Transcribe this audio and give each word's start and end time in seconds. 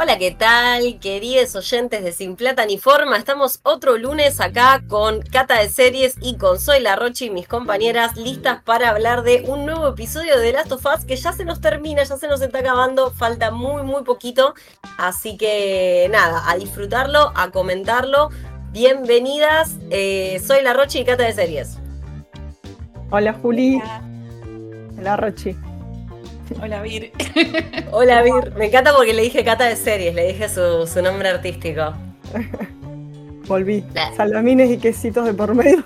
Hola, 0.00 0.16
¿qué 0.16 0.30
tal, 0.30 1.00
queridos 1.00 1.56
oyentes 1.56 2.04
de 2.04 2.12
Sin 2.12 2.36
Plata 2.36 2.64
ni 2.64 2.78
Forma? 2.78 3.16
Estamos 3.16 3.58
otro 3.64 3.98
lunes 3.98 4.40
acá 4.40 4.84
con 4.86 5.22
Cata 5.22 5.58
de 5.58 5.68
Series 5.68 6.14
y 6.22 6.36
con 6.36 6.60
Soy 6.60 6.78
La 6.78 6.94
Rochi 6.94 7.24
y 7.24 7.30
mis 7.30 7.48
compañeras 7.48 8.16
listas 8.16 8.62
para 8.62 8.90
hablar 8.90 9.24
de 9.24 9.42
un 9.48 9.66
nuevo 9.66 9.88
episodio 9.88 10.38
de 10.38 10.52
Last 10.52 10.70
of 10.70 10.86
Us 10.86 11.04
que 11.04 11.16
ya 11.16 11.32
se 11.32 11.44
nos 11.44 11.60
termina, 11.60 12.04
ya 12.04 12.16
se 12.16 12.28
nos 12.28 12.40
está 12.40 12.60
acabando, 12.60 13.10
falta 13.10 13.50
muy, 13.50 13.82
muy 13.82 14.04
poquito. 14.04 14.54
Así 14.98 15.36
que 15.36 16.06
nada, 16.12 16.48
a 16.48 16.56
disfrutarlo, 16.56 17.32
a 17.34 17.50
comentarlo. 17.50 18.28
Bienvenidas, 18.70 19.78
eh, 19.90 20.40
soy 20.46 20.62
La 20.62 20.74
Rochi 20.74 21.00
y 21.00 21.04
Cata 21.06 21.24
de 21.24 21.32
Series. 21.32 21.76
Hola, 23.10 23.32
Juli. 23.32 23.82
Hola, 24.96 25.16
Rochi. 25.16 25.56
Hola, 26.60 26.82
Vir. 26.82 27.12
Hola, 27.92 28.22
Vir. 28.22 28.54
Me 28.56 28.66
encanta 28.66 28.94
porque 28.94 29.12
le 29.12 29.22
dije 29.22 29.44
Cata 29.44 29.64
de 29.64 29.76
series, 29.76 30.14
le 30.14 30.32
dije 30.32 30.48
su, 30.48 31.02
nombre 31.02 31.28
artístico. 31.28 31.92
Volví. 33.46 33.84
Salamines 34.16 34.70
y 34.70 34.78
quesitos 34.78 35.26
de 35.26 35.34
por 35.34 35.54
medio. 35.54 35.84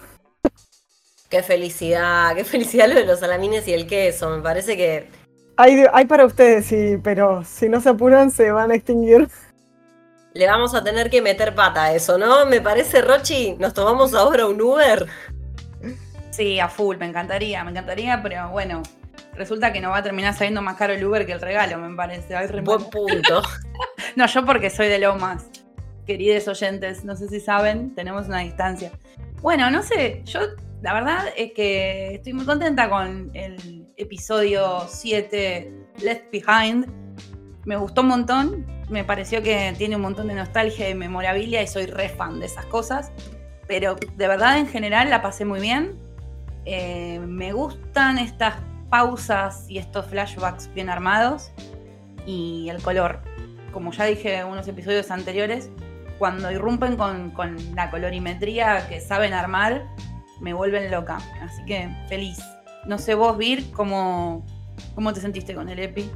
Qué 1.29 1.43
felicidad, 1.43 2.35
qué 2.35 2.45
felicidad 2.45 2.89
lo 2.89 2.95
de 2.95 3.07
los 3.07 3.21
salamines 3.21 3.67
y 3.69 3.73
el 3.73 3.87
queso. 3.87 4.31
Me 4.31 4.43
parece 4.43 4.77
que. 4.77 5.09
Hay, 5.57 5.85
hay 5.93 6.07
para 6.07 6.27
ustedes, 6.27 6.67
sí, 6.67 6.99
pero 7.03 7.45
si 7.45 7.69
no 7.69 7.81
se 7.81 7.91
apuran 7.91 8.31
se 8.31 8.51
van 8.51 8.71
a 8.71 8.75
extinguir. 8.75 9.29
Le 10.35 10.47
vamos 10.47 10.75
a 10.75 10.83
tener 10.83 11.11
que 11.11 11.21
meter 11.21 11.55
pata 11.55 11.85
a 11.85 11.95
eso, 11.95 12.19
¿no? 12.19 12.47
Me 12.47 12.61
parece, 12.61 13.03
Rochi, 13.03 13.57
nos 13.59 13.75
tomamos 13.75 14.15
ahora 14.15 14.47
un 14.47 14.61
Uber. 14.61 15.07
Sí, 16.31 16.59
a 16.59 16.69
full, 16.69 16.97
me 16.97 17.07
encantaría, 17.07 17.63
me 17.65 17.71
encantaría, 17.71 18.21
pero 18.23 18.49
bueno, 18.49 18.83
resulta 19.35 19.73
que 19.73 19.81
no 19.81 19.91
va 19.91 19.99
a 19.99 20.03
terminar 20.03 20.35
saliendo 20.35 20.63
más 20.63 20.77
caro 20.77 20.93
el 20.93 21.05
Uber 21.05 21.27
que 21.27 21.33
el 21.33 21.41
regalo, 21.41 21.79
me 21.79 21.95
parece. 21.95 22.35
Buen 22.63 22.85
punto. 22.91 23.43
no, 24.17 24.27
yo 24.27 24.45
porque 24.45 24.71
soy 24.71 24.89
de 24.89 24.99
Lomas. 24.99 25.47
Queridos 26.07 26.49
oyentes, 26.49 27.05
no 27.05 27.17
sé 27.17 27.29
si 27.29 27.41
saben, 27.41 27.95
tenemos 27.95 28.27
una 28.27 28.41
distancia. 28.41 28.93
Bueno, 29.41 29.71
no 29.71 29.83
sé, 29.83 30.23
yo 30.25 30.41
la 30.83 30.95
verdad 30.95 31.27
es 31.37 31.53
que 31.53 32.17
estoy 32.17 32.33
muy 32.33 32.45
contenta 32.45 32.91
con 32.91 33.31
el 33.35 33.87
episodio 33.97 34.85
7 34.89 35.73
Left 36.03 36.31
Behind. 36.33 36.87
Me 37.65 37.77
gustó 37.77 38.01
un 38.01 38.09
montón, 38.09 38.67
me 38.91 39.05
pareció 39.05 39.43
que 39.43 39.73
tiene 39.79 39.95
un 39.95 40.03
montón 40.03 40.27
de 40.27 40.35
nostalgia 40.35 40.91
y 40.91 40.95
memorabilia 40.95 41.63
y 41.63 41.69
soy 41.69 41.87
re 41.87 42.09
fan 42.09 42.41
de 42.41 42.47
esas 42.47 42.67
cosas. 42.67 43.13
Pero 43.69 43.95
de 43.95 44.29
verdad 44.29 44.59
en 44.59 44.67
general 44.67 45.09
la 45.09 45.23
pasé 45.23 45.45
muy 45.45 45.61
bien. 45.61 45.97
Eh, 46.65 47.21
me 47.21 47.53
gustan 47.53 48.19
estas 48.19 48.57
pausas 48.93 49.65
y 49.71 49.79
estos 49.79 50.05
flashbacks 50.05 50.69
bien 50.75 50.91
armados 50.91 51.51
y 52.27 52.69
el 52.69 52.83
color. 52.83 53.21
Como 53.73 53.91
ya 53.91 54.05
dije 54.05 54.37
en 54.37 54.49
unos 54.49 54.69
episodios 54.69 55.11
anteriores, 55.11 55.71
cuando 56.19 56.53
irrumpen 56.53 56.97
con, 56.97 57.57
la 57.75 57.91
colorimetría 57.91 58.87
que 58.89 59.01
saben 59.01 59.33
armar, 59.33 59.87
me 60.43 60.53
vuelven 60.53 60.91
loca. 60.91 61.17
Así 61.41 61.65
que 61.65 61.89
feliz. 62.07 62.39
No 62.87 62.99
sé 62.99 63.15
vos, 63.15 63.39
Vir, 63.39 63.73
¿cómo, 63.73 64.45
cómo 64.95 65.15
te 65.15 65.23
sentiste 65.23 65.55
con 65.55 65.71
el 65.71 65.79
EPI? 65.79 66.11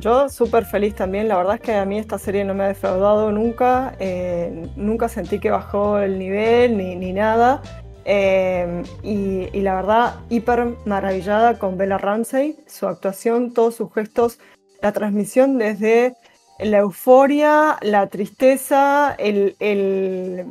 Yo 0.00 0.28
súper 0.28 0.64
feliz 0.64 0.96
también, 0.96 1.28
la 1.28 1.36
verdad 1.36 1.54
es 1.54 1.60
que 1.60 1.76
a 1.76 1.84
mí 1.84 1.98
esta 1.98 2.18
serie 2.18 2.44
no 2.44 2.52
me 2.52 2.64
ha 2.64 2.68
defraudado 2.68 3.30
nunca, 3.30 3.94
eh, 4.00 4.68
nunca 4.74 5.08
sentí 5.08 5.38
que 5.38 5.50
bajó 5.50 6.00
el 6.00 6.18
nivel 6.18 6.76
ni, 6.76 6.96
ni 6.96 7.12
nada. 7.12 7.62
Em, 8.10 8.84
y, 9.02 9.60
la 9.60 9.74
verdad, 9.74 10.14
hiper 10.30 10.76
maravillada 10.86 11.58
con 11.58 11.76
Bella 11.76 11.98
Ramsey, 11.98 12.56
su 12.66 12.86
actuación, 12.86 13.52
todos 13.52 13.74
sus 13.74 13.92
gestos, 13.92 14.38
la 14.80 14.92
transmisión 14.92 15.58
desde 15.58 16.14
la 16.58 16.78
euforia, 16.78 17.76
la 17.82 18.06
tristeza, 18.06 19.14
el, 19.18 19.56
el, 19.60 20.46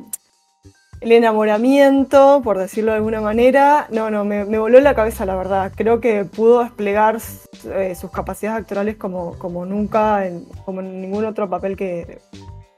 enamoramiento, 1.01 2.41
por 2.43 2.59
decirlo 2.59 2.91
de 2.91 2.97
alguna 2.97 3.21
manera. 3.21 3.87
No, 3.89 4.11
no, 4.11 4.23
me, 4.23 4.43
voló 4.43 4.79
la 4.79 4.93
cabeza, 4.93 5.25
la 5.25 5.35
verdad. 5.35 5.71
Creo 5.75 5.99
que 5.99 6.25
pudo 6.25 6.63
desplegar 6.63 7.17
eh, 7.73 7.95
sus 7.95 8.11
capacidades 8.11 8.61
actorales 8.61 8.97
como, 8.97 9.35
como 9.39 9.65
nunca, 9.65 10.27
en, 10.27 10.45
como 10.63 10.81
en 10.81 11.01
ningún 11.01 11.25
otro 11.25 11.49
papel 11.49 11.75
que. 11.75 12.19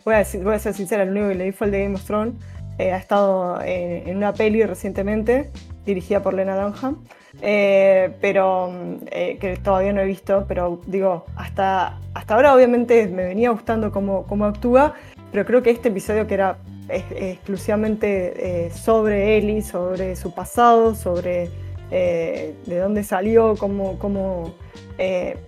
Voy 0.06 0.16
a, 0.16 0.20
decir, 0.20 0.42
voy 0.42 0.56
a 0.56 0.59
ser 0.59 0.74
sincera, 0.74 1.04
el 1.04 1.09
único 1.09 1.28
que 1.28 1.36
leí 1.36 1.52
fue 1.52 1.68
el 1.68 1.72
de 1.72 1.84
Game 1.84 1.96
of 1.96 2.06
Thrones 2.06 2.36
eh, 2.80 2.94
ha 2.94 2.98
estado 2.98 3.62
en, 3.62 4.16
una 4.16 4.34
peli 4.34 4.64
recientemente, 4.64 5.52
dirigida 5.86 6.24
por 6.24 6.34
Lena 6.34 6.56
Dunham, 6.56 7.04
eh, 7.42 8.16
pero 8.22 8.72
eh, 9.12 9.38
que 9.38 9.58
todavía 9.58 9.92
no 9.92 10.00
he 10.00 10.06
visto, 10.06 10.46
pero 10.48 10.80
digo, 10.88 11.26
hasta, 11.36 12.00
hasta 12.14 12.36
ahora 12.36 12.56
obviamente 12.56 13.06
me 13.10 13.26
venía 13.26 13.50
gustando 13.50 13.92
cómo, 13.92 14.26
cómo 14.28 14.46
actúa, 14.46 14.94
pero 15.30 15.46
creo 15.46 15.62
que 15.62 15.72
este 15.72 15.90
episodio 15.90 16.26
que 16.26 16.36
era 16.36 16.58
exclusivamente 16.88 18.72
sobre 18.72 19.38
Ellie, 19.38 19.62
sobre 19.62 20.16
su 20.16 20.34
pasado, 20.34 20.96
sobre 20.96 21.52
de 21.92 22.80
dónde 22.82 23.04
salió, 23.04 23.56
cómo, 23.58 24.00
cómo 24.00 24.56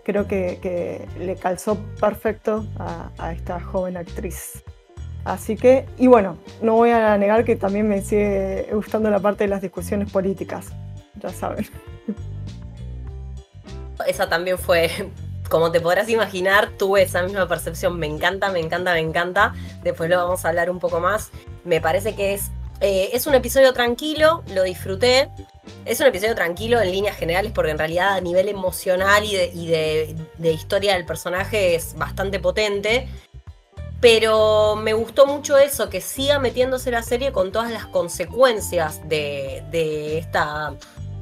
creo 0.04 0.28
que, 0.28 1.08
le 1.18 1.36
calzó 1.38 1.78
perfecto 2.00 2.66
a 2.78 3.34
esta 3.34 3.60
joven 3.60 3.98
actriz. 3.98 4.64
Así 5.24 5.56
que, 5.56 5.86
y 5.98 6.08
bueno, 6.08 6.38
no 6.62 6.76
voy 6.76 6.90
a 6.90 7.18
negar 7.18 7.46
que 7.46 7.56
también 7.56 7.88
me 7.88 8.02
sigue 8.02 8.68
gustando 8.74 9.10
la 9.10 9.20
parte 9.20 9.44
de 9.44 9.50
las 9.50 9.62
discusiones 9.62 10.12
políticas, 10.12 10.70
ya 11.22 11.30
saben. 11.30 11.68
Esa 14.08 14.28
también 14.28 14.58
fue, 14.58 14.90
como 15.48 15.72
te 15.72 15.80
podrás 15.80 16.10
imaginar, 16.10 16.72
tuve 16.78 17.04
esa 17.04 17.22
misma 17.22 17.48
percepción, 17.48 18.00
me 18.00 18.08
encanta, 18.08 18.52
me 18.52 18.60
encanta, 18.60 18.94
me 18.94 19.00
encanta. 19.00 19.54
Después 19.84 20.10
lo 20.10 20.18
vamos 20.18 20.44
a 20.44 20.50
hablar 20.50 20.72
un 20.72 20.80
poco 20.80 21.00
más. 21.00 21.30
Me 21.66 21.82
parece 21.82 22.16
que 22.16 22.34
es, 22.34 22.50
eh, 22.80 23.12
es 23.14 23.28
un 23.28 23.36
episodio 23.36 23.74
tranquilo, 23.74 24.44
lo 24.56 24.64
disfruté. 24.64 25.30
Es 25.86 26.00
un 26.00 26.08
episodio 26.08 26.34
tranquilo 26.34 26.82
en 26.82 26.92
líneas 26.92 27.16
generales 27.16 27.52
porque 27.54 27.70
en 27.70 27.78
realidad 27.78 28.16
a 28.16 28.22
nivel 28.22 28.50
emocional 28.50 29.24
y 29.24 29.68
de 29.68 30.52
historia 30.52 30.96
del 30.96 31.06
personaje 31.06 31.76
es 31.76 31.94
bastante 31.94 32.40
potente. 32.40 33.08
Pero 34.02 34.76
me 34.76 34.94
gustó 34.94 35.28
mucho 35.28 35.60
eso, 35.60 35.90
que 35.90 36.02
siga 36.02 36.40
metiéndose 36.40 36.90
la 36.90 37.04
serie 37.04 37.32
con 37.32 37.52
todas 37.52 37.72
las 37.72 37.86
consecuencias 37.86 39.08
de, 39.08 40.18
esta, 40.18 40.74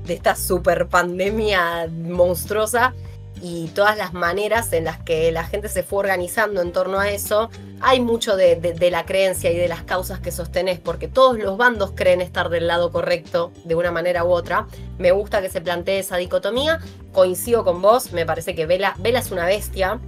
de 0.06 0.13
esta 0.13 0.35
super 0.35 0.88
pandemia 0.88 1.90
monstruosa 1.91 2.94
y 3.41 3.67
todas 3.67 3.97
las 3.97 4.13
maneras 4.13 4.72
en 4.72 4.85
las 4.85 4.97
que 5.00 5.29
la 5.34 5.44
gente 5.44 5.67
se 5.67 5.84
fue 5.84 6.00
organizando 6.00 6.62
en 6.62 6.72
torno 6.72 7.00
a 7.00 7.09
eso. 7.09 7.50
Hay 7.81 8.00
mucho 8.00 8.38
de, 8.38 8.56
de, 8.56 8.91
la 8.91 9.06
creencia 9.06 9.51
y 9.51 9.57
de 9.57 9.67
las 9.67 9.84
causas 9.84 10.22
que 10.22 10.31
sostenés, 10.31 10.79
porque 10.79 11.09
todos 11.09 11.38
los 11.38 11.57
bandos 11.57 11.91
creen 11.96 12.22
estar 12.22 12.50
del 12.50 12.67
lado 12.67 12.94
correcto 12.94 13.51
de 13.66 13.75
una 13.75 13.91
manera 13.91 14.23
u 14.23 14.29
otra. 14.29 14.67
Me 14.97 15.11
gusta 15.11 15.41
que 15.41 15.50
se 15.50 15.59
plantee 15.59 16.00
esa 16.00 16.16
dicotomía. 16.16 16.79
Coincido 17.11 17.66
con 17.66 17.81
vos, 17.81 18.13
me 18.13 18.25
parece 18.25 18.56
que 18.56 18.66
Vela, 18.66 18.96
Vela 19.00 19.19
es 19.19 19.31
una 19.31 19.46
bestia. 19.46 20.00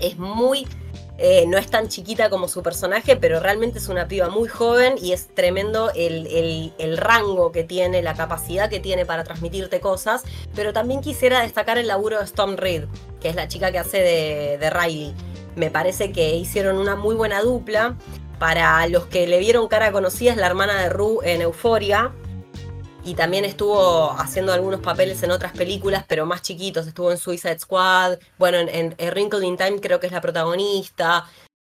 Es 0.00 0.16
muy 0.16 0.66
eh, 1.20 1.46
no 1.48 1.58
es 1.58 1.68
tan 1.68 1.88
chiquita 1.88 2.30
como 2.30 2.46
su 2.46 2.62
personaje, 2.62 3.16
pero 3.16 3.40
realmente 3.40 3.78
es 3.78 3.88
una 3.88 4.06
piba 4.06 4.28
muy 4.28 4.48
joven 4.48 4.94
y 5.02 5.12
es 5.12 5.26
tremendo 5.34 5.90
el, 5.96 6.96
rango 6.96 7.50
que 7.50 7.64
tiene, 7.64 8.02
la 8.02 8.14
capacidad 8.14 8.70
que 8.70 8.78
tiene 8.78 9.04
para 9.04 9.24
transmitirte 9.24 9.80
cosas. 9.80 10.22
Pero 10.54 10.72
también 10.72 11.00
quisiera 11.00 11.42
destacar 11.42 11.76
el 11.76 11.88
laburo 11.88 12.18
de 12.18 12.24
Storm 12.24 12.56
Reed, 12.56 12.84
que 13.20 13.28
es 13.28 13.34
la 13.34 13.48
chica 13.48 13.72
que 13.72 13.78
hace 13.78 13.98
de, 13.98 14.58
de 14.58 14.70
Riley. 14.70 15.12
Me 15.56 15.70
parece 15.70 16.12
que 16.12 16.36
hicieron 16.36 16.78
una 16.78 16.94
muy 16.94 17.16
buena 17.16 17.42
dupla. 17.42 17.96
Para 18.38 18.86
los 18.86 19.06
que 19.06 19.26
le 19.26 19.40
vieron 19.40 19.66
cara 19.66 19.90
conocida, 19.90 20.30
es 20.30 20.36
la 20.36 20.46
hermana 20.46 20.80
de 20.80 20.90
Rue 20.90 21.18
en 21.24 21.42
Euforia 21.42 22.12
y 23.04 23.14
también 23.14 23.44
estuvo 23.44 24.10
haciendo 24.12 24.52
algunos 24.52 24.80
papeles 24.80 25.22
en 25.22 25.30
otras 25.30 25.52
películas, 25.52 26.04
pero 26.06 26.26
más 26.26 26.42
chiquitos. 26.42 26.86
Estuvo 26.86 27.10
en 27.10 27.18
Suicide 27.18 27.58
Squad, 27.58 28.18
bueno, 28.38 28.58
en, 28.58 28.94
Wrinkle 28.98 29.46
in 29.46 29.56
Time 29.56 29.80
creo 29.80 30.00
que 30.00 30.06
es 30.06 30.12
la 30.12 30.20
protagonista. 30.20 31.26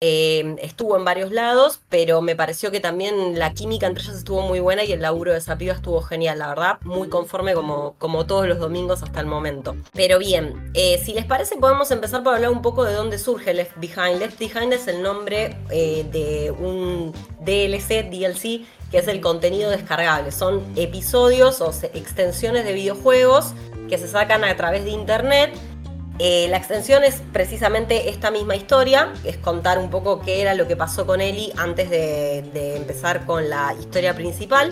Eh, 0.06 0.58
estuvo 0.62 0.98
en 0.98 1.06
varios 1.06 1.32
lados, 1.32 1.80
pero 1.88 2.22
me 2.22 2.36
pareció 2.36 2.72
que 2.72 2.82
también 2.82 3.40
la 3.40 3.54
química 3.54 3.88
entre 3.88 4.04
ellas 4.04 4.18
estuvo 4.18 4.42
muy 4.42 4.60
buena 4.60 4.84
y 4.84 4.92
el 4.92 5.02
laburo 5.02 5.32
de 5.32 5.38
esa 5.38 5.58
piba 5.58 5.74
estuvo 5.74 6.02
genial, 6.02 6.40
la 6.40 6.50
verdad, 6.50 6.78
muy 6.82 7.08
conforme 7.08 7.54
como, 7.54 7.96
como 8.00 8.26
todos 8.26 8.46
los 8.46 8.60
domingos 8.60 9.02
hasta 9.02 9.22
el 9.22 9.28
momento. 9.28 9.78
Pero 9.94 10.20
bien, 10.20 10.72
eh, 10.74 11.02
si 11.02 11.14
les 11.14 11.24
parece 11.24 11.56
podemos 11.56 11.90
empezar 11.90 12.22
por 12.22 12.36
hablar 12.36 12.52
un 12.52 12.62
poco 12.62 12.84
de 12.84 12.92
dónde 12.92 13.18
surge 13.18 13.54
Left 13.54 13.78
Behind. 13.78 14.20
Left 14.20 14.38
Behind 14.38 14.74
es 14.74 14.90
el 14.90 15.02
nombre 15.02 15.56
eh, 15.70 16.06
de 16.12 16.52
un 16.52 17.14
DLC, 17.40 18.04
DLC, 18.10 18.66
que 18.92 18.98
es 18.98 19.08
el 19.08 19.22
contenido 19.22 19.70
descargable. 19.70 20.34
Son 20.34 20.66
episodios 20.76 21.62
o 21.62 21.72
extensiones 21.94 22.66
de 22.66 22.74
videojuegos 22.74 23.54
que 23.88 23.98
se 23.98 24.10
sacan 24.10 24.44
a 24.44 24.54
través 24.58 24.84
de 24.84 24.90
internet. 24.90 25.54
Eh, 26.20 26.48
la 26.50 26.58
extensión 26.58 27.04
es 27.04 27.22
precisamente 27.32 28.10
esta 28.10 28.30
misma 28.30 28.56
historia, 28.56 29.12
es 29.24 29.38
contar 29.38 29.80
un 29.80 29.90
poco 29.90 30.22
qué 30.22 30.42
era 30.42 30.54
lo 30.54 30.68
que 30.68 30.76
pasó 30.76 31.08
con 31.08 31.22
Ellie 31.22 31.52
antes 31.58 31.90
de, 31.90 32.76
empezar 32.76 33.26
con 33.26 33.50
la 33.50 33.76
historia 33.80 34.14
principal. 34.14 34.72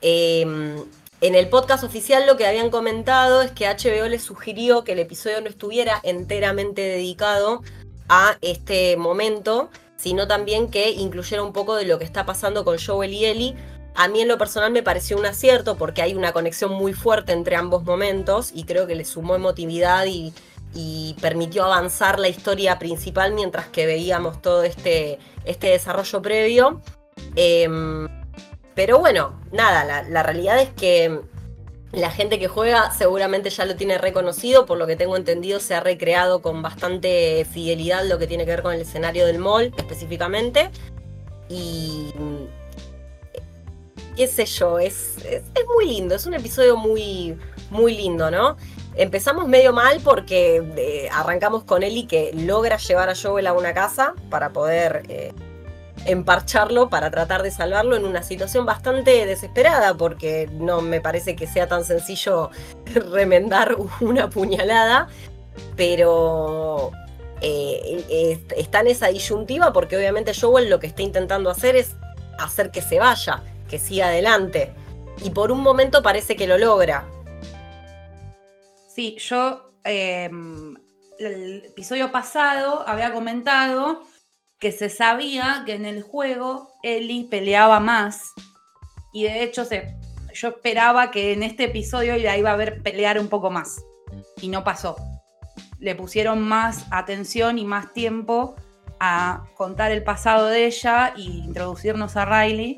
Em, 0.00 0.76
en 1.20 1.34
el 1.34 1.48
podcast 1.48 1.84
oficial 1.84 2.26
lo 2.26 2.36
que 2.36 2.46
habían 2.46 2.70
comentado 2.70 3.42
es 3.42 3.50
que 3.50 3.66
HBO 3.66 4.08
les 4.08 4.22
sugirió 4.22 4.82
que 4.84 4.92
el 4.92 4.98
episodio 4.98 5.40
no 5.42 5.48
estuviera 5.48 6.00
enteramente 6.02 6.82
dedicado 6.82 7.62
a 8.08 8.38
este 8.40 8.96
momento, 8.96 9.70
sino 9.96 10.26
también 10.26 10.70
que 10.70 10.90
incluyera 10.90 11.42
un 11.42 11.52
poco 11.52 11.74
de 11.74 11.84
lo 11.84 11.98
que 11.98 12.04
está 12.04 12.24
pasando 12.24 12.64
con 12.64 12.78
Joel 12.78 13.12
y 13.12 13.26
Ellie. 13.26 13.56
A 13.96 14.08
mí 14.08 14.20
en 14.20 14.28
lo 14.28 14.36
personal 14.36 14.70
me 14.72 14.82
pareció 14.82 15.16
un 15.16 15.24
acierto 15.24 15.76
porque 15.76 16.02
hay 16.02 16.14
una 16.14 16.32
conexión 16.32 16.72
muy 16.72 16.92
fuerte 16.92 17.32
entre 17.32 17.56
ambos 17.56 17.84
momentos 17.84 18.50
y 18.54 18.64
creo 18.64 18.86
que 18.86 18.94
le 18.94 19.06
sumó 19.06 19.34
emotividad 19.34 20.06
y, 20.06 20.32
permitió 21.22 21.64
avanzar 21.64 22.18
la 22.18 22.28
historia 22.28 22.78
principal 22.78 23.32
mientras 23.32 23.66
que 23.68 23.86
veíamos 23.86 24.42
todo 24.42 24.62
este, 24.62 25.18
este 25.46 25.68
desarrollo 25.68 26.20
previo. 26.20 26.82
Em, 27.34 28.06
pero 28.74 28.98
bueno, 28.98 29.40
nada, 29.52 30.04
la, 30.06 30.22
realidad 30.22 30.60
es 30.60 30.68
que 30.68 31.18
la 31.92 32.10
gente 32.10 32.38
que 32.38 32.48
juega 32.48 32.90
seguramente 32.90 33.48
ya 33.48 33.64
lo 33.64 33.76
tiene 33.76 33.96
reconocido, 33.96 34.66
por 34.66 34.76
lo 34.76 34.86
que 34.86 34.96
tengo 34.96 35.16
entendido 35.16 35.60
se 35.60 35.74
ha 35.74 35.80
recreado 35.80 36.42
con 36.42 36.60
bastante 36.60 37.46
fidelidad 37.50 38.04
lo 38.04 38.18
que 38.18 38.26
tiene 38.26 38.44
que 38.44 38.50
ver 38.50 38.62
con 38.62 38.74
el 38.74 38.82
escenario 38.82 39.24
del 39.24 39.38
mall 39.38 39.72
específicamente. 39.78 40.70
Y 41.48 42.12
qué 44.16 44.26
sé 44.26 44.46
yo, 44.46 44.78
es, 44.78 45.18
es, 45.24 45.42
muy 45.74 45.86
lindo, 45.86 46.14
es 46.14 46.26
un 46.26 46.34
episodio 46.34 46.76
muy, 46.76 47.38
muy 47.70 47.94
lindo, 47.94 48.30
¿no? 48.30 48.56
Empezamos 48.96 49.46
medio 49.46 49.72
mal 49.72 50.00
porque 50.02 50.62
eh, 50.76 51.08
arrancamos 51.12 51.64
con 51.64 51.82
Ellie 51.82 52.06
que 52.06 52.32
logra 52.32 52.78
llevar 52.78 53.10
a 53.10 53.14
Joel 53.14 53.46
a 53.46 53.52
una 53.52 53.74
casa 53.74 54.14
para 54.30 54.54
poder 54.54 55.02
eh, 55.08 55.34
emparcharlo, 56.06 56.88
para 56.88 57.10
tratar 57.10 57.42
de 57.42 57.50
salvarlo 57.50 57.94
en 57.94 58.06
una 58.06 58.22
situación 58.22 58.64
bastante 58.64 59.26
desesperada 59.26 59.94
porque 59.94 60.48
no 60.50 60.80
me 60.80 61.02
parece 61.02 61.36
que 61.36 61.46
sea 61.46 61.68
tan 61.68 61.84
sencillo 61.84 62.50
remendar 63.12 63.76
una 64.00 64.30
puñalada, 64.30 65.08
pero 65.76 66.90
eh, 67.42 68.40
está 68.56 68.80
en 68.80 68.86
esa 68.86 69.08
disyuntiva 69.08 69.74
porque 69.74 69.98
obviamente 69.98 70.32
Joel 70.32 70.70
lo 70.70 70.80
que 70.80 70.86
está 70.86 71.02
intentando 71.02 71.50
hacer 71.50 71.76
es 71.76 71.96
hacer 72.38 72.70
que 72.70 72.80
se 72.80 72.98
vaya, 72.98 73.42
que 73.68 73.78
siga 73.78 74.08
adelante. 74.08 74.72
Y 75.24 75.30
por 75.30 75.50
un 75.52 75.62
momento 75.62 76.02
parece 76.02 76.36
que 76.36 76.46
lo 76.46 76.58
logra, 76.58 77.06
Sí, 78.96 79.18
yo 79.18 79.74
em, 79.84 80.74
el 81.18 81.66
episodio 81.66 82.10
pasado 82.12 82.82
había 82.88 83.12
comentado 83.12 84.04
que 84.58 84.72
se 84.72 84.88
sabía 84.88 85.64
que 85.66 85.74
en 85.74 85.84
el 85.84 86.02
juego 86.02 86.70
Ellie 86.82 87.28
peleaba 87.28 87.78
más 87.78 88.32
y 89.12 89.24
de 89.24 89.42
hecho 89.42 89.66
se, 89.66 89.98
yo 90.32 90.48
esperaba 90.48 91.10
que 91.10 91.34
en 91.34 91.42
este 91.42 91.64
episodio 91.64 92.16
la 92.16 92.38
iba 92.38 92.50
a 92.50 92.56
ver 92.56 92.82
pelear 92.82 93.18
un 93.18 93.28
poco 93.28 93.50
más 93.50 93.84
y 94.40 94.48
no 94.48 94.64
pasó. 94.64 94.96
Le 95.78 95.94
pusieron 95.94 96.40
más 96.40 96.86
atención 96.90 97.58
y 97.58 97.66
más 97.66 97.92
tiempo 97.92 98.56
a 98.98 99.44
contar 99.58 99.92
el 99.92 100.04
pasado 100.04 100.46
de 100.46 100.64
ella 100.64 101.12
e 101.18 101.20
introducirnos 101.20 102.16
a 102.16 102.24
Riley. 102.24 102.76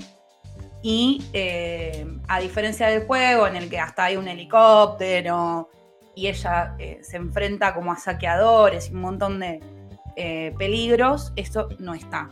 Y 0.90 1.22
em, 1.34 2.22
a 2.28 2.40
diferencia 2.40 2.86
del 2.86 3.06
juego, 3.06 3.46
en 3.46 3.56
el 3.56 3.68
que 3.68 3.78
hasta 3.78 4.04
hay 4.04 4.16
un 4.16 4.26
helicóptero, 4.26 5.68
y 6.14 6.28
ella 6.28 6.76
eh, 6.78 7.00
se 7.02 7.18
enfrenta 7.18 7.74
como 7.74 7.92
a 7.92 7.98
saqueadores 7.98 8.88
y 8.88 8.94
un 8.94 9.02
montón 9.02 9.38
de 9.38 9.60
eh, 10.16 10.54
peligros, 10.56 11.34
esto 11.36 11.68
no 11.78 11.92
está. 11.92 12.30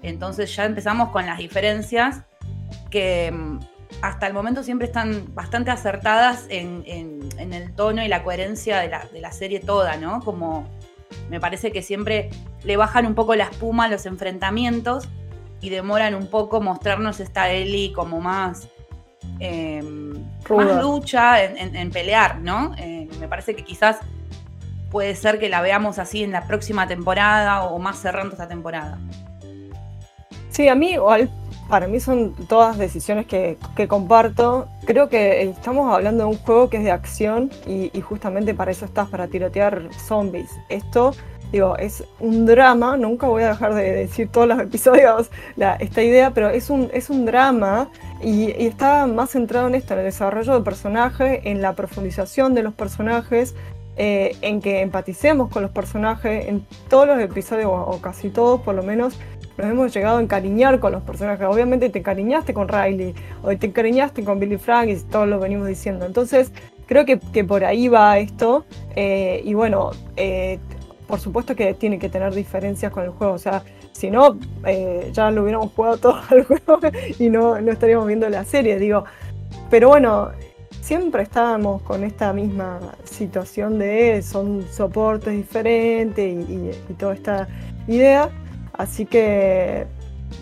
Entonces 0.00 0.56
ya 0.56 0.64
empezamos 0.64 1.10
con 1.10 1.26
las 1.26 1.36
diferencias 1.36 2.22
que 2.90 3.30
mm, 3.30 3.60
hasta 4.00 4.26
el 4.26 4.32
momento 4.32 4.62
siempre 4.62 4.86
están 4.86 5.34
bastante 5.34 5.70
acertadas 5.70 6.46
en, 6.48 6.82
el 7.36 7.74
tono 7.74 8.02
y 8.02 8.08
la 8.08 8.24
coherencia 8.24 8.78
de 8.78 9.20
la, 9.20 9.32
serie 9.32 9.60
toda, 9.60 9.98
¿no? 9.98 10.20
Como 10.20 10.66
me 11.28 11.38
parece 11.38 11.70
que 11.70 11.82
siempre 11.82 12.30
le 12.64 12.78
bajan 12.78 13.04
un 13.04 13.14
poco 13.14 13.34
la 13.34 13.44
espuma 13.44 13.84
a 13.84 13.88
los 13.88 14.06
enfrentamientos 14.06 15.06
y 15.60 15.70
demoran 15.70 16.14
un 16.14 16.28
poco 16.28 16.60
mostrarnos 16.60 17.20
esta 17.20 17.50
Ellie 17.50 17.92
como 17.92 18.20
más, 18.20 18.68
eh, 19.38 19.82
más 20.48 20.82
lucha 20.82 21.42
en, 21.42 21.90
pelear, 21.90 22.40
¿no? 22.40 22.74
me 23.18 23.28
parece 23.28 23.54
que 23.54 23.64
quizás 23.64 23.98
puede 24.90 25.14
ser 25.14 25.38
que 25.38 25.48
la 25.48 25.60
veamos 25.60 25.98
así 25.98 26.22
en 26.22 26.32
la 26.32 26.46
próxima 26.46 26.86
temporada 26.86 27.62
o 27.64 27.78
más 27.78 27.98
cerrando 27.98 28.32
esta 28.32 28.48
temporada. 28.48 28.98
Sí, 30.50 30.68
a 30.68 30.74
mí 30.74 30.92
igual, 30.92 31.30
para 31.68 31.86
mí 31.86 32.00
son 32.00 32.34
todas 32.48 32.76
decisiones 32.76 33.26
que, 33.26 33.56
comparto. 33.88 34.68
Creo 34.84 35.08
que 35.08 35.42
estamos 35.42 35.94
hablando 35.94 36.24
de 36.24 36.30
un 36.30 36.36
juego 36.36 36.68
que 36.68 36.78
es 36.78 36.84
de 36.84 36.90
acción 36.90 37.50
y, 37.66 37.88
justamente 38.00 38.54
para 38.54 38.72
eso 38.72 38.84
estás, 38.84 39.08
para 39.08 39.28
tirotear 39.28 39.88
zombies. 40.06 40.50
Esto, 40.68 41.12
digo, 41.52 41.76
es 41.76 42.04
un 42.18 42.46
drama, 42.46 42.96
nunca 42.96 43.26
voy 43.26 43.42
a 43.42 43.48
dejar 43.48 43.74
de 43.74 43.92
decir 43.92 44.28
todos 44.28 44.46
los 44.48 44.60
episodios 44.60 45.30
esta 45.78 46.02
idea, 46.02 46.30
pero 46.32 46.48
es 46.48 46.70
un, 46.70 46.90
es 46.92 47.10
un 47.10 47.26
drama 47.26 47.88
y, 48.22 48.50
está 48.66 49.06
más 49.06 49.30
centrado 49.30 49.68
en 49.68 49.74
esto, 49.74 49.94
en 49.94 50.00
el 50.00 50.06
desarrollo 50.06 50.54
del 50.54 50.62
personaje, 50.62 51.50
en 51.50 51.62
la 51.62 51.74
profundización 51.74 52.54
de 52.54 52.62
los 52.62 52.74
personajes, 52.74 53.54
eh, 53.96 54.36
en 54.42 54.60
que 54.60 54.80
empaticemos 54.80 55.50
con 55.50 55.62
los 55.62 55.70
personajes. 55.70 56.46
En 56.46 56.64
todos 56.88 57.06
los 57.06 57.20
episodios, 57.20 57.70
o, 57.70 58.00
casi 58.00 58.30
todos 58.30 58.60
por 58.60 58.74
lo 58.74 58.82
menos, 58.82 59.18
nos 59.58 59.70
hemos 59.70 59.92
llegado 59.92 60.18
a 60.18 60.22
encariñar 60.22 60.80
con 60.80 60.92
los 60.92 61.02
personajes. 61.02 61.46
Obviamente 61.46 61.90
te 61.90 61.98
encariñaste 61.98 62.54
con 62.54 62.68
Riley, 62.68 63.14
o 63.42 63.48
te 63.56 63.66
encariñaste 63.66 64.24
con 64.24 64.38
Billy 64.38 64.56
Frank, 64.56 64.88
y 64.88 64.96
todos 64.96 65.28
lo 65.28 65.38
venimos 65.38 65.66
diciendo. 65.66 66.06
Entonces, 66.06 66.52
creo 66.86 67.04
que, 67.04 67.44
por 67.44 67.64
ahí 67.64 67.88
va 67.88 68.18
esto. 68.18 68.64
Eh, 68.96 69.42
y 69.44 69.54
bueno, 69.54 69.90
eh, 70.16 70.58
por 71.10 71.20
supuesto 71.20 71.54
que 71.54 71.74
tiene 71.74 71.98
que 71.98 72.08
tener 72.08 72.32
diferencias 72.32 72.92
con 72.92 73.04
el 73.04 73.10
juego. 73.10 73.34
O 73.34 73.38
sea, 73.38 73.62
si 73.92 74.10
no, 74.10 74.38
eh, 74.64 75.10
ya 75.12 75.30
lo 75.30 75.42
hubiéramos 75.42 75.72
jugado 75.72 75.96
todo 75.98 76.20
el 76.30 76.44
juego 76.44 76.80
y 77.18 77.28
no, 77.28 77.60
no 77.60 77.72
estaríamos 77.72 78.06
viendo 78.06 78.28
la 78.28 78.44
serie, 78.44 78.78
digo. 78.78 79.04
Pero 79.68 79.88
bueno, 79.88 80.30
siempre 80.80 81.22
estábamos 81.22 81.82
con 81.82 82.04
esta 82.04 82.32
misma 82.32 82.80
situación 83.04 83.78
de 83.78 84.22
son 84.22 84.64
soportes 84.70 85.34
diferentes 85.34 86.48
y, 86.48 86.70
toda 86.94 87.14
esta 87.14 87.48
idea. 87.86 88.30
Así 88.72 89.04
que, 89.04 89.86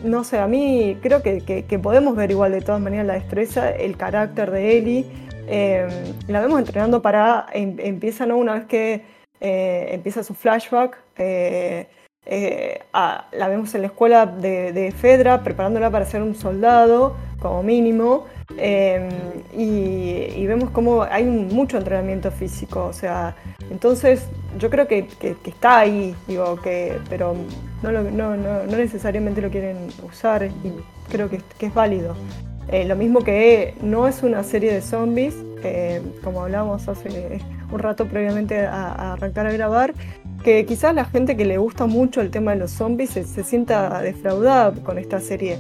no 0.04 0.22
sé, 0.22 0.38
a 0.38 0.46
mí 0.46 0.96
creo 1.02 1.22
que, 1.22 1.80
podemos 1.82 2.14
ver 2.14 2.30
igual 2.30 2.52
de 2.52 2.60
todas 2.60 2.80
maneras 2.80 3.06
la 3.06 3.14
destreza, 3.14 3.70
el 3.70 3.96
carácter 3.96 4.50
de 4.50 4.78
Ellie. 4.78 5.06
Em, 5.48 5.88
la 6.28 6.40
vemos 6.40 6.58
entrenando 6.58 7.00
para, 7.00 7.46
em, 7.52 7.76
empieza. 7.78 8.26
Una 8.26 8.54
vez 8.54 8.66
que 8.66 9.17
eh, 9.40 9.88
empieza 9.92 10.22
su 10.22 10.34
flashback, 10.34 10.98
eh, 11.16 11.86
eh, 12.30 12.82
la 12.92 13.48
vemos 13.48 13.74
en 13.74 13.82
la 13.82 13.86
escuela 13.86 14.26
de, 14.26 14.92
Fedra 14.96 15.42
preparándola 15.42 15.90
para 15.90 16.04
ser 16.04 16.22
un 16.22 16.34
soldado, 16.34 17.16
como 17.38 17.62
mínimo, 17.62 18.26
em, 18.58 19.08
y, 19.56 20.46
vemos 20.46 20.70
como 20.70 21.02
hay 21.02 21.24
mucho 21.24 21.78
entrenamiento 21.78 22.30
físico, 22.30 22.84
o 22.84 22.92
sea, 22.92 23.34
entonces 23.70 24.26
yo 24.58 24.68
creo 24.68 24.86
que, 24.86 25.06
está 25.44 25.78
ahí, 25.78 26.14
digo, 26.26 26.60
que, 26.60 26.98
pero 27.08 27.34
no, 27.82 27.92
no, 27.92 28.66
necesariamente 28.66 29.40
lo 29.40 29.50
quieren 29.50 29.88
usar 30.02 30.44
y 30.44 30.72
creo 31.10 31.30
que, 31.30 31.40
es 31.60 31.74
válido. 31.74 32.14
Eh, 32.70 32.84
lo 32.84 32.96
mismo 32.96 33.20
que 33.20 33.74
no 33.80 34.06
es 34.06 34.22
una 34.22 34.42
serie 34.42 34.72
de 34.72 34.82
zombies, 34.82 35.34
eh, 35.62 36.02
como 36.22 36.42
hablábamos 36.42 36.86
hace 36.88 37.40
un 37.70 37.78
rato 37.78 38.06
previamente 38.06 38.66
a 38.66 39.12
arrancar 39.12 39.46
a 39.46 39.52
grabar, 39.52 39.94
que 40.42 40.64
quizás 40.64 40.94
la 40.94 41.04
gente 41.04 41.36
que 41.36 41.44
le 41.44 41.58
gusta 41.58 41.86
mucho 41.86 42.20
el 42.20 42.30
tema 42.30 42.52
de 42.52 42.58
los 42.58 42.70
zombies 42.70 43.10
se, 43.10 43.24
sienta 43.44 44.00
defraudada 44.00 44.72
con 44.82 44.98
esta 44.98 45.20
serie. 45.20 45.58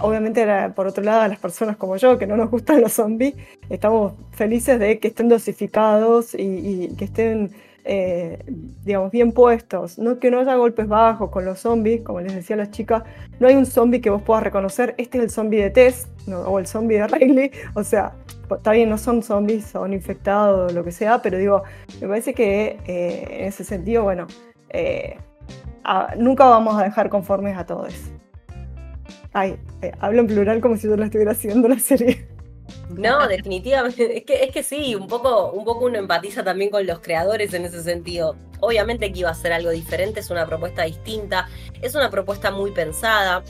Obviamente, 0.00 0.46
por 0.76 0.86
otro 0.86 1.02
lado, 1.02 1.22
a 1.22 1.28
las 1.28 1.38
personas 1.38 1.76
como 1.76 1.96
yo, 1.96 2.18
que 2.18 2.26
no 2.26 2.36
nos 2.36 2.50
gustan 2.50 2.80
los 2.80 2.92
zombies, 2.92 3.34
estamos 3.68 4.12
felices 4.30 4.78
de 4.78 5.00
que 5.00 5.08
estén 5.08 5.28
dosificados 5.28 6.34
y, 6.34 6.94
que 6.96 7.04
estén, 7.04 7.50
eh, 7.90 8.44
digamos, 8.84 9.10
bien 9.10 9.32
puestos. 9.32 9.98
No 9.98 10.18
que 10.18 10.30
no 10.30 10.40
haya 10.40 10.54
golpes 10.56 10.86
bajos 10.86 11.30
con 11.30 11.46
los 11.46 11.58
zombies, 11.58 12.02
como 12.02 12.20
les 12.20 12.34
decía 12.34 12.54
a 12.54 12.58
las 12.58 12.70
chicas, 12.70 13.02
no 13.40 13.48
hay 13.48 13.54
un 13.54 13.64
zombie 13.64 14.02
que 14.02 14.10
vos 14.10 14.20
puedas 14.20 14.44
reconocer, 14.44 14.94
este 14.98 15.16
es 15.16 15.24
el 15.24 15.30
zombie 15.30 15.62
de 15.62 15.70
Tess 15.70 16.06
o 16.30 16.58
el 16.58 16.66
zombie 16.66 16.98
de 16.98 17.06
Riley, 17.06 17.50
o 17.74 17.82
sea, 17.82 18.12
está 18.54 18.72
bien, 18.72 18.90
no 18.90 18.98
son 18.98 19.22
zombies, 19.22 19.64
son 19.64 19.94
infectados 19.94 20.70
o 20.70 20.74
lo 20.74 20.84
que 20.84 20.92
sea, 20.92 21.22
pero 21.22 21.38
digo, 21.38 21.62
me 22.02 22.08
parece 22.08 22.34
que 22.34 22.78
eh, 22.86 23.26
en 23.40 23.46
ese 23.46 23.64
sentido, 23.64 24.02
bueno, 24.02 24.26
eh, 24.68 25.16
nunca 26.18 26.44
vamos 26.44 26.78
a 26.78 26.84
dejar 26.84 27.08
conformes 27.08 27.56
a 27.56 27.64
todos. 27.64 27.94
Ay, 29.32 29.56
hablo 30.00 30.20
en 30.20 30.26
plural 30.26 30.60
como 30.60 30.76
si 30.76 30.86
yo 30.86 30.96
la 30.96 31.06
estuviera 31.06 31.32
haciendo 31.32 31.68
la 31.68 31.78
serie. 31.78 32.28
No, 32.90 33.26
definitivamente. 33.28 34.18
Es 34.18 34.24
que, 34.24 34.44
es 34.44 34.50
que 34.50 34.62
sí, 34.62 34.94
un 34.94 35.06
poco, 35.06 35.52
un 35.52 35.64
poco 35.64 35.86
uno 35.86 35.98
empatiza 35.98 36.42
también 36.44 36.70
con 36.70 36.86
los 36.86 37.00
creadores 37.00 37.52
en 37.54 37.64
ese 37.64 37.82
sentido. 37.82 38.36
Obviamente 38.60 39.12
que 39.12 39.20
iba 39.20 39.30
a 39.30 39.34
ser 39.34 39.52
algo 39.52 39.70
diferente, 39.70 40.20
es 40.20 40.30
una 40.30 40.46
propuesta 40.46 40.82
distinta, 40.82 41.48
es 41.80 41.94
una 41.94 42.10
propuesta 42.10 42.50
muy 42.50 42.72
pensada. 42.72 43.44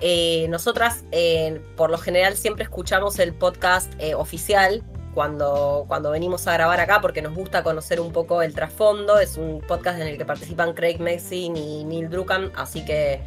Eh, 0.00 0.46
nosotras, 0.48 1.04
eh, 1.12 1.60
por 1.76 1.90
lo 1.90 1.98
general, 1.98 2.36
siempre 2.36 2.64
escuchamos 2.64 3.18
el 3.18 3.32
podcast 3.32 3.92
eh, 3.98 4.14
oficial 4.14 4.82
cuando, 5.14 5.84
cuando 5.86 6.10
venimos 6.10 6.46
a 6.46 6.54
grabar 6.54 6.80
acá 6.80 7.00
porque 7.00 7.22
nos 7.22 7.34
gusta 7.34 7.62
conocer 7.62 8.00
un 8.00 8.12
poco 8.12 8.42
el 8.42 8.54
trasfondo. 8.54 9.18
Es 9.18 9.36
un 9.36 9.60
podcast 9.60 10.00
en 10.00 10.08
el 10.08 10.18
que 10.18 10.24
participan 10.24 10.74
Craig 10.74 10.98
Messin 10.98 11.56
y 11.56 11.84
Neil 11.84 12.10
Druckmann, 12.10 12.52
así 12.56 12.84
que 12.84 13.22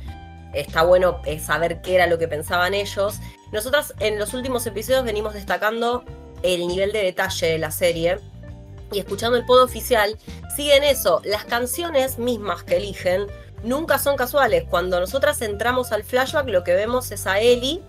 está 0.53 0.83
bueno 0.83 1.21
eh, 1.25 1.39
saber 1.39 1.81
qué 1.81 1.95
era 1.95 2.07
lo 2.07 2.17
que 2.17 2.27
pensaban 2.27 2.73
ellos. 2.73 3.19
Nosotras 3.51 3.93
en 3.99 4.19
los 4.19 4.33
últimos 4.33 4.65
episodios 4.65 5.03
venimos 5.03 5.33
destacando 5.33 6.03
el 6.43 6.67
nivel 6.67 6.91
de 6.91 7.03
detalle 7.03 7.47
de 7.47 7.57
la 7.57 7.71
serie 7.71 8.19
y 8.91 8.99
escuchando 8.99 9.37
el 9.37 9.45
pod 9.45 9.63
oficial, 9.63 10.17
siguen 10.55 10.83
eso. 10.83 11.21
Las 11.25 11.45
canciones 11.45 12.19
mismas 12.19 12.63
que 12.63 12.77
eligen 12.77 13.27
nunca 13.63 13.99
son 13.99 14.15
casuales. 14.15 14.65
Cuando 14.69 14.99
nosotras 14.99 15.41
entramos 15.41 15.91
al 15.91 16.03
flashback, 16.03 16.47
lo 16.47 16.63
que 16.63 16.73
vemos 16.73 17.11
es 17.11 17.27
a 17.27 17.39
Ellie 17.39 17.81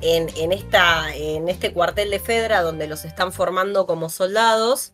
en, 0.00 0.28
en, 0.36 0.52
esta, 0.52 1.14
en 1.14 1.48
este 1.48 1.72
cuartel 1.72 2.10
de 2.10 2.20
Fedra 2.20 2.62
donde 2.62 2.86
los 2.86 3.04
están 3.04 3.32
formando 3.32 3.86
como 3.86 4.08
soldados. 4.08 4.92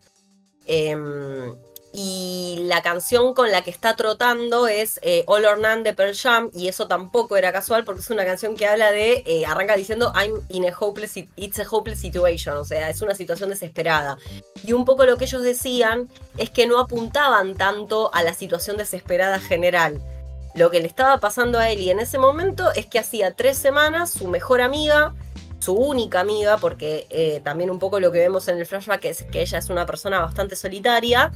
Em, 0.67 1.55
y 1.97 2.57
la 2.63 2.81
canción 2.81 3.33
con 3.33 3.51
la 3.51 3.61
que 3.61 3.69
está 3.69 3.95
trotando 3.95 4.67
es 4.67 4.99
eh, 5.01 5.23
All 5.27 5.45
or 5.45 5.59
None 5.59 5.83
de 5.83 5.93
Pearl 5.93 6.13
Jam 6.13 6.49
y 6.53 6.67
eso 6.67 6.89
tampoco 6.89 7.37
era 7.37 7.53
casual 7.53 7.85
porque 7.85 8.01
es 8.01 8.09
una 8.09 8.25
canción 8.25 8.57
que 8.57 8.67
habla 8.67 8.91
de, 8.91 9.23
eh, 9.25 9.45
arranca 9.45 9.77
diciendo 9.77 10.11
I'm 10.13 10.41
in 10.49 10.67
a 10.67 10.77
hopeless, 10.77 11.15
it's 11.37 11.57
a 11.57 11.65
hopeless 11.69 12.01
situation, 12.01 12.57
o 12.57 12.65
sea, 12.65 12.89
es 12.89 13.01
una 13.01 13.15
situación 13.15 13.49
desesperada. 13.49 14.17
Y 14.65 14.73
un 14.73 14.83
poco 14.83 15.05
lo 15.05 15.15
que 15.15 15.23
ellos 15.23 15.41
decían 15.41 16.09
es 16.37 16.49
que 16.49 16.67
no 16.67 16.79
apuntaban 16.79 17.55
tanto 17.55 18.13
a 18.13 18.23
la 18.23 18.33
situación 18.33 18.75
desesperada 18.75 19.39
general. 19.39 20.01
Lo 20.53 20.71
que 20.71 20.81
le 20.81 20.87
estaba 20.87 21.21
pasando 21.21 21.59
a 21.59 21.69
Ellie 21.69 21.91
en 21.91 21.99
ese 21.99 22.17
momento 22.17 22.73
es 22.73 22.87
que 22.87 22.99
hacía 22.99 23.35
tres 23.35 23.57
semanas 23.57 24.09
su 24.09 24.27
mejor 24.27 24.59
amiga, 24.59 25.13
su 25.59 25.73
única 25.73 26.19
amiga, 26.19 26.57
porque 26.57 27.07
eh, 27.09 27.41
también 27.43 27.71
un 27.71 27.79
poco 27.79 28.01
lo 28.01 28.11
que 28.11 28.19
vemos 28.19 28.49
en 28.49 28.57
el 28.57 28.65
flashback 28.65 29.05
es 29.05 29.23
que 29.23 29.41
ella 29.41 29.57
es 29.57 29.69
una 29.69 29.85
persona 29.85 30.19
bastante 30.19 30.55
solitaria, 30.55 31.31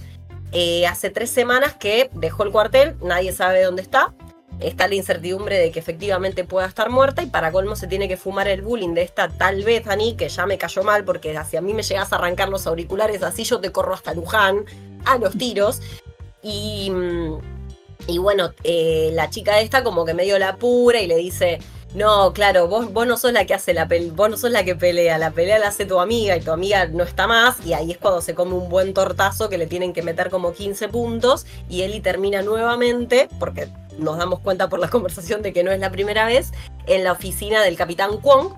eh, 0.51 0.87
hace 0.87 1.09
tres 1.09 1.29
semanas 1.29 1.75
que 1.75 2.09
dejó 2.13 2.43
el 2.43 2.51
cuartel, 2.51 2.95
nadie 3.01 3.31
sabe 3.31 3.63
dónde 3.63 3.81
está. 3.81 4.13
Está 4.59 4.89
la 4.89 4.95
incertidumbre 4.95 5.57
de 5.57 5.71
que 5.71 5.79
efectivamente 5.79 6.43
pueda 6.43 6.67
estar 6.67 6.89
muerta 6.89 7.23
y 7.23 7.27
para 7.27 7.51
colmo 7.51 7.77
se 7.77 7.87
tiene 7.87 8.09
que 8.09 8.17
fumar 8.17 8.49
el 8.49 8.61
bullying 8.61 8.93
de 8.93 9.03
esta 9.03 9.29
tal 9.29 9.63
Bethany, 9.63 10.15
que 10.17 10.27
ya 10.27 10.45
me 10.45 10.57
cayó 10.57 10.83
mal 10.83 11.05
porque 11.05 11.37
hacia 11.37 11.61
mí 11.61 11.73
me 11.73 11.81
llegas 11.81 12.11
a 12.11 12.17
arrancar 12.17 12.49
los 12.49 12.67
auriculares, 12.67 13.23
así 13.23 13.45
yo 13.45 13.61
te 13.61 13.71
corro 13.71 13.93
hasta 13.93 14.13
Luján 14.13 14.65
a 15.05 15.17
los 15.17 15.37
tiros. 15.37 15.81
Y, 16.41 16.91
y 18.07 18.17
bueno, 18.17 18.51
eh, 18.63 19.11
la 19.13 19.29
chica 19.29 19.61
esta 19.61 19.81
como 19.83 20.03
que 20.03 20.13
medio 20.13 20.37
la 20.39 20.57
pura 20.57 20.99
y 20.99 21.07
le 21.07 21.15
dice, 21.15 21.59
no, 21.95 22.33
claro, 22.33 22.67
vos, 22.67 22.93
vos 22.93 23.07
no 23.07 23.17
sos 23.17 23.33
la 23.33 23.45
que 23.45 23.55
hace 23.55 23.73
la 23.73 23.87
pelea, 23.87 24.11
vos 24.13 24.29
no 24.29 24.37
sos 24.37 24.51
la 24.51 24.63
que 24.63 24.75
pelea, 24.75 25.17
la 25.17 25.31
pelea 25.31 25.57
la 25.57 25.69
hace 25.69 25.85
tu 25.85 25.99
amiga 25.99 26.37
y 26.37 26.41
tu 26.41 26.51
amiga 26.51 26.85
no 26.85 27.03
está 27.03 27.25
más 27.25 27.65
y 27.65 27.73
ahí 27.73 27.91
es 27.91 27.97
cuando 27.97 28.21
se 28.21 28.35
come 28.35 28.53
un 28.53 28.69
buen 28.69 28.93
tortazo 28.93 29.49
que 29.49 29.57
le 29.57 29.65
tienen 29.65 29.91
que 29.91 30.03
meter 30.03 30.29
como 30.29 30.53
15 30.53 30.87
puntos 30.89 31.47
y 31.67 31.81
Eli 31.81 31.99
termina 31.99 32.43
nuevamente, 32.43 33.27
porque 33.39 33.69
nos 33.97 34.17
damos 34.17 34.39
cuenta 34.39 34.69
por 34.69 34.79
la 34.79 34.89
conversación 34.91 35.41
de 35.41 35.51
que 35.51 35.63
no 35.63 35.71
es 35.71 35.79
la 35.79 35.91
primera 35.91 36.25
vez, 36.25 36.51
en 36.85 37.03
la 37.03 37.13
oficina 37.13 37.63
del 37.63 37.75
capitán 37.75 38.17
Kwong, 38.17 38.53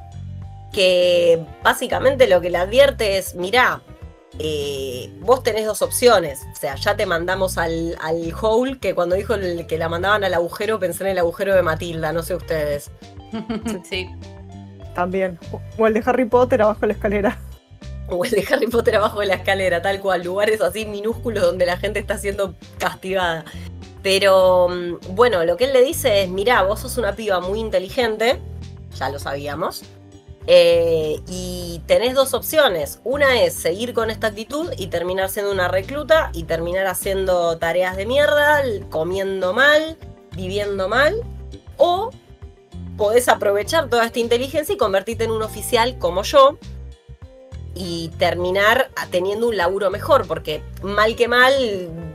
que 0.73 1.41
básicamente 1.63 2.27
lo 2.27 2.41
que 2.41 2.49
le 2.49 2.57
advierte 2.57 3.17
es, 3.17 3.35
mirá, 3.35 3.81
eh, 4.39 5.11
vos 5.19 5.43
tenés 5.43 5.65
dos 5.65 5.81
opciones. 5.81 6.41
O 6.51 6.55
sea, 6.55 6.75
ya 6.75 6.95
te 6.95 7.05
mandamos 7.05 7.57
al, 7.57 7.97
al 8.01 8.33
hole, 8.39 8.79
que 8.79 8.95
cuando 8.95 9.15
dijo 9.15 9.33
el, 9.33 9.67
que 9.67 9.77
la 9.77 9.89
mandaban 9.89 10.23
al 10.23 10.33
agujero, 10.33 10.79
pensé 10.79 11.03
en 11.03 11.11
el 11.11 11.19
agujero 11.19 11.55
de 11.55 11.61
Matilda, 11.61 12.13
no 12.13 12.23
sé 12.23 12.35
ustedes. 12.35 12.91
sí. 13.89 14.09
También. 14.95 15.39
O 15.77 15.87
el 15.87 15.93
de 15.93 16.03
Harry 16.05 16.25
Potter 16.25 16.61
abajo 16.61 16.81
de 16.81 16.87
la 16.87 16.93
escalera. 16.93 17.39
O 18.09 18.25
el 18.25 18.31
de 18.31 18.45
Harry 18.51 18.67
Potter 18.67 18.95
abajo 18.95 19.21
de 19.21 19.27
la 19.27 19.35
escalera, 19.35 19.81
tal 19.81 19.99
cual. 20.01 20.23
Lugares 20.23 20.61
así 20.61 20.85
minúsculos 20.85 21.43
donde 21.43 21.65
la 21.65 21.77
gente 21.77 21.99
está 21.99 22.17
siendo 22.17 22.55
castigada. 22.77 23.45
Pero 24.03 24.69
mm, 24.69 25.15
bueno, 25.15 25.43
lo 25.45 25.57
que 25.57 25.65
él 25.65 25.73
le 25.73 25.81
dice 25.81 26.23
es, 26.23 26.29
mirá, 26.29 26.63
vos 26.63 26.79
sos 26.79 26.97
una 26.97 27.15
piba 27.15 27.39
muy 27.39 27.59
inteligente, 27.59 28.39
ya 28.97 29.09
lo 29.09 29.19
sabíamos, 29.19 29.83
eh, 30.47 31.19
y 31.27 31.81
tenés 31.85 32.15
dos 32.15 32.33
opciones. 32.33 32.99
Una 33.03 33.41
es 33.43 33.53
seguir 33.53 33.93
con 33.93 34.09
esta 34.09 34.27
actitud 34.27 34.71
y 34.77 34.87
terminar 34.87 35.29
siendo 35.29 35.51
una 35.51 35.67
recluta 35.67 36.31
y 36.33 36.43
terminar 36.43 36.87
haciendo 36.87 37.57
tareas 37.57 37.95
de 37.95 38.05
mierda, 38.05 38.63
comiendo 38.89 39.53
mal, 39.53 39.97
viviendo 40.35 40.87
mal. 40.87 41.15
O 41.77 42.11
podés 42.97 43.27
aprovechar 43.29 43.89
toda 43.89 44.05
esta 44.05 44.19
inteligencia 44.19 44.73
y 44.73 44.77
convertirte 44.77 45.23
en 45.23 45.31
un 45.31 45.41
oficial 45.41 45.97
como 45.97 46.23
yo 46.23 46.57
y 47.73 48.09
terminar 48.17 48.91
teniendo 49.11 49.47
un 49.47 49.57
laburo 49.57 49.89
mejor, 49.89 50.27
porque 50.27 50.61
mal 50.83 51.15
que 51.15 51.27
mal 51.27 51.53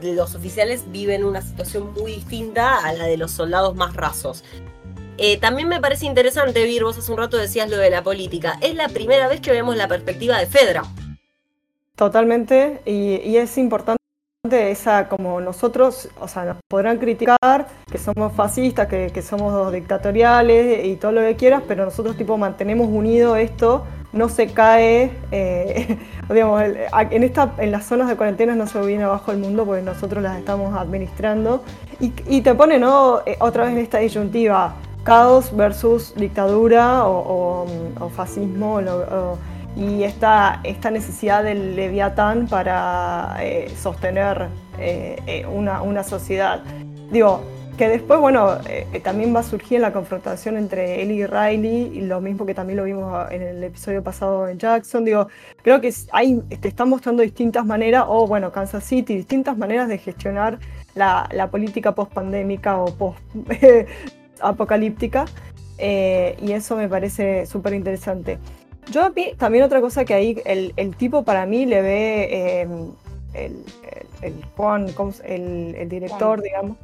los 0.03 0.35
oficiales 0.35 0.85
viven 0.93 1.25
una 1.25 1.41
situación 1.41 1.93
muy 1.95 2.13
distinta 2.13 2.79
a 2.85 2.93
la 2.93 3.07
de 3.07 3.17
los 3.17 3.31
soldados 3.31 3.75
más 3.75 3.95
rasos. 3.95 4.45
Eh, 5.19 5.39
también 5.39 5.69
me 5.69 5.81
parece 5.81 6.07
interesante, 6.07 6.65
Vir, 6.65 6.85
vos 6.85 6.99
hace 6.99 7.11
un 7.11 7.19
rato 7.19 7.37
decías 7.37 7.71
lo 7.71 7.79
de 7.79 7.91
la 7.91 8.03
política. 8.03 8.59
Es 8.61 8.75
la 8.75 8.89
primera 8.89 9.29
vez 9.29 9.41
que 9.41 9.51
vemos 9.51 9.77
la 9.77 9.89
perspectiva 9.89 10.39
de 10.39 10.47
Fedra. 10.47 10.83
Totalmente, 11.95 12.83
y, 12.85 13.37
es 13.37 13.57
importante 13.57 13.97
esa, 14.51 15.09
como 15.09 15.41
nosotros, 15.41 16.11
o 16.21 16.29
sea, 16.29 16.45
nos 16.45 16.59
podrán 16.69 16.99
criticar 16.99 17.69
que 17.91 17.97
somos 17.97 18.35
fascistas, 18.35 18.87
que, 18.87 19.23
somos 19.23 19.73
dictatoriales 19.73 20.85
y 20.85 20.97
todo 20.97 21.13
lo 21.13 21.23
que 21.23 21.37
quieras, 21.37 21.63
pero 21.67 21.87
nosotros 21.87 22.19
tipo 22.19 22.37
mantenemos 22.37 22.89
unido 22.89 23.37
esto, 23.37 23.87
no 24.13 24.29
se 24.29 24.49
cae, 24.49 25.11
eh, 25.33 25.99
digamos, 26.29 26.63
en, 26.63 27.23
esta, 27.23 27.55
en 27.57 27.73
las 27.73 27.87
zonas 27.87 28.09
de 28.09 28.17
cuarentena 28.17 28.55
no 28.55 28.67
se 28.67 28.79
viene 28.83 29.05
abajo 29.05 29.33
el 29.33 29.39
mundo 29.39 29.65
porque 29.65 29.83
nosotros 29.83 30.23
las 30.23 30.39
estamos 30.39 30.77
administrando 30.77 31.65
y, 31.99 32.43
te 32.43 32.55
pone, 32.55 32.79
¿no? 32.79 33.23
Eh, 33.25 33.37
otra 33.41 33.65
vez 33.65 33.73
en 33.73 33.79
esta 33.79 33.99
disyuntiva, 33.99 34.77
caos 35.07 35.57
versus 35.57 36.13
dictadura 36.17 37.07
o, 37.07 37.65
fascismo 38.15 38.81
y 39.77 40.03
esta, 40.03 40.61
esta 40.65 40.91
necesidad 40.91 41.45
del 41.45 41.77
leviatán 41.77 42.49
para 42.49 43.37
eh, 43.41 43.73
sostener 43.79 44.49
eh, 44.81 45.17
eh, 45.27 45.47
una, 45.47 46.03
sociedad. 46.03 46.63
Digo, 47.13 47.41
que 47.79 47.89
después, 47.89 48.19
bueno, 48.19 48.59
también 49.05 49.35
va 49.37 49.41
a 49.41 49.43
surgir 49.43 49.81
la 49.81 49.93
confrontación 49.93 50.57
entre 50.57 51.03
él 51.03 51.13
y 51.13 51.27
Riley, 51.27 51.93
y 51.95 52.01
lo 52.01 52.21
mismo 52.21 52.45
que 52.47 52.55
también 52.55 52.79
lo 52.79 52.85
vimos 52.85 53.31
en 53.31 53.43
el 53.43 53.63
episodio 53.63 54.03
pasado 54.03 54.49
en 54.49 54.59
Jackson. 54.59 55.05
Digo, 55.05 55.29
creo 55.63 55.81
que 55.81 55.93
hay, 56.11 56.41
te 56.61 56.69
están 56.69 56.89
mostrando 56.89 57.23
distintas 57.23 57.65
maneras, 57.65 58.07
o 58.09 58.27
bueno, 58.27 58.51
Kansas 58.51 58.83
City, 58.83 59.15
distintas 59.15 59.57
maneras 59.57 59.89
de 59.89 59.99
gestionar 59.99 60.59
la, 60.95 61.29
la 61.33 61.49
política 61.51 61.95
post-pandémica 61.95 62.79
o 62.79 62.87
post 62.87 63.21
apocalíptica 64.41 65.27
eh, 65.79 66.37
y 66.41 66.53
eso 66.53 66.77
me 66.77 66.89
parece 66.89 67.47
súper 67.47 67.75
interesante. 67.75 68.39
Yo 68.91 69.13
también 69.37 69.65
otra 69.65 69.81
cosa 69.81 70.05
que 70.05 70.15
ahí 70.15 70.41
el, 70.45 70.97
tipo 70.97 71.25
para 71.25 71.45
mí 71.45 71.67
le 71.67 71.83
ve 71.83 72.61
em, 72.61 72.93
el, 73.35 73.65
el, 74.23 74.35
Juan, 74.57 74.87
el, 75.25 75.89
director, 75.89 76.41
digamos, 76.41 76.77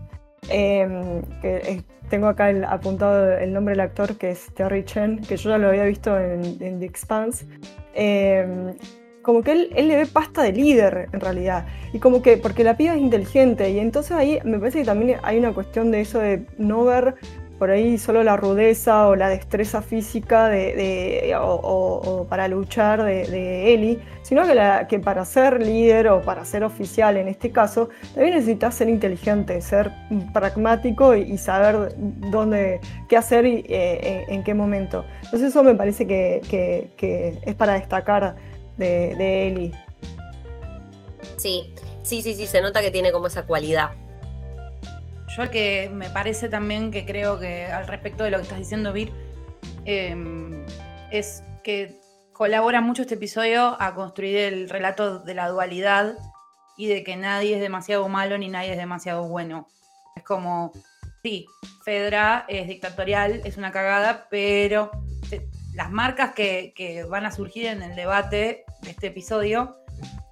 em, 0.48 1.22
que 1.40 1.84
tengo 2.10 2.26
acá 2.26 2.52
apuntado 2.68 3.38
el 3.38 3.52
nombre 3.52 3.72
del 3.72 3.80
actor 3.80 4.16
que 4.16 4.32
es 4.32 4.52
Terry 4.54 4.84
Chen, 4.84 5.20
que 5.20 5.36
yo 5.36 5.50
ya 5.50 5.58
lo 5.58 5.68
había 5.68 5.84
visto 5.84 6.18
en, 6.18 6.58
The 6.58 6.84
Expanse. 6.84 7.46
Em, 7.94 8.74
como 9.22 9.42
que 9.44 9.52
él, 9.52 9.70
él, 9.76 9.86
le 9.86 9.96
ve 9.96 10.06
pasta 10.06 10.42
de 10.42 10.52
líder 10.52 11.08
en 11.12 11.20
realidad. 11.20 11.66
Y 11.92 12.00
como 12.00 12.20
que, 12.20 12.36
porque 12.36 12.64
la 12.64 12.76
piba 12.76 12.94
es 12.94 13.00
inteligente. 13.00 13.70
Y 13.70 13.78
entonces 13.78 14.12
ahí 14.12 14.40
me 14.42 14.58
parece 14.58 14.80
que 14.80 14.84
también 14.84 15.20
hay 15.22 15.38
una 15.38 15.54
cuestión 15.54 15.92
de 15.92 16.00
eso 16.00 16.18
de 16.18 16.44
no 16.58 16.84
ver 16.84 17.14
por 17.62 17.70
ahí 17.70 17.96
solo 17.96 18.24
la 18.24 18.36
rudeza 18.36 19.06
o 19.06 19.14
la 19.14 19.28
destreza 19.28 19.82
física 19.82 20.48
de, 20.48 21.32
o, 21.40 22.26
para 22.28 22.48
luchar 22.48 23.04
de, 23.04 23.24
de 23.28 23.72
Eli, 23.72 24.00
sino 24.22 24.42
que, 24.88 24.98
para 24.98 25.24
ser 25.24 25.62
líder 25.62 26.08
o 26.08 26.22
para 26.22 26.44
ser 26.44 26.64
oficial 26.64 27.16
en 27.16 27.28
este 27.28 27.52
caso, 27.52 27.88
también 28.14 28.34
necesitas 28.34 28.74
ser 28.74 28.88
inteligente, 28.88 29.60
ser 29.60 29.92
pragmático 30.32 31.14
y, 31.14 31.38
saber 31.38 31.94
dónde, 31.96 32.80
qué 33.08 33.16
hacer 33.16 33.46
y 33.46 33.64
eh, 33.68 34.24
en, 34.26 34.42
qué 34.42 34.54
momento. 34.54 35.04
Entonces 35.22 35.50
eso 35.50 35.62
me 35.62 35.76
parece 35.76 36.04
que, 36.04 37.38
es 37.46 37.54
para 37.54 37.74
destacar 37.74 38.34
de, 38.76 39.46
Eli. 39.46 39.72
Sí, 41.36 41.72
sí, 42.02 42.22
sí, 42.22 42.34
sí, 42.34 42.48
se 42.48 42.60
nota 42.60 42.80
que 42.80 42.90
tiene 42.90 43.12
como 43.12 43.28
esa 43.28 43.46
cualidad. 43.46 44.01
Yo 45.36 45.50
que 45.50 45.90
me 45.92 46.10
parece 46.10 46.48
también 46.48 46.90
que 46.90 47.06
creo 47.06 47.38
que 47.38 47.66
al 47.66 47.86
respecto 47.86 48.24
de 48.24 48.30
lo 48.30 48.36
que 48.36 48.42
estás 48.42 48.58
diciendo, 48.58 48.92
Vir, 48.92 49.12
em, 49.86 50.66
es 51.10 51.42
que 51.64 51.98
colabora 52.32 52.80
mucho 52.80 53.02
este 53.02 53.14
episodio 53.14 53.80
a 53.80 53.94
construir 53.94 54.36
el 54.36 54.68
relato 54.68 55.20
de 55.20 55.34
la 55.34 55.48
dualidad 55.48 56.14
y 56.76 56.86
de 56.86 57.02
que 57.02 57.16
nadie 57.16 57.54
es 57.54 57.60
demasiado 57.60 58.08
malo 58.08 58.36
ni 58.36 58.48
nadie 58.48 58.72
es 58.72 58.76
demasiado 58.76 59.26
bueno. 59.28 59.68
Es 60.16 60.22
como, 60.22 60.72
sí, 61.22 61.46
Fedra 61.84 62.44
es 62.48 62.68
dictatorial, 62.68 63.40
es 63.44 63.56
una 63.56 63.72
cagada, 63.72 64.26
pero 64.28 64.90
las 65.74 65.90
marcas 65.90 66.34
que, 66.34 67.06
van 67.08 67.26
a 67.26 67.32
surgir 67.32 67.66
en 67.66 67.82
el 67.82 67.96
debate 67.96 68.64
este 68.86 69.08
episodio, 69.08 69.76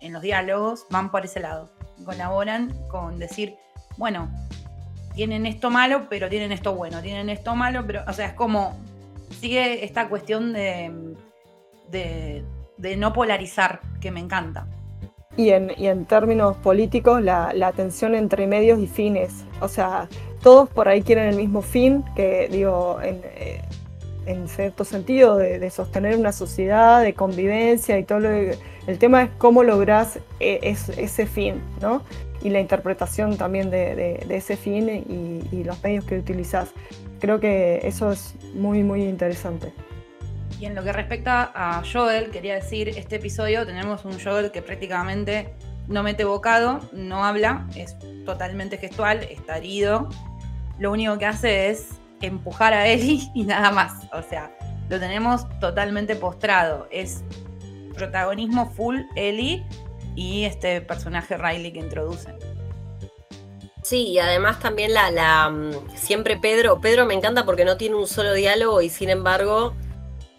en 0.00 0.12
los 0.12 0.23
diálogos, 0.23 0.87
van 0.90 1.11
por 1.11 1.25
ese 1.25 1.40
lado. 1.40 1.71
Colaboran 2.04 2.75
con 2.88 3.19
decir, 3.19 3.57
bueno, 3.97 4.30
tienen 5.21 5.45
esto 5.45 5.69
malo, 5.69 6.07
pero 6.09 6.31
tienen 6.31 6.50
esto 6.50 6.75
bueno, 6.75 7.03
tienen 7.03 7.29
esto 7.29 7.55
malo, 7.55 7.85
pero, 7.87 8.00
o 8.09 8.12
sea, 8.15 8.29
es 8.29 8.33
como, 8.33 8.79
sigue 9.39 9.85
esta 9.85 10.09
cuestión 10.09 10.55
de, 10.55 10.91
de, 11.91 12.97
no 12.97 13.12
polarizar, 13.12 13.83
que 14.00 14.11
me 14.11 14.21
encanta. 14.21 14.67
Y 15.37 15.50
en, 15.50 15.73
y 15.77 15.89
en 15.89 16.07
términos 16.07 16.57
políticos, 16.57 17.23
la, 17.23 17.53
la, 17.53 17.73
tensión 17.73 18.15
entre 18.15 18.47
medios 18.47 18.79
y 18.79 18.87
fines. 18.87 19.45
O 19.61 19.69
sea, 19.69 20.09
todos 20.43 20.71
por 20.71 20.89
ahí 20.89 21.03
quieren 21.03 21.27
el 21.27 21.37
mismo 21.37 21.61
fin, 21.61 22.03
que 22.17 22.49
digo, 22.50 22.99
en, 23.03 23.21
eh, 23.23 23.61
en 24.25 24.49
cierto 24.49 24.87
sentido, 24.87 25.37
de, 25.37 25.69
sostener 25.69 26.17
una 26.17 26.33
sociedad, 26.33 27.03
de 27.03 27.12
convivencia 27.12 27.99
y 27.99 28.05
todo 28.05 28.21
lo 28.21 28.31
El 28.31 28.99
tema 28.99 29.25
es 29.25 29.31
cómo 29.37 29.65
lográs 29.65 30.19
e, 30.41 30.61
ese 30.62 31.27
fin, 31.27 31.61
¿no? 31.83 32.00
Y 32.42 32.50
la 32.50 32.61
interpretación 32.61 33.37
también 33.37 33.70
de, 33.70 34.25
ese 34.28 34.56
fin 34.56 34.88
y, 35.52 35.64
los 35.64 35.82
medios 35.82 36.04
que 36.04 36.18
utilizás. 36.18 36.70
Creo 37.18 37.38
que 37.38 37.80
eso 37.82 38.12
es 38.12 38.35
muy, 38.54 38.82
muy 38.82 39.02
interesante. 39.02 39.73
Y 40.59 40.66
en 40.66 40.75
lo 40.75 40.82
que 40.82 40.92
respecta 40.92 41.50
a 41.54 41.82
Joel, 41.90 42.30
quería 42.30 42.54
decir, 42.54 42.88
este 42.90 43.16
episodio 43.16 43.66
tenemos 43.66 44.04
un 44.04 44.18
Joel 44.18 44.50
que 44.50 44.62
prácticamente 44.62 45.54
no 45.87 46.02
mete 46.02 46.25
bocado, 46.25 46.80
no 46.92 47.25
habla, 47.25 47.66
es 47.76 47.97
totalmente 48.25 48.78
gestual, 48.78 49.23
está 49.25 49.59
herido. 49.59 50.09
Lo 50.78 50.92
único 50.92 51.18
que 51.18 51.26
hace 51.26 51.68
es 51.68 52.00
empujar 52.20 52.73
a 52.73 52.87
Ellie 52.87 53.28
y 53.35 53.44
nada 53.44 53.70
más. 53.70 54.06
O 54.12 54.23
sea, 54.23 54.50
lo 54.88 54.99
tenemos 54.99 55.47
totalmente 55.61 56.16
postrado. 56.16 56.88
Es 56.90 57.23
protagonismo 57.94 58.70
full 58.70 59.00
Ellie 59.14 59.64
y 60.17 60.45
este 60.45 60.81
personaje 60.81 61.37
Riley 61.37 61.73
que 61.73 61.81
introducen. 61.81 62.37
Sí, 63.83 64.09
y 64.09 64.19
además 64.19 64.61
también 64.61 64.93
la, 64.93 65.11
la 65.11 65.49
mm, 65.50 65.97
siempre 65.97 66.37
Pedro, 66.37 66.81
Pedro 66.81 67.07
me 67.07 67.14
encanta 67.14 67.45
porque 67.45 67.64
no 67.64 67.76
tiene 67.76 67.97
un 67.97 68.07
solo 68.07 68.35
diálogo 68.35 68.83
y 68.83 68.90
sin 68.90 69.11
embargo 69.11 69.75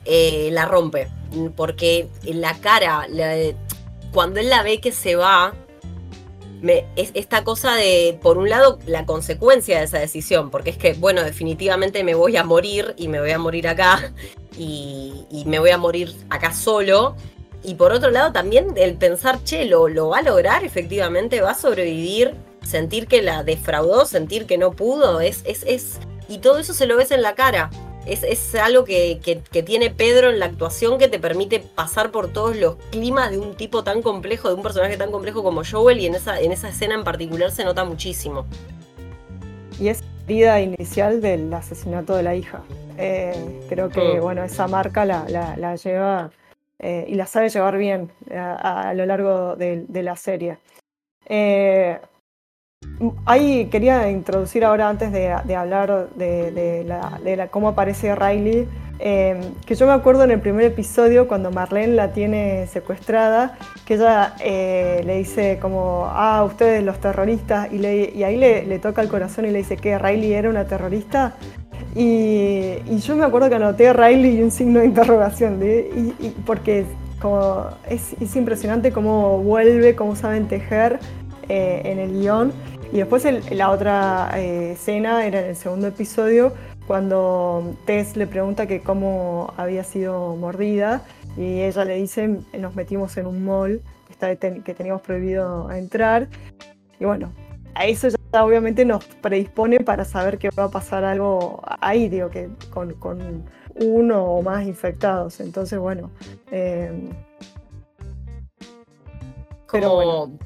eh, 0.06 0.50
la 0.51 0.66
rompe. 0.66 1.10
Porque 1.56 2.10
en 2.25 2.42
la 2.42 2.60
cara, 2.60 3.08
cuando 4.12 4.40
él 4.40 4.50
la 4.50 4.63
ve 4.63 4.82
que 4.82 4.92
se 4.92 5.16
va, 5.16 5.54
es 6.96 7.12
esta 7.13 7.44
cosa 7.44 7.75
de, 7.75 8.20
por 8.22 8.38
un 8.38 8.50
lado, 8.50 8.80
la 8.86 9.06
consecuencia 9.06 9.80
de 9.80 9.86
esa 9.86 10.00
decisión, 10.00 10.51
porque 10.51 10.72
es 10.72 10.78
que, 10.78 10.94
bueno, 10.94 11.24
definitivamente 11.24 12.04
me 12.04 12.16
voy 12.16 12.38
a 12.38 12.44
morir 12.44 12.94
y 12.98 13.08
me 13.08 13.20
voy 13.20 13.32
a 13.32 13.40
morir 13.40 13.68
acá 13.68 14.13
y, 14.58 15.44
me 15.46 15.60
voy 15.60 15.72
a 15.72 15.78
morir 15.78 16.13
acá 16.30 16.54
solo. 16.54 17.16
Y 17.63 17.75
por 17.75 17.91
otro 17.91 18.10
lado, 18.10 18.32
también 18.32 18.74
el 18.75 18.96
pensar, 18.96 19.44
che, 19.44 19.65
lo, 19.65 19.88
lo 19.88 20.10
va 20.10 20.20
a 20.20 20.22
lograr, 20.24 20.63
efectivamente, 20.63 21.41
va 21.41 21.51
a 21.51 21.56
sobrevivir, 21.56 22.36
sentir 22.63 23.08
que 23.08 23.22
la 23.22 23.44
defraudó, 23.44 24.06
sentir 24.06 24.46
que 24.46 24.58
no 24.58 24.72
pudo, 24.72 25.22
es, 25.22 25.41
es, 25.46 25.63
es, 25.68 26.00
y 26.27 26.39
todo 26.39 26.60
eso 26.60 26.74
se 26.74 26.88
lo 26.88 26.98
ves 26.98 27.12
en 27.12 27.22
la 27.22 27.36
cara 27.36 27.70
es, 28.06 28.56
algo 28.56 28.84
que, 28.84 29.20
tiene 29.65 29.89
Pedro 29.89 30.30
en 30.30 30.39
la 30.39 30.46
actuación 30.48 30.98
que 30.98 31.08
te 31.08 31.20
permite 31.20 31.60
pasar 31.60 32.12
por 32.12 32.32
todos 32.32 32.56
los 32.56 32.75
climas 32.91 33.32
de 33.32 33.38
un 33.38 33.56
tipo 33.56 33.84
tan 33.84 34.01
complejo, 34.01 34.50
de 34.50 34.56
un 34.56 34.63
personaje 34.63 34.98
tan 34.98 35.12
complejo 35.12 35.44
como 35.44 35.62
Joel, 35.63 36.00
y 36.00 36.08
en 36.08 36.15
esa, 36.15 36.39
en 36.39 36.51
esa 36.51 36.70
escena 36.70 36.96
en 36.96 37.03
particular 37.03 37.51
se 37.51 37.63
nota 37.63 37.84
muchísimo. 37.84 38.46
Y 39.80 39.89
es 39.89 40.01
la 40.01 40.25
vida 40.27 40.62
inicial 40.62 41.22
del 41.22 41.53
asesinato 41.53 42.15
de 42.15 42.24
la 42.24 42.36
hija. 42.36 42.62
Eh, 42.98 43.62
creo 43.70 43.89
que, 43.89 44.18
mm. 44.18 44.22
bueno, 44.22 44.44
esa 44.44 44.68
marca 44.68 45.06
la, 45.06 45.75
lleva 45.75 46.32
eh, 46.82 47.06
y 47.08 47.16
la 47.16 47.26
sabe 47.26 47.50
llevar 47.50 47.78
bien 47.78 48.12
a, 48.36 48.94
lo 48.94 49.06
largo 49.06 49.56
de, 49.56 49.86
la 50.04 50.15
serie. 50.15 50.58
Eh, 51.26 51.98
Ahí 53.26 53.65
quería 53.65 54.10
introducir 54.10 54.63
ahora, 54.63 54.89
antes 54.89 55.12
de, 55.12 55.32
hablar 55.56 56.10
de, 56.15 56.84
la, 56.86 57.48
cómo 57.48 57.70
aparece 57.70 58.15
Riley, 58.15 58.67
em, 59.00 59.56
que 59.65 59.74
yo 59.74 59.88
me 59.88 59.94
acuerdo 59.94 60.24
en 60.24 60.32
el 60.32 60.39
primer 60.39 60.65
episodio 60.65 61.28
cuando 61.28 61.52
Marlene 61.52 61.96
la 61.96 62.13
tiene 62.13 62.67
secuestrada, 62.67 63.58
que 63.86 63.96
ella 63.96 64.36
eh, 64.39 65.02
le 65.06 65.17
dice 65.17 65.58
como, 65.60 66.08
ah, 66.10 66.44
ustedes 66.44 66.84
los 66.84 67.00
terroristas, 67.00 67.72
y, 67.72 67.84
ahí 67.86 68.38
le, 68.38 68.80
toca 68.80 69.02
el 69.02 69.10
corazón 69.10 69.46
y 69.46 69.52
le 69.52 69.60
dice 69.60 69.78
que 69.78 69.98
Riley 69.98 70.34
era 70.34 70.50
una 70.50 70.65
terrorista. 70.65 71.34
Y, 71.95 72.97
yo 72.99 73.15
me 73.15 73.25
acuerdo 73.25 73.49
que 73.49 73.56
anoté 73.56 73.88
a 73.88 73.93
Riley 73.93 74.39
y 74.39 74.43
un 74.43 74.51
signo 74.51 74.80
de 74.80 74.86
interrogación, 74.86 75.60
porque 76.45 76.86
como, 77.19 77.67
es, 77.89 78.36
impresionante 78.36 78.91
cómo 78.91 79.39
vuelve, 79.39 79.95
cómo 79.95 80.15
saben 80.15 80.47
tejer 80.47 80.99
eh, 81.49 81.82
en 81.86 81.99
el 81.99 82.12
guion. 82.12 82.54
Y 82.93 82.97
después 82.97 83.25
la 83.51 83.71
otra 83.71 84.32
eh, 84.36 84.73
escena 84.73 85.25
era 85.25 85.39
en 85.41 85.47
el 85.47 85.56
segundo 85.56 85.88
episodio, 85.88 86.54
cuando 86.88 87.73
Tess 87.86 88.17
le 88.17 88.27
pregunta 88.27 88.67
que 88.67 88.82
cómo 88.82 89.54
había 89.56 89.84
sido 89.84 90.36
mordida 90.36 91.04
y 91.38 91.62
ella 91.62 91.86
le 91.86 91.95
dice, 91.95 92.39
nos 92.60 92.75
metimos 92.75 93.15
en 93.17 93.27
un 93.27 93.45
mall 93.45 93.82
que 94.19 94.73
teníamos 94.75 95.01
prohibido 95.01 95.71
entrar. 95.71 96.27
Y 96.99 97.06
bueno, 97.06 97.32
a 97.75 97.86
eso 97.86 98.10
ya 98.10 98.45
obviamente 98.45 98.86
nos 98.86 99.03
predispone 99.05 99.79
para 99.79 100.05
saber 100.05 100.38
que 100.38 100.49
va 100.49 100.65
a 100.65 100.71
pasar 100.71 101.03
algo 101.03 101.62
ahí, 101.79 102.10
digo, 102.10 102.29
que 102.29 102.49
con, 102.69 102.95
uno 103.75 104.23
o 104.23 104.41
más 104.41 104.65
infectados. 104.65 105.39
Entonces, 105.39 105.79
bueno. 105.79 106.12
Eh, 106.51 106.91
pero 109.71 109.95
bueno 109.95 110.38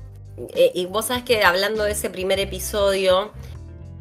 eh, 0.53 0.71
y 0.73 0.85
vos 0.85 1.05
sabes 1.05 1.23
que 1.23 1.43
hablando 1.43 1.83
de 1.83 1.91
ese 1.91 2.09
primer 2.09 2.39
episodio, 2.39 3.31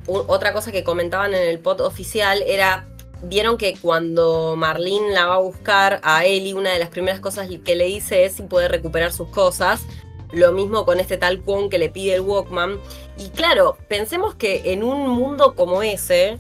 otra 0.07 0.53
cosa 0.53 0.73
que 0.73 0.85
comentaban 0.85 1.33
en 1.35 1.49
el 1.49 1.61
pod 1.61 1.81
oficial 1.81 2.43
era, 2.47 2.89
vieron 3.23 3.57
que 3.57 3.77
cuando 3.81 4.55
Marlene 4.57 5.13
la 5.13 5.27
va 5.27 5.37
a 5.37 5.39
buscar 5.39 6.01
a 6.03 6.25
Ellie, 6.25 6.55
una 6.55 6.73
de 6.73 6.79
las 6.79 6.91
primeras 6.91 7.21
cosas 7.21 7.49
que 7.65 7.75
le 7.75 7.87
dice 7.87 8.25
es 8.25 8.35
si 8.35 8.43
puede 8.43 8.69
recuperar 8.69 9.13
sus 9.13 9.29
cosas. 9.29 9.83
Lo 10.33 10.51
mismo 10.53 10.85
con 10.85 10.99
este 10.99 11.17
tal 11.17 11.43
Kwon 11.43 11.71
que 11.71 11.79
le 11.79 11.89
pide 11.89 12.17
el 12.17 12.23
Walkman. 12.23 12.81
Y 13.17 13.29
claro, 13.31 13.77
pensemos 13.89 14.35
que 14.35 14.73
en 14.73 14.83
un 14.83 15.09
mundo 15.09 15.55
como 15.55 15.83
ese, 15.83 16.39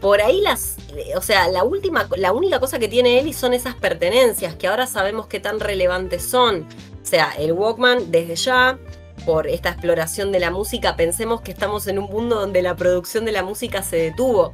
por 0.00 0.20
ahí 0.20 0.40
las, 0.40 0.76
o 1.16 1.20
sea, 1.20 1.48
la 1.48 1.64
última, 1.64 2.08
la 2.16 2.32
única 2.32 2.60
cosa 2.60 2.78
que 2.78 2.88
tiene 2.88 3.18
Ellie 3.18 3.32
son 3.32 3.54
esas 3.54 3.74
pertenencias 3.74 4.54
que 4.54 4.68
ahora 4.68 4.86
sabemos 4.86 5.26
qué 5.26 5.40
tan 5.40 5.60
relevantes 5.60 6.24
son. 6.24 6.66
O 7.02 7.06
sea, 7.06 7.32
el 7.38 7.52
Walkman 7.52 8.10
desde 8.10 8.36
ya, 8.36 8.78
por 9.24 9.46
esta 9.46 9.70
exploración 9.70 10.30
de 10.30 10.40
la 10.40 10.50
música, 10.50 10.96
pensemos 10.96 11.40
que 11.40 11.52
estamos 11.52 11.86
en 11.86 11.98
un 11.98 12.06
mundo 12.06 12.36
donde 12.36 12.62
la 12.62 12.76
producción 12.76 13.24
de 13.24 13.32
la 13.32 13.42
música 13.42 13.82
se 13.82 13.96
detuvo. 13.96 14.52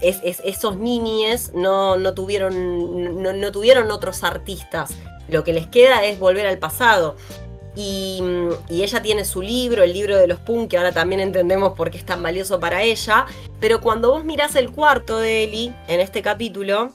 Es, 0.00 0.40
esos 0.44 0.78
niñes 0.78 1.52
no, 1.54 1.96
no 1.96 2.14
tuvieron, 2.14 3.22
no, 3.22 3.52
tuvieron 3.52 3.90
otros 3.90 4.24
artistas. 4.24 4.94
Lo 5.28 5.44
que 5.44 5.52
les 5.52 5.66
queda 5.66 6.04
es 6.04 6.18
volver 6.18 6.46
al 6.46 6.58
pasado. 6.58 7.16
Y, 7.76 8.22
ella 8.68 9.02
tiene 9.02 9.24
su 9.24 9.42
libro, 9.42 9.82
el 9.82 9.92
libro 9.92 10.16
de 10.16 10.26
los 10.26 10.40
Punk, 10.40 10.70
que 10.70 10.76
ahora 10.76 10.92
también 10.92 11.20
entendemos 11.20 11.74
por 11.74 11.90
qué 11.90 11.98
es 11.98 12.06
tan 12.06 12.22
valioso 12.22 12.58
para 12.58 12.82
ella. 12.82 13.26
Pero 13.60 13.80
cuando 13.80 14.10
vos 14.10 14.24
mirás 14.24 14.56
el 14.56 14.70
cuarto 14.70 15.18
de 15.18 15.44
Ellie 15.44 15.74
en 15.88 16.00
este 16.00 16.22
capítulo, 16.22 16.92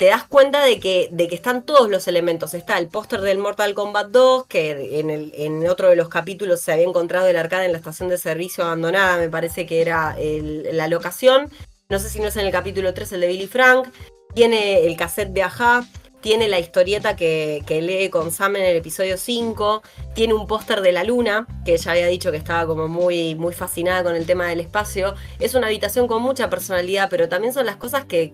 te 0.00 0.06
das 0.06 0.24
cuenta 0.24 0.64
de 0.64 0.80
que, 0.80 1.08
de 1.12 1.28
que 1.28 1.34
están 1.34 1.62
todos 1.62 1.90
los 1.90 2.08
elementos. 2.08 2.54
Está 2.54 2.78
el 2.78 2.88
póster 2.88 3.20
del 3.20 3.36
Mortal 3.36 3.74
Kombat 3.74 4.08
2, 4.08 4.46
que 4.46 4.98
en, 4.98 5.10
el, 5.10 5.32
en 5.36 5.68
otro 5.68 5.90
de 5.90 5.96
los 5.96 6.08
capítulos 6.08 6.62
se 6.62 6.72
había 6.72 6.86
encontrado 6.86 7.28
el 7.28 7.36
arcade 7.36 7.66
en 7.66 7.72
la 7.72 7.78
estación 7.78 8.08
de 8.08 8.16
servicio 8.16 8.64
abandonada, 8.64 9.18
me 9.18 9.28
parece 9.28 9.66
que 9.66 9.82
era 9.82 10.16
la 10.18 10.88
locación. 10.88 11.50
No 11.90 11.98
sé 11.98 12.08
si 12.08 12.18
no 12.18 12.28
es 12.28 12.36
en 12.36 12.46
el 12.46 12.52
capítulo 12.52 12.94
3 12.94 13.12
el 13.12 13.20
de 13.20 13.26
Billy 13.26 13.46
Frank. 13.46 13.88
Tiene 14.32 14.86
el 14.86 14.96
cassette 14.96 15.32
de 15.32 15.42
Aja, 15.42 15.84
tiene 16.20 16.48
la 16.48 16.58
historieta 16.58 17.16
que, 17.16 17.62
lee 17.68 18.10
con 18.10 18.30
Sam 18.30 18.56
en 18.56 18.64
el 18.64 18.76
episodio 18.76 19.16
5, 19.16 19.82
tiene 20.14 20.34
un 20.34 20.46
póster 20.46 20.80
de 20.82 20.92
la 20.92 21.04
luna, 21.04 21.46
que 21.64 21.74
ella 21.74 21.92
había 21.92 22.06
dicho 22.06 22.30
que 22.30 22.36
estaba 22.36 22.66
como 22.66 22.88
muy, 22.88 23.34
muy 23.34 23.52
fascinada 23.52 24.02
con 24.02 24.14
el 24.14 24.26
tema 24.26 24.46
del 24.46 24.60
espacio. 24.60 25.14
Es 25.38 25.54
una 25.54 25.68
habitación 25.68 26.06
con 26.06 26.22
mucha 26.22 26.50
personalidad, 26.50 27.08
pero 27.10 27.28
también 27.28 27.52
son 27.52 27.66
las 27.66 27.76
cosas 27.76 28.04
que, 28.04 28.32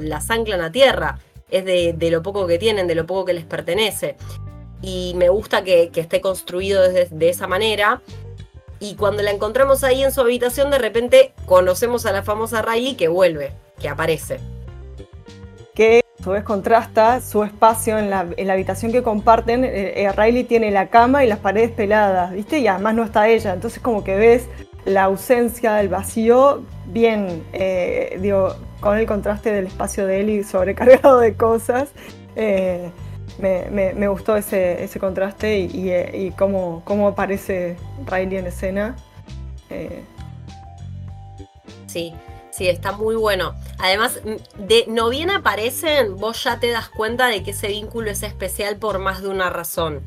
las 0.00 0.30
anclan 0.30 0.60
a 0.60 0.72
tierra. 0.72 1.18
Es 1.50 1.64
de, 1.64 2.10
lo 2.10 2.22
poco 2.22 2.46
que 2.46 2.58
tienen, 2.58 2.86
de 2.86 2.94
lo 2.94 3.06
poco 3.06 3.26
que 3.26 3.34
les 3.34 3.44
pertenece. 3.44 4.16
Y 4.80 5.12
me 5.16 5.28
gusta 5.28 5.64
que, 5.64 5.90
esté 5.94 6.20
construido 6.20 6.82
de 6.82 7.28
esa 7.28 7.46
manera. 7.46 8.00
Y 8.80 8.94
cuando 8.94 9.22
la 9.22 9.32
encontramos 9.32 9.82
ahí 9.82 10.02
en 10.04 10.12
su 10.12 10.20
habitación, 10.20 10.70
de 10.70 10.78
repente 10.78 11.32
conocemos 11.46 12.06
a 12.06 12.12
la 12.12 12.22
famosa 12.22 12.62
Riley 12.62 12.94
que 12.94 13.08
vuelve, 13.08 13.52
que 13.80 13.88
aparece. 13.88 14.38
Que 15.74 16.02
su 16.22 16.30
vez 16.30 16.42
contrasta 16.42 17.20
su 17.20 17.44
espacio 17.44 17.98
en 17.98 18.10
la, 18.10 18.20
habitación 18.52 18.90
que 18.92 19.02
comparten. 19.02 19.64
Eh, 19.64 20.02
eh, 20.02 20.12
Riley 20.12 20.44
tiene 20.44 20.70
la 20.70 20.88
cama 20.88 21.24
y 21.24 21.28
las 21.28 21.38
paredes 21.38 21.70
peladas, 21.70 22.32
¿viste? 22.32 22.58
Y 22.58 22.66
además 22.66 22.94
no 22.94 23.04
está 23.04 23.28
ella. 23.28 23.52
Entonces 23.54 23.80
como 23.80 24.02
que 24.02 24.16
ves 24.16 24.46
la 24.84 25.04
ausencia 25.04 25.74
del 25.74 25.88
vacío 25.88 26.62
bien, 26.86 27.44
eh, 27.52 28.18
digo, 28.20 28.54
con 28.80 28.96
el 28.98 29.06
contraste 29.06 29.52
del 29.52 29.66
espacio 29.68 30.06
de 30.06 30.20
Ellie 30.20 30.44
sobrecargado 30.44 31.18
de 31.20 31.34
cosas. 31.34 31.90
me, 32.34 33.70
me- 33.70 33.92
me 33.94 34.08
gustó 34.08 34.36
ese, 34.36 34.82
ese 34.82 34.98
contraste 34.98 35.58
y, 35.58 35.92
y, 35.92 36.30
cómo, 36.32 36.82
cómo 36.84 37.08
aparece 37.08 37.76
Riley 38.06 38.38
en 38.38 38.46
escena. 38.48 38.96
Sí, 41.86 42.12
sí, 42.58 42.68
está 42.68 42.92
muy 42.92 43.14
bueno. 43.14 43.54
Además, 43.78 44.20
de 44.56 44.84
no 44.88 45.08
bien 45.08 45.30
aparecen, 45.30 46.16
vos 46.16 46.42
ya 46.42 46.58
te 46.58 46.70
das 46.70 46.88
cuenta 46.88 47.28
de 47.28 47.42
que 47.44 47.52
ese 47.52 47.68
vínculo 47.68 48.10
es 48.10 48.24
especial 48.24 48.76
por 48.76 48.98
más 48.98 49.22
de 49.22 49.28
una 49.28 49.48
razón. 49.48 50.02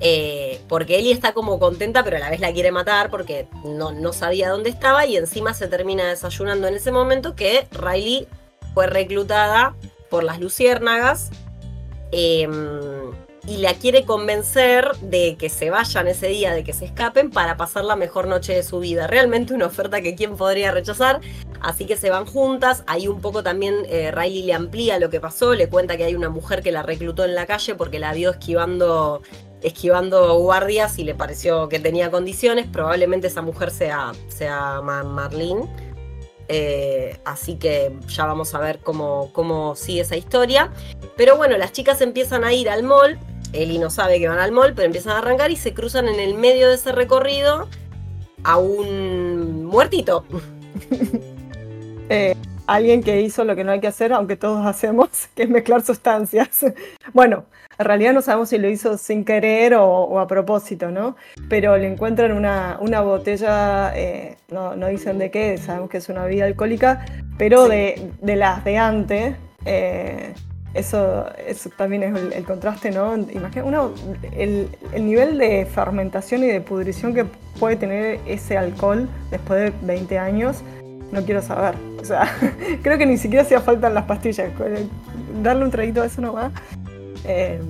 Eh, 0.00 0.60
porque 0.68 0.98
Ellie 0.98 1.12
está 1.12 1.32
como 1.32 1.58
contenta, 1.58 2.02
pero 2.02 2.16
a 2.16 2.20
la 2.20 2.30
vez 2.30 2.40
la 2.40 2.52
quiere 2.52 2.72
matar 2.72 3.10
porque 3.10 3.48
no, 3.64 3.92
no 3.92 4.12
sabía 4.12 4.48
dónde 4.48 4.70
estaba 4.70 5.06
y 5.06 5.16
encima 5.16 5.54
se 5.54 5.68
termina 5.68 6.08
desayunando 6.08 6.66
en 6.66 6.74
ese 6.74 6.90
momento 6.90 7.36
que 7.36 7.68
Riley 7.70 8.26
fue 8.74 8.86
reclutada 8.86 9.76
por 10.10 10.24
las 10.24 10.40
luciérnagas 10.40 11.30
eh, 12.10 12.48
y 13.46 13.56
la 13.56 13.74
quiere 13.74 14.04
convencer 14.04 14.92
de 15.00 15.36
que 15.36 15.48
se 15.48 15.70
vayan 15.70 16.06
ese 16.06 16.28
día, 16.28 16.52
de 16.54 16.62
que 16.62 16.72
se 16.72 16.84
escapen 16.84 17.30
para 17.30 17.56
pasar 17.56 17.84
la 17.84 17.96
mejor 17.96 18.28
noche 18.28 18.54
de 18.54 18.62
su 18.62 18.78
vida. 18.78 19.08
Realmente 19.08 19.52
una 19.52 19.66
oferta 19.66 20.00
que 20.00 20.14
quién 20.14 20.36
podría 20.36 20.70
rechazar. 20.70 21.20
Así 21.60 21.84
que 21.84 21.96
se 21.96 22.10
van 22.10 22.24
juntas. 22.26 22.84
Ahí 22.86 23.08
un 23.08 23.20
poco 23.20 23.42
también 23.42 23.84
eh, 23.88 24.12
Riley 24.12 24.42
le 24.44 24.54
amplía 24.54 24.98
lo 25.00 25.10
que 25.10 25.20
pasó. 25.20 25.54
Le 25.54 25.68
cuenta 25.68 25.96
que 25.96 26.04
hay 26.04 26.14
una 26.14 26.28
mujer 26.28 26.62
que 26.62 26.70
la 26.70 26.82
reclutó 26.82 27.24
en 27.24 27.34
la 27.34 27.46
calle 27.46 27.74
porque 27.74 27.98
la 27.98 28.12
vio 28.12 28.30
esquivando, 28.30 29.22
esquivando 29.60 30.38
guardias 30.38 30.98
y 30.98 31.04
le 31.04 31.14
pareció 31.16 31.68
que 31.68 31.80
tenía 31.80 32.12
condiciones. 32.12 32.66
Probablemente 32.68 33.26
esa 33.26 33.42
mujer 33.42 33.72
sea, 33.72 34.12
sea 34.28 34.80
Ma- 34.82 35.02
Marlene. 35.02 35.68
Eh, 36.48 37.18
así 37.24 37.56
que 37.56 37.96
ya 38.08 38.26
vamos 38.26 38.54
a 38.54 38.58
ver 38.58 38.78
cómo, 38.80 39.30
cómo 39.32 39.74
sigue 39.74 40.02
esa 40.02 40.16
historia. 40.16 40.70
Pero 41.16 41.36
bueno, 41.36 41.56
las 41.56 41.72
chicas 41.72 42.00
empiezan 42.00 42.44
a 42.44 42.52
ir 42.52 42.68
al 42.70 42.82
mall. 42.84 43.18
Eli 43.52 43.78
no 43.78 43.90
sabe 43.90 44.18
que 44.18 44.28
van 44.28 44.38
al 44.38 44.52
mall, 44.52 44.72
pero 44.74 44.86
empiezan 44.86 45.12
a 45.14 45.18
arrancar 45.18 45.50
y 45.50 45.56
se 45.56 45.74
cruzan 45.74 46.08
en 46.08 46.18
el 46.20 46.34
medio 46.34 46.68
de 46.68 46.74
ese 46.76 46.92
recorrido 46.92 47.68
a 48.44 48.58
un 48.58 49.64
muertito. 49.66 50.24
eh, 52.08 52.34
alguien 52.66 53.02
que 53.02 53.20
hizo 53.20 53.44
lo 53.44 53.54
que 53.56 53.64
no 53.64 53.72
hay 53.72 53.80
que 53.80 53.86
hacer, 53.88 54.12
aunque 54.12 54.36
todos 54.36 54.64
hacemos, 54.66 55.08
que 55.34 55.44
es 55.44 55.48
mezclar 55.50 55.82
sustancias. 55.82 56.64
Bueno, 57.12 57.44
en 57.78 57.84
realidad 57.84 58.12
no 58.14 58.22
sabemos 58.22 58.48
si 58.48 58.56
lo 58.58 58.68
hizo 58.70 58.96
sin 58.96 59.24
querer 59.24 59.74
o, 59.74 59.84
o 59.86 60.18
a 60.18 60.26
propósito, 60.26 60.90
¿no? 60.90 61.16
Pero 61.48 61.76
le 61.76 61.86
encuentran 61.88 62.32
una, 62.32 62.78
una 62.80 63.02
botella, 63.02 63.92
eh, 63.94 64.36
no, 64.48 64.76
no 64.76 64.86
dicen 64.88 65.18
de 65.18 65.30
qué, 65.30 65.58
sabemos 65.58 65.90
que 65.90 65.98
es 65.98 66.08
una 66.08 66.24
bebida 66.24 66.46
alcohólica, 66.46 67.04
pero 67.36 67.64
Sí. 67.66 67.70
de, 67.72 68.10
de 68.22 68.36
las 68.36 68.64
de 68.64 68.78
antes. 68.78 69.36
eh, 69.66 70.32
eso, 70.74 71.26
eso 71.46 71.70
también 71.76 72.02
es 72.02 72.34
el, 72.34 72.44
contraste, 72.44 72.90
¿no? 72.90 73.14
Imagina 73.16 73.64
una- 73.64 73.88
el, 74.32 74.68
el 74.92 75.06
nivel 75.06 75.38
de 75.38 75.66
fermentación 75.66 76.42
y 76.44 76.46
de 76.48 76.60
pudrición 76.60 77.14
que 77.14 77.26
puede 77.58 77.76
tener 77.76 78.20
ese 78.26 78.56
alcohol 78.56 79.08
después 79.30 79.60
de 79.72 79.86
20 79.86 80.18
años, 80.18 80.62
no 81.10 81.22
quiero 81.24 81.42
saber. 81.42 81.74
O 82.00 82.04
sea, 82.04 82.26
creo 82.82 82.96
que 82.98 83.06
ni 83.06 83.18
siquiera 83.18 83.42
hacía 83.44 83.60
falta 83.60 83.90
las 83.90 84.04
pastillas. 84.04 84.50
Darle 85.42 85.64
un 85.64 85.70
traguito 85.70 86.02
a 86.02 86.06
eso 86.06 86.20
nomás. 86.22 86.52
eh, 87.24 87.60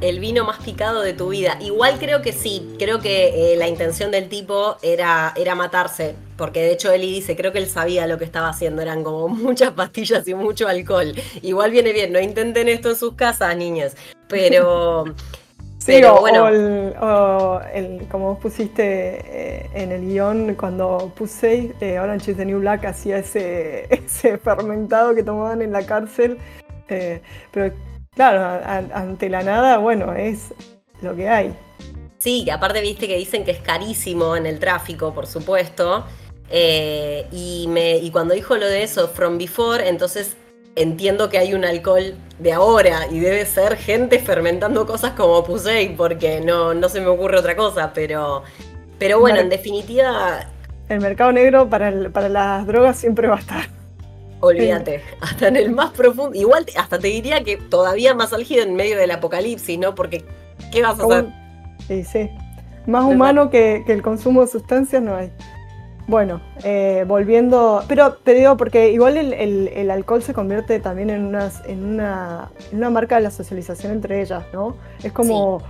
El 0.00 0.20
vino 0.20 0.44
más 0.44 0.58
picado 0.62 1.00
de 1.00 1.14
tu 1.14 1.30
vida. 1.30 1.56
Igual 1.60 1.98
creo 1.98 2.20
que 2.20 2.32
sí, 2.32 2.74
creo 2.78 3.00
que 3.00 3.52
eh, 3.54 3.56
la 3.56 3.66
intención 3.66 4.10
del 4.10 4.28
tipo 4.28 4.76
era, 4.82 5.32
era 5.36 5.54
matarse. 5.54 6.14
Porque 6.36 6.60
de 6.60 6.72
hecho 6.72 6.92
Eli 6.92 7.10
dice, 7.10 7.34
creo 7.34 7.50
que 7.50 7.58
él 7.58 7.66
sabía 7.66 8.06
lo 8.06 8.18
que 8.18 8.24
estaba 8.24 8.48
haciendo, 8.50 8.82
eran 8.82 9.02
como 9.02 9.28
muchas 9.28 9.70
pastillas 9.72 10.28
y 10.28 10.34
mucho 10.34 10.68
alcohol. 10.68 11.14
Igual 11.40 11.70
viene 11.70 11.92
bien, 11.92 12.12
no 12.12 12.20
intenten 12.20 12.68
esto 12.68 12.90
en 12.90 12.96
sus 12.96 13.14
casas, 13.14 13.56
niñas. 13.56 13.96
Pero, 14.28 15.04
Sí, 15.78 15.92
pero 15.92 16.16
o, 16.16 16.20
bueno, 16.20 16.44
o 16.44 16.48
el, 16.48 16.94
o 17.00 17.60
el- 17.72 18.08
como 18.08 18.30
vos 18.32 18.38
pusiste 18.40 18.82
eh, 18.82 19.70
en 19.72 19.92
el 19.92 20.00
guion, 20.08 20.54
cuando 20.56 21.12
puse 21.16 21.72
eh, 21.80 21.98
Orange 22.00 22.32
is 22.32 22.36
the 22.36 22.44
New 22.44 22.58
Black, 22.58 22.84
hacía 22.86 23.18
ese, 23.18 23.86
ese 23.90 24.36
fermentado 24.38 25.14
que 25.14 25.22
tomaban 25.22 25.62
en 25.62 25.72
la 25.72 25.86
cárcel. 25.86 26.38
eh, 26.88 27.22
pero 27.52 27.72
claro, 28.16 28.40
a- 28.42 28.78
ante 28.98 29.28
la 29.28 29.42
nada, 29.42 29.78
bueno, 29.78 30.12
es 30.14 30.52
lo 31.02 31.14
que 31.14 31.28
hay. 31.28 31.54
Sí, 32.18 32.44
que 32.44 32.50
aparte 32.52 32.80
viste 32.80 33.06
que 33.06 33.16
dicen 33.16 33.44
que 33.44 33.52
es 33.52 33.58
carísimo 33.60 34.34
en 34.36 34.46
el 34.46 34.58
tráfico, 34.58 35.14
por 35.14 35.26
supuesto. 35.28 36.04
Eh, 36.50 37.26
y, 37.30 37.66
me, 37.68 37.96
y 37.98 38.10
cuando 38.10 38.34
dijo 38.34 38.56
lo 38.56 38.66
de 38.66 38.82
eso, 38.82 39.08
from 39.08 39.36
before, 39.38 39.88
entonces 39.88 40.36
entiendo 40.76 41.28
que 41.28 41.38
hay 41.38 41.54
un 41.54 41.64
alcohol 41.64 42.14
de 42.38 42.52
ahora 42.52 43.06
y 43.10 43.18
debe 43.20 43.44
ser 43.46 43.76
gente 43.76 44.18
fermentando 44.18 44.86
cosas 44.86 45.12
como 45.12 45.42
Pusey, 45.44 45.96
porque 45.96 46.40
no, 46.40 46.74
no 46.74 46.88
se 46.88 47.00
me 47.00 47.06
ocurre 47.08 47.38
otra 47.38 47.56
cosa, 47.56 47.92
pero, 47.94 48.42
pero 48.98 49.18
bueno, 49.20 49.36
Mar- 49.36 49.44
en 49.44 49.50
definitiva, 49.50 50.46
El 50.88 51.00
mercado 51.00 51.32
negro 51.32 51.68
para, 51.68 51.88
el- 51.88 52.10
para 52.10 52.28
las 52.28 52.66
drogas 52.66 52.96
siempre 52.96 53.26
va 53.28 53.36
a 53.36 53.40
estar. 53.40 53.75
Olvídate, 54.40 55.02
hasta 55.20 55.48
en 55.48 55.56
el 55.56 55.70
más 55.70 55.90
profundo, 55.90 56.34
igual 56.38 56.64
hasta 56.76 56.98
te 56.98 57.08
diría 57.08 57.42
que 57.44 57.56
todavía 57.56 58.14
más 58.14 58.32
álgido 58.32 58.62
en 58.62 58.74
medio 58.74 58.96
del 58.96 59.10
apocalipsis, 59.10 59.78
¿no? 59.78 59.94
Porque, 59.94 60.24
¿qué 60.72 60.82
vas 60.82 60.98
a 61.00 61.04
hacer? 61.04 61.26
Sí, 61.88 62.04
sí. 62.04 62.30
Más 62.86 63.04
humano 63.04 63.50
que, 63.50 63.82
que 63.86 63.92
el 63.92 64.02
consumo 64.02 64.42
de 64.42 64.46
sustancias 64.48 65.02
no 65.02 65.16
hay. 65.16 65.30
Bueno, 66.08 66.40
eh, 66.62 67.04
volviendo, 67.08 67.82
pero 67.88 68.12
te 68.14 68.32
digo 68.34 68.56
porque 68.56 68.90
igual 68.92 69.16
el, 69.16 69.32
el- 69.32 69.68
el 69.74 69.90
alcohol 69.90 70.22
se 70.22 70.32
convierte 70.34 70.78
también 70.78 71.10
en, 71.10 71.24
unas, 71.26 71.62
en, 71.66 71.84
una, 71.84 72.48
en 72.70 72.78
una 72.78 72.90
marca 72.90 73.16
de 73.16 73.22
la 73.22 73.32
socialización 73.32 73.90
entre 73.92 74.20
ellas, 74.22 74.44
¿no? 74.52 74.76
Es 75.02 75.10
como 75.12 75.60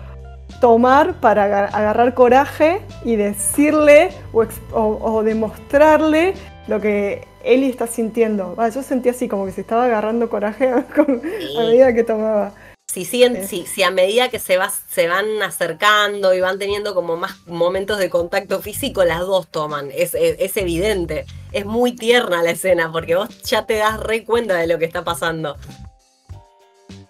tomar 0.61 1.14
para 1.20 1.44
aga- 1.44 1.68
agarrar 1.72 2.12
coraje 2.12 2.83
y 3.02 3.16
decirle 3.16 4.11
o, 4.35 4.42
ex- 4.42 4.61
o- 4.74 4.98
o 5.00 5.22
demostrarle 5.22 6.35
lo 6.68 6.81
que 6.83 7.26
Eli 7.47 7.71
está 7.71 7.87
sintiendo. 7.87 8.57
Yo 8.75 8.83
sentí 8.83 9.09
así 9.09 9.29
como 9.29 9.47
que 9.47 9.53
se 9.53 9.61
estaba 9.63 9.85
agarrando 9.85 10.29
coraje 10.29 10.71
con- 10.97 11.23
Sí. 11.23 11.57
a 11.57 11.61
medida 11.61 11.95
que 11.95 12.05
tomaba. 12.05 12.53
Si, 12.87 13.05
Sí. 13.05 13.83
a 13.83 13.91
medida 13.91 14.29
que 14.31 14.39
se, 14.39 14.57
va, 14.57 14.71
se 14.71 15.07
van 15.09 15.43
acercando 15.43 16.33
y 16.33 16.41
van 16.41 16.59
teniendo 16.59 16.95
como 16.95 17.17
más 17.17 17.37
momentos 17.47 17.99
de 17.99 18.09
contacto 18.09 18.63
físico, 18.63 19.05
las 19.05 19.21
dos 19.21 19.49
toman. 19.49 19.91
Es, 19.93 20.15
es- 20.15 20.37
es 20.39 20.57
evidente. 20.57 21.27
Es 21.53 21.67
muy 21.67 21.95
tierna 21.95 22.43
la 22.43 22.51
escena 22.53 22.91
porque 22.93 23.15
vos 23.17 23.29
ya 23.43 23.67
te 23.67 23.77
das 23.77 24.01
re 24.01 24.25
cuenta 24.25 24.55
de 24.55 24.67
lo 24.67 24.79
que 24.79 24.85
está 24.87 25.05
pasando. 25.05 25.57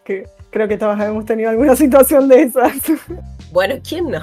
Que 0.04 0.28
creo 0.50 0.66
que 0.68 0.76
todos 0.78 0.98
hemos 1.00 1.24
tenido 1.24 1.50
alguna 1.50 1.76
situación 1.76 2.28
de 2.28 2.42
esas. 2.42 2.72
Bueno, 3.52 3.76
¿quién 3.86 4.10
no? 4.10 4.20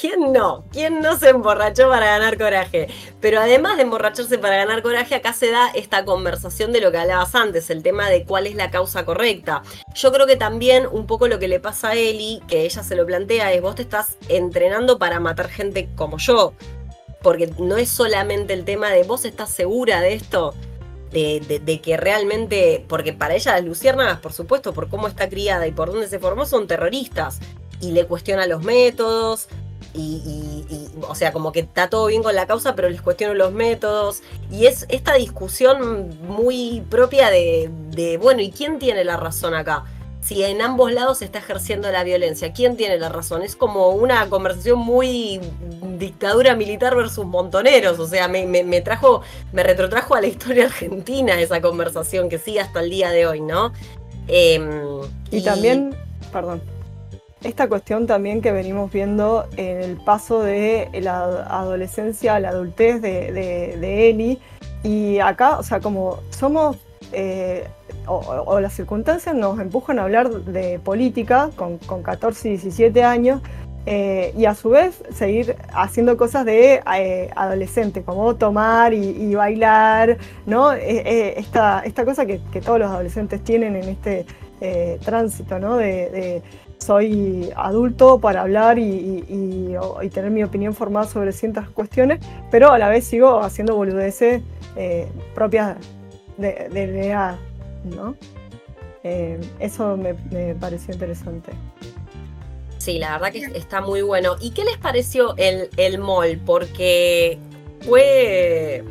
¿Quién 0.00 0.32
no? 0.32 0.64
¿Quién 0.72 1.00
no 1.00 1.16
se 1.16 1.28
emborrachó 1.28 1.88
para 1.88 2.06
ganar 2.06 2.36
coraje? 2.36 2.88
Pero 3.20 3.38
además 3.40 3.76
de 3.76 3.84
emborracharse 3.84 4.36
para 4.36 4.56
ganar 4.56 4.82
coraje, 4.82 5.14
acá 5.14 5.32
se 5.32 5.52
da 5.52 5.70
esta 5.70 6.04
conversación 6.04 6.72
de 6.72 6.80
lo 6.80 6.90
que 6.90 6.98
hablabas 6.98 7.36
antes, 7.36 7.70
el 7.70 7.84
tema 7.84 8.10
de 8.10 8.24
cuál 8.24 8.48
es 8.48 8.56
la 8.56 8.72
causa 8.72 9.04
correcta. 9.04 9.62
Yo 9.94 10.10
creo 10.10 10.26
que 10.26 10.34
también 10.34 10.88
un 10.90 11.06
poco 11.06 11.28
lo 11.28 11.38
que 11.38 11.46
le 11.46 11.60
pasa 11.60 11.90
a 11.90 11.94
Eli, 11.94 12.42
que 12.48 12.62
ella 12.64 12.82
se 12.82 12.96
lo 12.96 13.06
plantea, 13.06 13.52
es 13.52 13.62
vos 13.62 13.76
te 13.76 13.82
estás 13.82 14.16
entrenando 14.28 14.98
para 14.98 15.20
matar 15.20 15.48
gente 15.48 15.88
como 15.94 16.18
yo. 16.18 16.54
Porque 17.22 17.48
no 17.58 17.76
es 17.76 17.88
solamente 17.88 18.54
el 18.54 18.64
tema 18.64 18.90
de 18.90 19.04
vos 19.04 19.24
estás 19.24 19.50
segura 19.50 20.00
de 20.00 20.14
esto, 20.14 20.54
de, 21.12 21.60
de- 21.64 21.80
que 21.80 21.96
realmente, 21.96 22.84
porque 22.88 23.12
para 23.12 23.36
ella 23.36 23.52
las 23.52 23.64
luciérnagas, 23.64 24.18
por 24.18 24.32
supuesto, 24.32 24.74
por 24.74 24.88
cómo 24.88 25.06
está 25.06 25.28
criada 25.28 25.68
y 25.68 25.72
por 25.72 25.92
dónde 25.92 26.08
se 26.08 26.18
formó, 26.18 26.46
son 26.46 26.66
terroristas. 26.66 27.38
Y 27.80 27.92
le 27.92 28.06
cuestiona 28.06 28.48
los 28.48 28.64
métodos, 28.64 29.48
y, 29.94 30.00
y- 30.68 30.74
y, 30.74 30.88
o 31.08 31.14
sea, 31.14 31.32
como 31.32 31.50
que 31.52 31.60
está 31.60 31.88
todo 31.88 32.06
bien 32.06 32.22
con 32.22 32.34
la 32.34 32.46
causa, 32.46 32.74
pero 32.74 32.88
les 32.90 33.00
cuestiono 33.02 33.34
los 33.34 33.52
métodos. 33.52 34.22
Y 34.50 34.66
es 34.66 34.86
esta 34.88 35.14
discusión 35.14 36.10
muy 36.28 36.82
propia 36.90 37.30
de, 37.30 37.70
de, 37.90 38.16
bueno, 38.18 38.42
¿y 38.42 38.50
quién 38.50 38.78
tiene 38.78 39.04
la 39.04 39.16
razón 39.16 39.54
acá? 39.54 39.84
Si 40.20 40.42
en 40.42 40.60
ambos 40.60 40.92
lados 40.92 41.18
se 41.18 41.24
está 41.24 41.38
ejerciendo 41.38 41.90
la 41.90 42.04
violencia, 42.04 42.52
¿quién 42.52 42.76
tiene 42.76 42.98
la 42.98 43.08
razón? 43.08 43.42
Es 43.42 43.56
como 43.56 43.90
una 43.90 44.28
conversación 44.28 44.78
muy 44.78 45.40
dictadura 45.98 46.54
militar 46.54 46.94
versus 46.94 47.24
montoneros, 47.24 47.98
o 47.98 48.06
sea, 48.06 48.28
me, 48.28 48.44
me- 48.44 48.64
me 48.64 48.80
trajo, 48.82 49.22
me 49.52 49.62
retrotrajo 49.62 50.14
a 50.16 50.20
la 50.20 50.26
historia 50.26 50.66
argentina 50.66 51.40
esa 51.40 51.60
conversación 51.62 52.28
que 52.28 52.38
sigue 52.38 52.60
hasta 52.60 52.80
el 52.80 52.90
día 52.90 53.10
de 53.10 53.26
hoy, 53.26 53.40
¿no? 53.40 53.72
Em, 54.26 54.68
Y 55.30 55.40
también, 55.42 55.96
perdón, 56.32 56.60
esta 57.42 57.68
cuestión 57.68 58.06
también 58.06 58.42
que 58.42 58.50
venimos 58.50 58.90
viendo 58.92 59.46
en 59.56 59.80
el 59.80 59.96
paso 59.96 60.42
de 60.42 60.88
la 61.00 61.22
adolescencia 61.44 62.34
a 62.34 62.40
la 62.40 62.48
adultez 62.48 63.00
de, 63.00 63.32
de, 63.32 63.76
de 63.78 64.10
Eli. 64.10 64.40
Y 64.82 65.18
acá, 65.20 65.58
o 65.58 65.62
sea, 65.62 65.80
como 65.80 66.20
somos, 66.30 66.76
eh, 67.12 67.66
o, 68.06 68.58
las 68.60 68.72
circunstancias 68.72 69.34
nos 69.34 69.60
empujan 69.60 69.98
a 69.98 70.04
hablar 70.04 70.30
de 70.30 70.78
política 70.78 71.50
con, 71.56 71.78
con 71.78 72.02
14 72.02 72.48
y 72.48 72.50
17 72.52 73.04
años, 73.04 73.40
eh, 73.86 74.34
y 74.36 74.44
a 74.44 74.54
su 74.54 74.70
vez 74.70 75.02
seguir 75.14 75.56
haciendo 75.72 76.16
cosas 76.16 76.44
de 76.44 76.82
eh, 76.94 77.30
adolescente, 77.34 78.02
como 78.02 78.34
tomar 78.36 78.92
y, 78.92 79.34
bailar, 79.34 80.18
¿no? 80.44 80.72
esta, 80.72 81.80
esta 81.84 82.04
cosa 82.04 82.26
que, 82.26 82.38
todos 82.64 82.80
los 82.80 82.90
adolescentes 82.90 83.42
tienen 83.42 83.76
en 83.76 83.88
este 83.88 84.26
tránsito, 85.04 85.58
¿no? 85.58 85.78
Soy 86.78 87.50
adulto 87.56 88.18
para 88.20 88.42
hablar 88.42 88.78
y, 88.78 89.24
tener 90.12 90.30
mi 90.30 90.42
opinión 90.42 90.74
formada 90.74 91.06
sobre 91.06 91.32
ciertas 91.32 91.68
cuestiones, 91.68 92.20
pero 92.50 92.72
a 92.72 92.78
la 92.78 92.88
vez 92.88 93.04
sigo 93.04 93.40
haciendo 93.40 93.76
boludeces 93.76 94.42
eh, 94.76 95.08
propias 95.34 95.76
de, 96.38 96.68
de, 96.70 97.08
edad, 97.08 97.36
¿no? 97.84 98.16
Eh, 99.04 99.38
eso 99.60 99.96
me, 99.96 100.14
pareció 100.54 100.94
interesante. 100.94 101.52
Sí, 102.78 102.98
la 102.98 103.12
verdad 103.12 103.32
que 103.32 103.58
está 103.58 103.80
muy 103.80 104.02
bueno. 104.02 104.36
¿Y 104.40 104.52
qué 104.52 104.64
les 104.64 104.78
pareció 104.78 105.36
el, 105.36 105.68
el 105.76 105.98
mall? 105.98 106.40
Porque 106.44 107.38
fue 107.80 108.82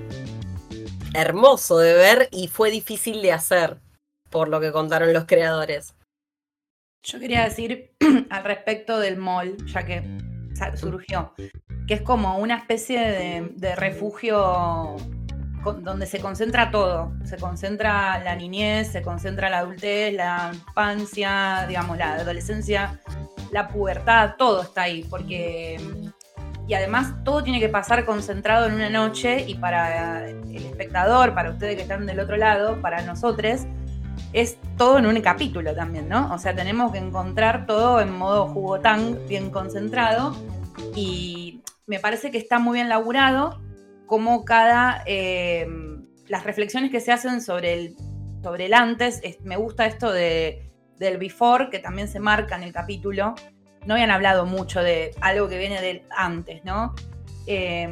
hermoso 1.13 1.79
de 1.79 1.93
ver 1.93 2.29
y 2.31 2.47
fue 2.47 2.69
difícil 2.69 3.21
de 3.21 3.31
hacer, 3.31 3.77
por 4.29 4.49
lo 4.49 4.59
que 4.59 4.71
contaron 4.71 5.13
los 5.13 5.25
creadores. 5.25 5.96
Yo 7.03 7.19
quería 7.19 7.43
decir 7.43 7.91
al 8.29 8.43
respecto 8.43 8.99
del 8.99 9.17
mall, 9.17 9.55
ya 9.65 9.85
que 9.85 10.03
surgió, 10.75 11.33
que 11.87 11.93
es 11.93 12.01
como 12.01 12.37
una 12.37 12.57
especie 12.57 12.99
de, 13.55 13.75
refugio 13.75 14.95
donde 15.81 16.05
se 16.05 16.19
concentra 16.19 16.71
todo. 16.71 17.11
Se 17.25 17.37
concentra 17.37 18.19
la 18.23 18.35
niñez, 18.35 18.91
se 18.91 19.01
concentra 19.01 19.49
la 19.49 19.59
adultez, 19.59 20.13
la 20.13 20.51
infancia, 20.53 21.65
digamos, 21.67 21.97
la 21.97 22.13
adolescencia, 22.13 22.99
la 23.51 23.67
pubertad, 23.67 24.35
todo 24.37 24.63
está 24.63 24.83
ahí, 24.83 25.05
porque... 25.09 25.77
Y 26.67 26.73
además 26.73 27.13
todo 27.23 27.43
tiene 27.43 27.61
que 27.61 27.69
pasar 27.69 28.03
concentrado 28.05 28.67
en 28.67 28.73
una 28.73 28.89
noche 28.89 29.45
y 29.47 29.55
para 29.55 30.27
el 30.29 30.65
espectador, 30.65 31.33
para 31.33 31.51
ustedes 31.51 31.77
que 31.77 31.83
están 31.83 32.05
del 32.05 32.19
otro 32.19 32.35
lado, 32.35 32.81
para 32.81 33.01
nosotros, 33.03 33.61
es 34.33 34.57
todo 34.77 34.97
en 34.97 35.05
un 35.05 35.19
capítulo 35.21 35.73
también, 35.73 36.09
¿no? 36.09 36.33
O 36.33 36.37
sea, 36.37 36.55
tenemos 36.55 36.91
que 36.91 36.97
encontrar 36.97 37.65
todo 37.65 38.01
en 38.01 38.11
modo 38.11 38.47
jugotán, 38.47 39.17
bien 39.27 39.49
concentrado. 39.49 40.35
Y 40.95 41.61
me 41.85 41.99
parece 41.99 42.31
que 42.31 42.37
está 42.37 42.59
muy 42.59 42.75
bien 42.75 42.89
laburado, 42.89 43.61
como 44.05 44.45
cada. 44.45 45.03
Eh, 45.05 45.67
las 46.27 46.43
reflexiones 46.43 46.91
que 46.91 46.99
se 46.99 47.11
hacen 47.11 47.41
sobre 47.41 47.73
el, 47.73 47.95
sobre 48.43 48.65
el 48.65 48.73
antes. 48.73 49.21
me 49.43 49.55
gusta 49.55 49.85
esto 49.85 50.11
de, 50.11 50.71
del 50.97 51.17
before, 51.17 51.69
que 51.69 51.79
también 51.79 52.07
se 52.07 52.19
marca 52.19 52.55
en 52.55 52.63
el 52.63 52.73
capítulo. 52.73 53.35
No 53.85 53.93
habían 53.93 54.11
hablado 54.11 54.45
mucho 54.45 54.81
de 54.81 55.15
algo 55.21 55.47
que 55.47 55.57
viene 55.57 55.81
del 55.81 56.03
antes, 56.15 56.63
¿no? 56.65 56.93
Eh, 57.45 57.87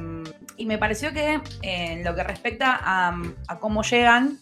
y 0.58 0.66
me 0.66 0.78
pareció 0.78 1.14
que 1.14 1.42
en 1.62 2.04
lo 2.04 2.14
que 2.16 2.24
respecta 2.24 2.78
a, 2.82 3.18
a 3.48 3.60
cómo 3.60 3.84
llegan, 3.84 4.40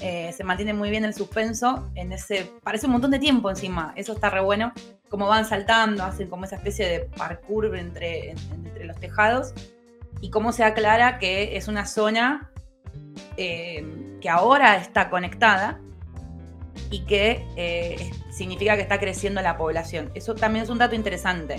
eh, 0.00 0.32
se 0.36 0.44
mantiene 0.44 0.74
muy 0.74 0.90
bien 0.90 1.04
el 1.04 1.14
suspenso 1.14 1.90
en 1.94 2.12
ese. 2.12 2.52
Parece 2.62 2.86
un 2.86 2.92
montón 2.92 3.10
de 3.10 3.18
tiempo 3.18 3.48
encima. 3.48 3.92
Eso 3.96 4.12
está 4.12 4.30
re 4.30 4.40
bueno. 4.40 4.72
Como 5.08 5.26
van 5.26 5.46
saltando, 5.46 6.04
hacen 6.04 6.28
como 6.28 6.44
esa 6.44 6.56
especie 6.56 6.86
de 6.86 7.00
parkour 7.00 7.76
entre, 7.76 8.30
entre 8.30 8.84
los 8.84 8.98
tejados. 8.98 9.54
Y 10.20 10.30
cómo 10.30 10.52
se 10.52 10.64
aclara 10.64 11.18
que 11.18 11.56
es 11.56 11.68
una 11.68 11.86
zona 11.86 12.50
eh, 13.36 13.84
que 14.20 14.28
ahora 14.28 14.76
está 14.76 15.08
conectada 15.08 15.80
y 16.90 17.00
que 17.00 17.46
eh, 17.56 18.10
significa 18.30 18.76
que 18.76 18.82
está 18.82 18.98
creciendo 18.98 19.40
la 19.42 19.56
población. 19.56 20.10
Eso 20.14 20.34
también 20.34 20.64
es 20.64 20.70
un 20.70 20.78
dato 20.78 20.94
interesante, 20.94 21.56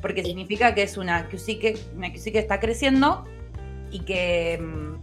porque 0.00 0.22
significa 0.22 0.74
que 0.74 0.82
es 0.82 0.96
una 0.96 1.28
que, 1.28 1.78
una 1.94 2.12
que 2.12 2.38
está 2.38 2.60
creciendo 2.60 3.24
y 3.90 4.00
que 4.00 4.58
mm, 4.60 4.94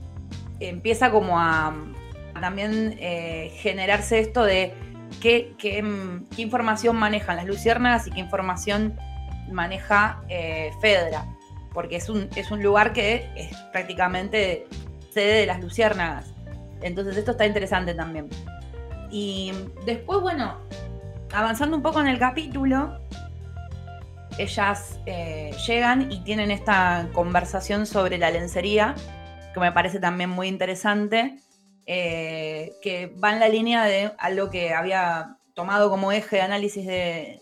empieza 0.60 1.12
como 1.12 1.40
a, 1.40 1.74
también 2.42 2.98
eh, 3.00 3.52
generarse 3.58 4.20
esto 4.20 4.44
de 4.44 4.74
qué, 5.22 5.56
información 6.38 6.98
manejan 6.98 7.38
las 7.38 7.46
luciérnagas 7.46 8.08
y 8.08 8.12
qué 8.12 8.20
información 8.20 8.98
maneja 9.52 10.22
eh, 10.30 10.72
Fedra, 10.82 11.26
porque 11.74 11.98
es 11.98 12.10
un, 12.10 12.28
es 12.36 12.52
un 12.52 12.62
lugar 12.62 12.94
que 12.94 13.30
es 13.36 13.56
prácticamente 13.72 14.68
sede 15.14 15.42
de 15.42 15.46
las 15.46 15.62
luciérnagas. 15.62 16.34
Entonces 16.82 17.18
esto 17.18 17.32
está 17.32 17.46
interesante 17.46 17.94
también. 17.94 18.30
Y 19.12 19.52
después, 19.86 20.22
bueno, 20.22 20.58
avanzando 21.34 21.76
un 21.76 21.84
poco 21.84 22.00
en 22.00 22.08
el 22.08 22.18
capítulo, 22.18 23.00
ellas 24.38 25.00
eh, 25.06 25.52
llegan 25.68 26.12
y 26.12 26.24
tienen 26.24 26.50
esta 26.52 27.10
conversación 27.14 27.86
sobre 27.86 28.18
la 28.18 28.32
lencería, 28.32 28.96
que 29.54 29.60
me 29.60 29.72
parece 29.72 30.00
también 30.00 30.30
muy 30.30 30.48
interesante. 30.48 31.38
Eh, 31.94 32.78
que 32.82 33.08
va 33.08 33.34
en 33.34 33.42
la 33.42 33.50
línea 33.50 33.84
de 33.84 34.14
algo 34.18 34.50
que 34.50 34.74
había 34.74 35.36
tomado 35.54 35.90
como 35.90 36.14
eje 36.14 36.38
de 36.38 36.42
análisis 36.42 36.88
de, 36.88 37.42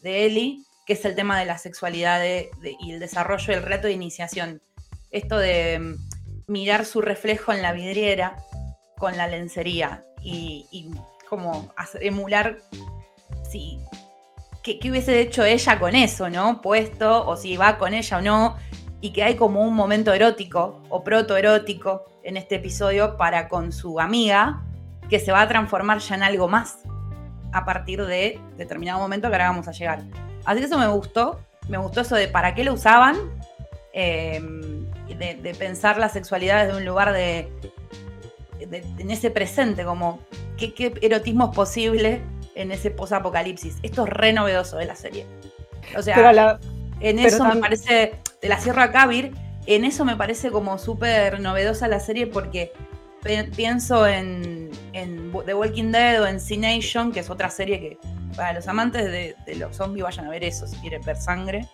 de 0.00 0.24
Eli, 0.24 0.64
que 0.86 0.94
es 0.94 1.04
el 1.04 1.14
tema 1.14 1.38
de 1.38 1.44
la 1.44 1.58
sexualidad 1.58 2.24
y 2.24 2.90
el 2.90 3.00
desarrollo 3.00 3.52
del 3.52 3.62
reto 3.62 3.88
de 3.88 3.92
iniciación. 3.92 4.62
Esto 5.10 5.36
de 5.36 5.78
mm, 5.78 5.96
mirar 6.46 6.86
su 6.86 7.02
reflejo 7.02 7.52
en 7.52 7.60
la 7.60 7.72
vidriera 7.72 8.38
con 8.96 9.18
la 9.18 9.26
lencería 9.26 10.06
y, 10.22 10.90
como 11.28 11.74
emular 12.00 12.60
si, 13.50 13.78
qué, 14.62 14.80
hubiese 14.90 15.20
hecho 15.20 15.44
ella 15.44 15.78
con 15.78 15.94
eso, 15.94 16.30
¿no? 16.30 16.62
Puesto, 16.62 17.26
o 17.26 17.36
si 17.36 17.58
va 17.58 17.76
con 17.76 17.92
ella 17.92 18.16
o 18.16 18.22
no, 18.22 18.56
y 19.02 19.12
que 19.12 19.24
hay 19.24 19.34
como 19.34 19.60
un 19.60 19.74
momento 19.74 20.14
erótico 20.14 20.80
o 20.88 21.04
protoerótico 21.04 22.06
en 22.22 22.38
este 22.38 22.54
episodio 22.54 23.16
para 23.18 23.48
con 23.48 23.72
su 23.72 24.00
amiga, 24.00 24.62
que 25.10 25.18
se 25.18 25.32
va 25.32 25.42
a 25.42 25.48
transformar 25.48 25.98
ya 25.98 26.14
en 26.14 26.22
algo 26.22 26.48
más 26.48 26.78
a 27.52 27.64
partir 27.66 28.06
de 28.06 28.40
determinado 28.56 29.00
momento 29.00 29.28
que 29.28 29.34
ahora 29.34 29.50
vamos 29.50 29.68
a 29.68 29.72
llegar. 29.72 30.02
Así 30.44 30.60
que 30.60 30.66
eso 30.66 30.78
me 30.78 30.86
gustó, 30.86 31.40
me 31.68 31.78
gustó 31.78 32.00
eso 32.00 32.14
de 32.14 32.28
para 32.28 32.54
qué 32.54 32.64
lo 32.64 32.72
usaban, 32.72 33.16
em, 33.92 34.86
de, 35.18 35.54
pensar 35.58 35.98
la 35.98 36.08
sexualidad 36.08 36.64
desde 36.64 36.78
un 36.78 36.84
lugar 36.84 37.12
de, 37.12 37.52
en 38.60 39.10
ese 39.10 39.30
presente, 39.30 39.84
como 39.84 40.20
qué, 40.56 40.94
erotismo 41.02 41.50
es 41.50 41.56
posible 41.56 42.22
en 42.54 42.70
ese 42.70 42.90
post-apocalipsis. 42.90 43.78
Esto 43.82 44.04
es 44.06 44.10
re 44.10 44.32
novedoso 44.32 44.76
de 44.78 44.86
la 44.86 44.94
serie. 44.94 45.26
O 45.96 46.02
sea, 46.02 46.58
en 47.00 47.18
eso 47.18 47.44
me 47.44 47.56
parece, 47.56 48.20
de 48.42 48.48
la 48.48 48.58
Sierra 48.58 48.90
Kabir, 48.90 49.32
en 49.66 49.84
eso 49.84 50.04
me 50.04 50.16
parece 50.16 50.50
como 50.50 50.76
súper 50.76 51.40
novedosa 51.40 51.86
la 51.88 52.00
serie 52.00 52.26
porque 52.26 52.72
pienso 53.54 54.06
en, 54.06 54.70
The 54.92 55.54
Walking 55.54 55.92
Dead 55.92 56.20
o 56.20 56.26
en 56.26 56.40
C-Nation, 56.40 57.12
que 57.12 57.20
es 57.20 57.30
otra 57.30 57.48
serie 57.50 57.80
que 57.80 57.98
para 58.36 58.52
los 58.52 58.66
amantes 58.66 59.04
de, 59.04 59.54
los 59.54 59.76
zombies 59.76 60.04
vayan 60.04 60.26
a 60.26 60.30
ver 60.30 60.42
eso 60.42 60.66
si 60.66 60.76
quieren 60.78 61.02
ver 61.02 61.16
sangre. 61.16 61.68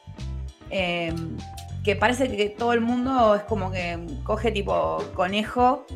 Em, 0.71 1.37
que 1.83 1.97
parece 1.97 2.29
que 2.29 2.51
todo 2.51 2.75
el 2.75 2.83
mundo 2.83 3.35
es 3.35 3.43
como 3.45 3.71
que 3.71 3.99
coge 4.25 4.53
tipo 4.53 5.03
conejo 5.15 5.87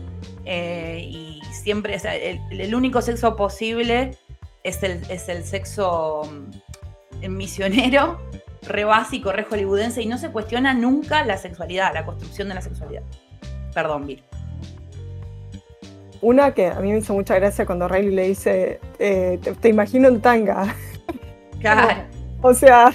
eh, 0.47 1.05
y 1.07 1.41
siempre, 1.53 2.01
el, 2.51 2.75
único 2.75 3.03
sexo 3.03 3.37
posible 3.37 4.17
es 4.65 4.83
el, 4.83 5.03
es 5.11 5.29
el 5.29 5.45
sexo 5.45 6.23
mm, 7.21 7.29
misionero 7.29 8.19
re 8.67 8.85
básico, 8.85 9.33
re 9.33 9.45
hollywoodense 9.45 10.03
y 10.03 10.07
no 10.07 10.19
se 10.19 10.31
cuestiona 10.31 10.75
nunca 10.75 11.25
la 11.25 11.37
sexualidad, 11.37 11.93
la 11.95 12.05
construcción 12.05 12.49
de 12.49 12.55
la 12.55 12.63
sexualidad. 12.63 13.03
Perdón, 13.75 14.07
Bill. 14.07 14.23
Una 16.21 16.55
que 16.55 16.69
a 16.69 16.79
mí 16.81 16.93
me 16.93 16.99
hizo 16.99 17.15
mucha 17.15 17.35
gracia 17.35 17.67
cuando 17.67 17.89
Riley 17.89 18.15
le 18.15 18.29
dice, 18.29 18.81
eh, 18.99 19.41
te, 19.61 19.69
imagino 19.69 20.09
en 20.09 20.21
tanga. 20.21 20.75
Claro. 21.61 22.05
o 22.43 22.55
sea, 22.55 22.93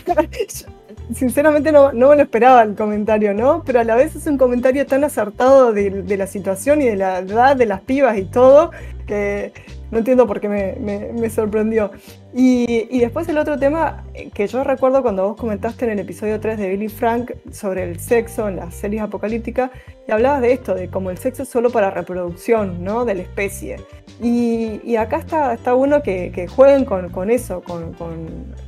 sinceramente 1.13 1.73
no, 1.73 1.91
no, 1.91 2.09
me 2.09 2.15
lo 2.15 2.21
esperaba 2.21 2.63
el 2.63 2.75
comentario, 2.75 3.33
¿no? 3.33 3.63
Pero 3.65 3.81
a 3.81 3.83
la 3.83 3.95
vez 3.95 4.15
es 4.15 4.27
un 4.27 4.37
comentario 4.37 4.85
tan 4.85 5.03
acertado 5.03 5.73
de, 5.73 5.89
de 6.03 6.17
la 6.17 6.27
situación 6.27 6.81
y 6.81 6.85
de 6.85 6.95
la 6.95 7.19
edad 7.19 7.57
de 7.57 7.65
las 7.65 7.81
pibas 7.81 8.17
y 8.17 8.23
todo, 8.23 8.71
que 9.05 9.51
no 9.91 9.99
entiendo 9.99 10.27
por 10.27 10.39
qué 10.39 10.49
me, 10.49 11.29
sorprendió. 11.29 11.91
Y, 12.33 12.99
después 12.99 13.27
el 13.29 13.37
otro 13.37 13.57
tema 13.57 14.03
que 14.33 14.47
yo 14.47 14.63
recuerdo 14.63 15.01
cuando 15.01 15.27
vos 15.27 15.37
comentaste 15.37 15.85
en 15.85 15.91
el 15.91 15.99
episodio 15.99 16.39
3 16.39 16.57
de 16.57 16.69
Billy 16.69 16.89
Frank 16.89 17.31
sobre 17.51 17.83
el 17.83 17.99
sexo 17.99 18.47
en 18.47 18.57
las 18.57 18.75
series 18.75 19.01
apocalípticas, 19.01 19.71
y 20.07 20.11
hablabas 20.11 20.41
de 20.41 20.53
esto, 20.53 20.73
de 20.73 20.89
como 20.89 21.09
el 21.09 21.17
sexo 21.17 21.43
es 21.43 21.49
solo 21.49 21.69
para 21.69 21.91
reproducción, 21.91 22.83
¿no? 22.83 23.05
De 23.05 23.15
la 23.15 23.21
especie. 23.23 23.77
Y, 24.21 24.95
acá 24.95 25.17
está, 25.17 25.53
está 25.53 25.73
bueno 25.73 26.01
que, 26.01 26.47
jueguen 26.47 26.85
con, 26.85 27.29
eso, 27.29 27.61
con, 27.61 27.95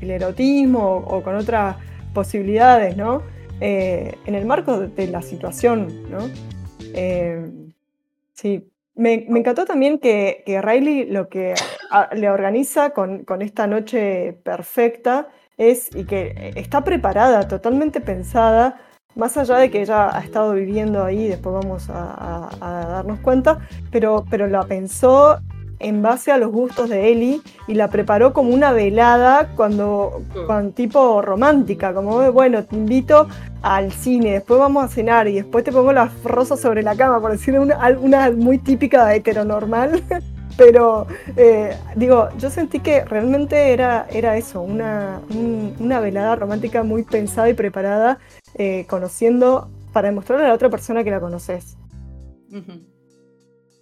el 0.01 0.11
erotismo 0.11 0.97
o, 0.97 1.21
con 1.23 1.35
otras 1.35 1.77
posibilidades, 2.13 2.97
¿no? 2.97 3.21
Eh, 3.61 4.15
en 4.25 4.35
el 4.35 4.45
marco 4.45 4.79
de, 4.79 5.07
la 5.07 5.21
situación, 5.21 6.09
¿no? 6.09 6.29
Eh, 6.93 7.49
sí, 8.33 8.69
me, 8.99 9.13
encantó 9.13 9.65
también 9.65 9.97
que, 9.97 10.43
Riley 10.61 11.05
lo 11.05 11.29
que 11.29 11.55
le 12.13 12.29
organiza 12.29 12.91
con, 12.91 13.25
esta 13.41 13.65
noche 13.65 14.33
perfecta 14.43 15.29
es 15.57 15.89
y 15.95 16.03
que 16.03 16.53
está 16.55 16.83
preparada, 16.83 17.47
totalmente 17.47 18.01
pensada, 18.01 18.81
más 19.15 19.37
allá 19.37 19.57
de 19.57 19.71
que 19.71 19.81
ella 19.81 20.15
ha 20.15 20.21
estado 20.21 20.53
viviendo 20.53 21.03
ahí, 21.03 21.27
después 21.27 21.55
vamos 21.55 21.89
a, 21.89 22.49
darnos 22.59 23.19
cuenta, 23.19 23.59
pero, 23.91 24.25
pero 24.29 24.47
la 24.47 24.63
pensó 24.63 25.39
en 25.79 26.01
base 26.01 26.31
a 26.31 26.37
los 26.37 26.51
gustos 26.51 26.89
de 26.89 27.11
Eli 27.11 27.41
y 27.67 27.73
la 27.73 27.89
preparó 27.89 28.33
como 28.33 28.53
una 28.53 28.71
velada 28.71 29.49
cuando, 29.55 30.21
cuando 30.45 30.73
tipo 30.73 31.21
romántica, 31.21 31.93
como 31.93 32.31
bueno, 32.31 32.63
te 32.65 32.75
invito 32.75 33.27
al 33.61 33.91
cine, 33.91 34.33
después 34.33 34.59
vamos 34.59 34.83
a 34.83 34.87
cenar 34.87 35.27
y 35.27 35.35
después 35.35 35.63
te 35.63 35.71
pongo 35.71 35.93
las 35.93 36.23
rosas 36.23 36.59
sobre 36.59 36.83
la 36.83 36.95
cama, 36.95 37.19
por 37.19 37.31
decir 37.31 37.57
una, 37.59 37.77
una 37.99 38.31
muy 38.31 38.57
típica 38.57 39.05
de 39.05 39.17
heteronormal. 39.17 40.03
Pero 40.57 41.07
eh, 41.37 41.73
digo, 41.95 42.27
yo 42.37 42.49
sentí 42.49 42.81
que 42.81 43.05
realmente 43.05 43.71
era, 43.71 44.05
era 44.11 44.35
eso, 44.35 44.61
una, 44.61 45.21
una 45.79 46.01
velada 46.01 46.35
romántica 46.35 46.83
muy 46.83 47.03
pensada 47.03 47.49
y 47.49 47.53
preparada, 47.53 48.19
eh, 48.55 48.85
conociendo 48.89 49.69
para 49.93 50.09
demostrarle 50.09 50.43
a 50.43 50.49
la 50.49 50.53
otra 50.55 50.69
persona 50.69 51.05
que 51.05 51.11
la 51.11 51.21
conoces. 51.21 51.77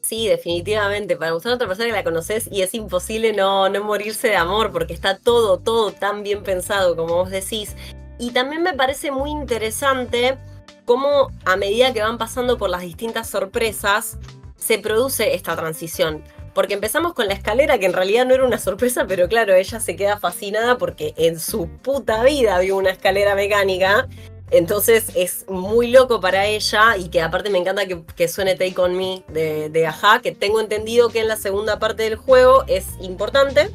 Sí, 0.08 0.26
definitivamente, 0.30 1.18
para 1.18 1.34
mostrar 1.34 1.52
a 1.52 1.56
otra 1.56 1.68
persona 1.68 1.90
que 1.90 1.96
la 1.96 2.04
conoces 2.06 2.48
y 2.50 2.62
es 2.62 2.74
imposible 2.74 3.34
no, 3.34 3.68
no 3.68 3.84
morirse 3.84 4.30
de 4.30 4.38
amor 4.38 4.72
porque 4.72 4.94
está 4.94 5.18
todo, 5.18 5.60
todo 5.60 5.92
tan 5.92 6.24
bien 6.24 6.44
pensado 6.44 6.96
como 6.96 7.16
vos 7.16 7.30
decís. 7.30 7.76
Y 8.18 8.32
también 8.32 8.64
me 8.64 8.72
parece 8.72 9.12
muy 9.12 9.32
interesante 9.32 10.38
cómo 10.86 11.30
a 11.44 11.58
medida 11.58 11.92
que 11.92 12.02
van 12.02 12.18
pasando 12.18 12.58
por 12.58 12.70
las 12.70 12.84
distintas 12.84 13.30
sorpresas, 13.30 14.18
se 14.56 14.80
produce 14.80 15.36
esta 15.36 15.58
transición. 15.58 16.24
Porque 16.54 16.76
empezamos 16.76 17.14
con 17.14 17.28
la 17.28 17.34
escalera, 17.34 17.78
que 17.78 17.88
en 17.88 17.94
realidad 17.94 18.26
no 18.26 18.34
era 18.34 18.46
una 18.46 18.60
sorpresa, 18.60 19.08
pero 19.10 19.28
claro, 19.28 19.56
ella 19.56 19.82
se 19.82 19.98
queda 19.98 20.20
fascinada 20.20 20.78
porque 20.78 21.16
en 21.18 21.38
su 21.38 21.68
puta 21.68 22.24
vida 22.24 22.58
vio 22.60 22.78
una 22.78 22.92
escalera 22.92 23.36
mecánica. 23.36 24.08
Entonces 24.50 25.12
es 25.16 25.46
muy 25.50 25.92
loco 25.92 26.22
para 26.22 26.46
ella 26.46 26.96
y 26.98 27.10
que 27.10 27.22
aparte 27.22 27.50
me 27.50 27.58
encanta 27.58 27.84
que, 27.86 28.28
suene 28.28 28.56
Take 28.56 28.80
On 28.80 28.96
Me 28.96 29.24
de, 29.28 29.70
de 29.70 29.88
Aja, 29.88 30.22
que 30.22 30.32
tengo 30.32 30.62
entendido 30.62 31.10
que 31.10 31.20
en 31.20 31.28
la 31.28 31.36
segunda 31.36 31.80
parte 31.80 32.04
del 32.04 32.16
juego 32.16 32.64
es 32.68 32.86
importante. 33.02 33.70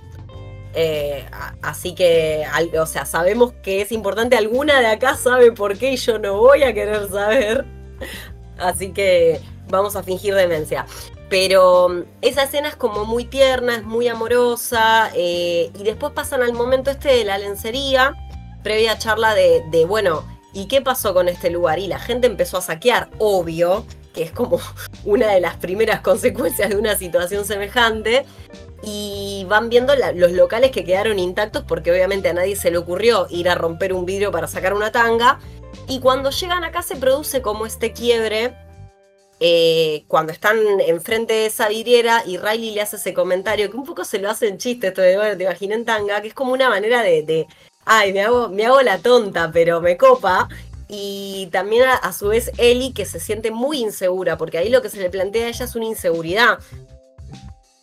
Eh, 0.74 1.26
así 1.60 1.94
que, 1.94 2.46
o 2.80 2.86
sea, 2.86 3.04
sabemos 3.04 3.52
que 3.62 3.82
es 3.82 3.92
importante. 3.92 4.36
Alguna 4.36 4.80
de 4.80 4.86
acá 4.86 5.16
sabe 5.16 5.52
por 5.52 5.76
qué 5.76 5.92
y 5.92 5.96
yo 5.96 6.18
no 6.18 6.38
voy 6.38 6.62
a 6.62 6.72
querer 6.72 7.08
saber. 7.10 7.66
Así 8.58 8.92
que 8.92 9.40
vamos 9.68 9.96
a 9.96 10.02
fingir 10.02 10.34
demencia. 10.34 10.86
Pero 11.28 11.88
mm, 11.88 12.02
esa 12.22 12.44
escena 12.44 12.68
es 12.68 12.76
como 12.76 13.04
muy 13.04 13.24
tierna, 13.24 13.76
es 13.76 13.84
muy 13.84 14.08
amorosa. 14.08 15.10
Eh, 15.14 15.70
y 15.78 15.82
después 15.82 16.12
pasan 16.12 16.42
al 16.42 16.52
momento 16.52 16.90
este 16.90 17.10
de 17.10 17.24
la 17.24 17.38
lencería, 17.38 18.14
previa 18.62 18.98
charla 18.98 19.34
de, 19.34 19.62
de, 19.70 19.84
bueno, 19.84 20.24
¿y 20.52 20.66
qué 20.66 20.80
pasó 20.80 21.14
con 21.14 21.28
este 21.28 21.50
lugar? 21.50 21.78
Y 21.78 21.86
la 21.86 21.98
gente 21.98 22.26
empezó 22.26 22.58
a 22.58 22.62
saquear, 22.62 23.10
obvio, 23.18 23.86
que 24.14 24.22
es 24.22 24.32
como 24.32 24.60
una 25.04 25.28
de 25.28 25.40
las 25.40 25.56
primeras 25.56 26.00
consecuencias 26.00 26.70
de 26.70 26.76
una 26.76 26.96
situación 26.96 27.44
semejante. 27.44 28.24
Y 28.84 29.46
van 29.48 29.68
viendo 29.68 29.94
los 30.14 30.32
locales 30.32 30.72
que 30.72 30.84
quedaron 30.84 31.20
intactos 31.20 31.62
porque 31.62 31.92
obviamente 31.92 32.28
a 32.28 32.32
nadie 32.32 32.56
se 32.56 32.72
le 32.72 32.78
ocurrió 32.78 33.28
ir 33.30 33.48
a 33.48 33.54
romper 33.54 33.92
un 33.92 34.04
vidrio 34.04 34.32
para 34.32 34.48
sacar 34.48 34.74
una 34.74 34.90
tanga. 34.90 35.38
Y 35.86 36.00
cuando 36.00 36.30
llegan 36.30 36.64
acá 36.64 36.82
se 36.82 36.96
produce 36.96 37.42
como 37.42 37.64
este 37.64 37.92
quiebre 37.92 38.56
eh, 39.44 40.04
cuando 40.06 40.32
están 40.32 40.56
enfrente 40.86 41.34
de 41.34 41.46
esa 41.46 41.68
vidriera 41.68 42.22
y 42.24 42.36
Riley 42.36 42.70
le 42.70 42.80
hace 42.80 42.94
ese 42.94 43.12
comentario, 43.12 43.68
que 43.68 43.76
un 43.76 43.84
poco 43.84 44.04
se 44.04 44.20
lo 44.20 44.30
hace 44.30 44.46
en 44.46 44.56
chiste, 44.56 44.86
esto 44.86 45.00
de, 45.02 45.16
bueno, 45.16 45.36
te 45.36 45.42
imaginé 45.42 45.74
en 45.74 45.84
tanga, 45.84 46.22
que 46.22 46.28
es 46.28 46.34
como 46.34 46.52
una 46.52 46.68
manera 46.68 47.02
de, 47.02 47.48
ay, 47.84 48.12
me 48.12 48.22
hago, 48.22 48.82
la 48.82 48.98
tonta, 48.98 49.50
pero 49.52 49.80
me 49.80 49.96
copa. 49.96 50.48
Y 50.88 51.48
también 51.52 51.84
a, 52.02 52.12
su 52.12 52.28
vez 52.28 52.50
Ellie, 52.58 52.92
que 52.92 53.06
se 53.06 53.18
siente 53.18 53.50
muy 53.50 53.78
insegura, 53.78 54.36
porque 54.36 54.58
ahí 54.58 54.68
lo 54.68 54.82
que 54.82 54.90
se 54.90 55.00
le 55.00 55.10
plantea 55.10 55.46
a 55.46 55.48
ella 55.48 55.64
es 55.64 55.74
una 55.74 55.86
inseguridad. 55.86 56.58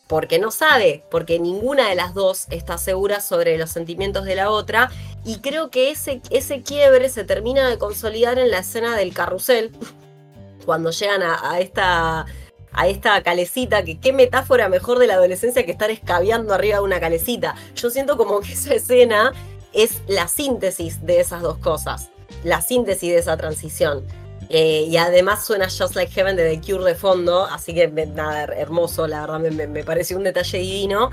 Porque 0.07 0.39
no 0.39 0.51
sabe, 0.51 1.03
porque 1.11 1.39
ninguna 1.39 1.89
de 1.89 1.95
las 1.95 2.13
dos 2.13 2.47
está 2.49 2.77
segura 2.77 3.21
sobre 3.21 3.57
los 3.57 3.69
sentimientos 3.69 4.25
de 4.25 4.35
la 4.35 4.49
otra. 4.49 4.91
Y 5.23 5.39
creo 5.39 5.69
que 5.69 5.91
ese, 5.91 6.21
ese 6.29 6.61
quiebre 6.61 7.09
se 7.09 7.23
termina 7.23 7.67
de 7.67 7.77
consolidar 7.77 8.39
en 8.39 8.51
la 8.51 8.59
escena 8.59 8.95
del 8.95 9.13
carrusel, 9.13 9.71
cuando 10.65 10.91
llegan 10.91 11.23
a, 11.23 11.59
esta 11.59 12.25
a 12.71 12.87
esta 12.87 13.23
calecita, 13.23 13.83
que 13.83 13.99
qué 13.99 14.13
metáfora 14.13 14.69
mejor 14.69 14.99
de 14.99 15.07
la 15.07 15.15
adolescencia 15.15 15.65
que 15.65 15.71
estar 15.71 15.89
escabeando 15.89 16.53
arriba 16.53 16.77
de 16.77 16.83
una 16.83 16.99
calecita. 16.99 17.55
Yo 17.75 17.89
siento 17.89 18.15
como 18.15 18.41
que 18.41 18.53
esa 18.53 18.75
escena 18.75 19.33
es 19.73 20.01
la 20.07 20.27
síntesis 20.27 21.05
de 21.05 21.19
esas 21.19 21.41
dos 21.41 21.57
cosas, 21.57 22.09
la 22.43 22.61
síntesis 22.61 23.11
de 23.11 23.17
esa 23.17 23.37
transición. 23.37 24.05
Eh, 24.49 24.85
y 24.89 24.97
además 24.97 25.45
suena 25.45 25.65
Just 25.65 25.95
Like 25.95 26.11
Heaven 26.11 26.35
de 26.35 26.57
The 26.57 26.61
Cure 26.61 26.83
de 26.83 26.95
fondo, 26.95 27.45
así 27.45 27.73
que 27.73 27.87
nada, 27.87 28.45
hermoso, 28.45 29.05
la 29.07 29.21
verdad 29.21 29.39
me, 29.39 29.67
me, 29.67 29.83
pareció 29.83 30.17
un 30.17 30.23
detalle 30.23 30.57
divino. 30.57 31.11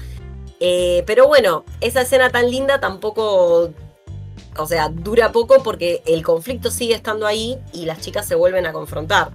Eh, 0.58 1.02
pero 1.06 1.26
bueno, 1.26 1.64
esa 1.80 2.00
escena 2.02 2.30
tan 2.30 2.50
linda 2.50 2.80
tampoco 2.80 3.72
o 4.58 4.66
sea, 4.66 4.88
dura 4.88 5.32
poco 5.32 5.62
porque 5.62 6.02
el 6.06 6.22
conflicto 6.22 6.70
sigue 6.70 6.94
estando 6.94 7.26
ahí 7.26 7.58
y 7.72 7.84
las 7.84 8.00
chicas 8.00 8.26
se 8.26 8.34
vuelven 8.34 8.66
a 8.66 8.72
confrontar. 8.72 9.30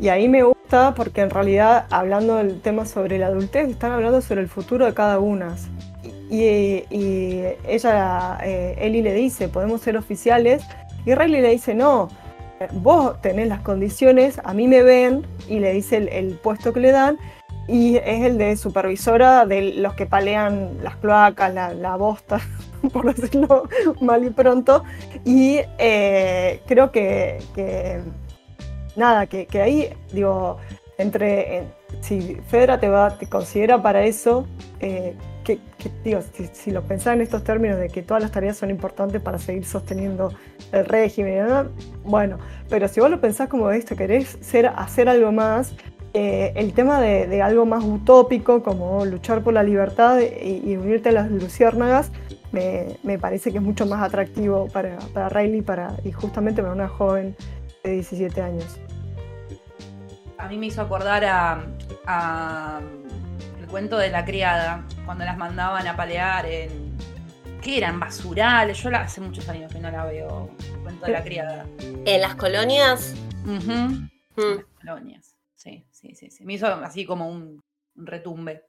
Y 0.00 0.08
ahí 0.08 0.28
me 0.28 0.42
gusta 0.42 0.94
porque 0.94 1.22
en 1.22 1.30
realidad, 1.30 1.86
hablando 1.90 2.36
del 2.36 2.60
tema 2.60 2.86
sobre 2.86 3.18
la 3.18 3.26
adultez, 3.26 3.68
están 3.68 3.92
hablando 3.92 4.20
sobre 4.20 4.42
el 4.42 4.48
futuro 4.48 4.86
de 4.86 4.94
cada 4.94 5.18
una. 5.18 5.56
Y, 6.30 6.84
ella, 7.66 8.38
eh, 8.42 8.76
Eli 8.78 9.02
le 9.02 9.14
dice, 9.14 9.48
podemos 9.48 9.80
ser 9.80 9.96
oficiales. 9.96 10.62
Y 11.06 11.14
Riley 11.14 11.40
le 11.40 11.50
dice, 11.50 11.74
no, 11.74 12.08
vos 12.72 13.20
tenés 13.22 13.48
las 13.48 13.60
condiciones, 13.60 14.40
a 14.44 14.52
mí 14.52 14.66
me 14.68 14.82
ven, 14.82 15.24
y 15.48 15.60
le 15.60 15.72
dice 15.72 15.96
el 15.96 16.34
puesto 16.34 16.72
que 16.72 16.80
le 16.80 16.92
dan, 16.92 17.18
y 17.68 17.96
es 17.96 18.24
el 18.24 18.38
de 18.38 18.56
supervisora 18.56 19.44
de 19.44 19.74
los 19.74 19.94
que 19.94 20.06
palean 20.06 20.78
las 20.82 20.96
cloacas, 20.96 21.52
la, 21.54 21.96
bosta, 21.96 22.40
por 22.92 23.14
decirlo 23.14 23.64
mal 24.00 24.24
y 24.24 24.30
pronto. 24.30 24.82
Y 25.24 25.60
eh, 25.78 26.62
creo 26.66 26.90
que, 26.90 27.38
nada, 28.96 29.26
que, 29.26 29.46
ahí, 29.60 29.90
digo, 30.12 30.56
entre, 30.96 31.64
si 32.00 32.36
Fedra 32.48 32.80
te 32.80 32.88
va, 32.88 33.16
te 33.18 33.28
considera 33.28 33.80
para 33.82 34.02
eso, 34.04 34.46
eh, 34.80 35.14
que, 35.56 35.90
digo, 36.04 36.20
si, 36.52 36.70
lo 36.70 36.82
pensás 36.82 37.14
en 37.14 37.22
estos 37.22 37.42
términos 37.42 37.78
de 37.78 37.88
que 37.88 38.02
todas 38.02 38.22
las 38.22 38.32
tareas 38.32 38.56
son 38.56 38.70
importantes 38.70 39.22
para 39.22 39.38
seguir 39.38 39.64
sosteniendo 39.64 40.32
el 40.72 40.84
régimen, 40.84 41.70
bueno, 42.04 42.38
pero 42.68 42.86
si 42.88 43.00
vos 43.00 43.10
lo 43.10 43.20
pensás 43.20 43.48
como 43.48 43.70
esto, 43.70 43.96
querés 43.96 44.38
hacer 44.76 45.08
algo 45.08 45.32
más, 45.32 45.74
eh, 46.14 46.52
el 46.56 46.72
tema 46.72 47.00
de, 47.00 47.42
algo 47.42 47.66
más 47.66 47.84
utópico, 47.84 48.62
como 48.62 49.04
luchar 49.04 49.42
por 49.42 49.54
la 49.54 49.62
libertad 49.62 50.20
y, 50.20 50.76
unirte 50.76 51.10
a 51.10 51.12
las 51.12 51.30
luciérnagas, 51.30 52.10
me, 52.52 53.18
parece 53.18 53.50
que 53.52 53.58
es 53.58 53.64
mucho 53.64 53.86
más 53.86 54.02
atractivo 54.02 54.68
para, 54.68 54.98
para 55.12 55.28
Riley 55.28 55.62
para, 55.62 55.94
y 56.04 56.12
justamente 56.12 56.62
para 56.62 56.74
una 56.74 56.88
joven 56.88 57.36
de 57.84 57.92
17 57.92 58.40
años. 58.40 58.80
A 60.38 60.48
mí 60.48 60.56
me 60.56 60.66
hizo 60.66 60.80
acordar 60.80 61.24
a, 62.06 62.80
cuento 63.68 63.98
de 63.98 64.10
la 64.10 64.24
criada, 64.24 64.84
cuando 65.04 65.24
las 65.24 65.36
mandaban 65.36 65.86
a 65.86 65.96
palear 65.96 66.46
en... 66.46 66.96
¿Qué 67.62 67.78
eran? 67.78 67.98
Basurales. 67.98 68.82
Yo 68.82 68.90
la, 68.90 69.02
hace 69.02 69.20
muchos 69.20 69.48
años 69.48 69.72
que 69.72 69.80
no 69.80 69.90
la 69.90 70.04
veo. 70.04 70.50
El 70.72 70.78
cuento 70.80 71.06
de 71.06 71.12
la 71.12 71.24
criada. 71.24 71.66
¿En 72.04 72.20
las 72.20 72.34
colonias? 72.36 73.14
En 73.44 74.10
las 74.36 74.64
colonias 74.80 75.38
sí, 76.00 76.14
sí, 76.14 76.30
sí. 76.30 76.44
Me 76.44 76.54
hizo 76.54 76.66
así 76.66 77.04
como 77.04 77.28
un, 77.28 77.60
retumbe. 77.94 78.64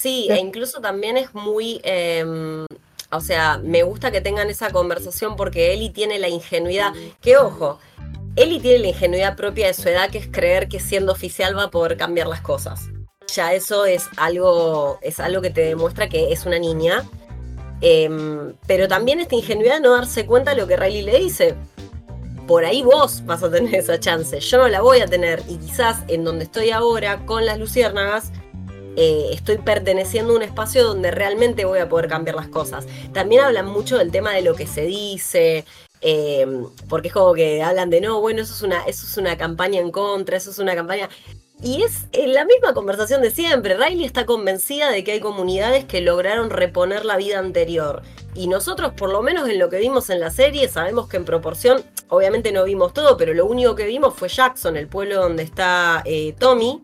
Sí, 0.00 0.28
e 0.30 0.38
incluso 0.38 0.80
también 0.80 1.16
es 1.16 1.34
muy, 1.34 1.80
em, 1.82 2.64
o 3.10 3.20
sea, 3.20 3.58
me 3.58 3.82
gusta 3.82 4.12
que 4.12 4.20
tengan 4.20 4.48
esa 4.48 4.70
conversación 4.70 5.34
porque 5.34 5.72
Eli 5.74 5.90
tiene 5.90 6.20
la 6.20 6.28
ingenuidad, 6.28 6.92
que 7.20 7.36
ojo, 7.36 7.80
Eli 8.36 8.60
tiene 8.60 8.78
la 8.78 8.88
ingenuidad 8.88 9.36
propia 9.36 9.66
de 9.66 9.74
su 9.74 9.88
edad, 9.88 10.08
que 10.10 10.18
es 10.18 10.28
creer 10.28 10.68
que 10.68 10.78
siendo 10.78 11.10
oficial 11.10 11.56
va 11.58 11.64
a 11.64 11.70
poder 11.70 11.96
cambiar 11.96 12.28
las 12.28 12.40
cosas. 12.40 12.90
Ya 13.34 13.52
eso 13.52 13.84
es 13.84 14.06
algo, 14.16 14.98
es 15.02 15.20
algo 15.20 15.42
que 15.42 15.50
te 15.50 15.62
demuestra 15.62 16.08
que 16.08 16.32
es 16.32 16.46
una 16.46 16.58
niña. 16.58 17.04
Em, 17.80 18.54
pero 18.66 18.88
también 18.88 19.20
esta 19.20 19.36
ingenuidad 19.36 19.74
de 19.74 19.80
no 19.80 19.92
darse 19.92 20.26
cuenta 20.26 20.50
de 20.50 20.56
lo 20.56 20.66
que 20.66 20.76
Riley 20.76 21.02
le 21.02 21.18
dice 21.20 21.54
por 22.48 22.64
ahí 22.64 22.82
vos 22.82 23.24
vas 23.26 23.42
a 23.42 23.50
tener 23.50 23.74
esa 23.74 24.00
chance, 24.00 24.40
yo 24.40 24.58
no 24.58 24.68
la 24.68 24.80
voy 24.80 25.00
a 25.00 25.06
tener 25.06 25.42
y 25.48 25.58
quizás 25.58 25.98
en 26.08 26.24
donde 26.24 26.44
estoy 26.44 26.70
ahora 26.70 27.26
con 27.26 27.44
las 27.44 27.58
luciérnagas 27.58 28.32
eh, 28.96 29.28
estoy 29.32 29.58
perteneciendo 29.58 30.32
a 30.32 30.36
un 30.36 30.42
espacio 30.42 30.82
donde 30.82 31.10
realmente 31.10 31.66
voy 31.66 31.78
a 31.78 31.88
poder 31.88 32.08
cambiar 32.08 32.34
las 32.34 32.48
cosas. 32.48 32.84
También 33.12 33.42
hablan 33.42 33.66
mucho 33.66 33.96
del 33.96 34.10
tema 34.10 34.32
de 34.32 34.42
lo 34.42 34.56
que 34.56 34.66
se 34.66 34.86
dice, 34.86 35.64
em, 36.00 36.66
porque 36.88 37.06
es 37.08 37.14
como 37.14 37.32
que 37.32 37.62
hablan 37.62 37.90
de 37.90 38.00
no, 38.00 38.20
bueno, 38.20 38.42
eso 38.42 38.54
es, 38.54 38.62
una, 38.62 38.82
eso 38.86 39.06
es 39.06 39.16
una 39.16 39.38
campaña 39.38 39.80
en 39.80 39.92
contra, 39.92 40.36
eso 40.36 40.50
es 40.50 40.58
una 40.58 40.74
campaña... 40.74 41.08
Y 41.60 41.82
es 41.82 42.06
en 42.12 42.34
la 42.34 42.44
misma 42.44 42.72
conversación 42.72 43.20
de 43.20 43.32
siempre. 43.32 43.76
Riley 43.76 44.04
está 44.04 44.26
convencida 44.26 44.90
de 44.90 45.02
que 45.02 45.12
hay 45.12 45.20
comunidades 45.20 45.84
que 45.84 46.00
lograron 46.00 46.50
reponer 46.50 47.04
la 47.04 47.16
vida 47.16 47.40
anterior. 47.40 48.02
Y 48.34 48.46
nosotros, 48.46 48.92
por 48.92 49.10
lo 49.10 49.22
menos 49.22 49.48
en 49.48 49.58
lo 49.58 49.68
que 49.68 49.78
vimos 49.78 50.08
en 50.10 50.20
la 50.20 50.30
serie, 50.30 50.68
sabemos 50.68 51.08
que 51.08 51.16
en 51.16 51.24
proporción, 51.24 51.82
obviamente 52.08 52.52
no 52.52 52.62
vimos 52.62 52.94
todo, 52.94 53.16
pero 53.16 53.34
lo 53.34 53.46
único 53.46 53.74
que 53.74 53.86
vimos 53.86 54.14
fue 54.14 54.28
Jackson, 54.28 54.76
el 54.76 54.86
pueblo 54.86 55.16
donde 55.16 55.42
está 55.42 56.02
eh, 56.04 56.32
Tommy. 56.38 56.80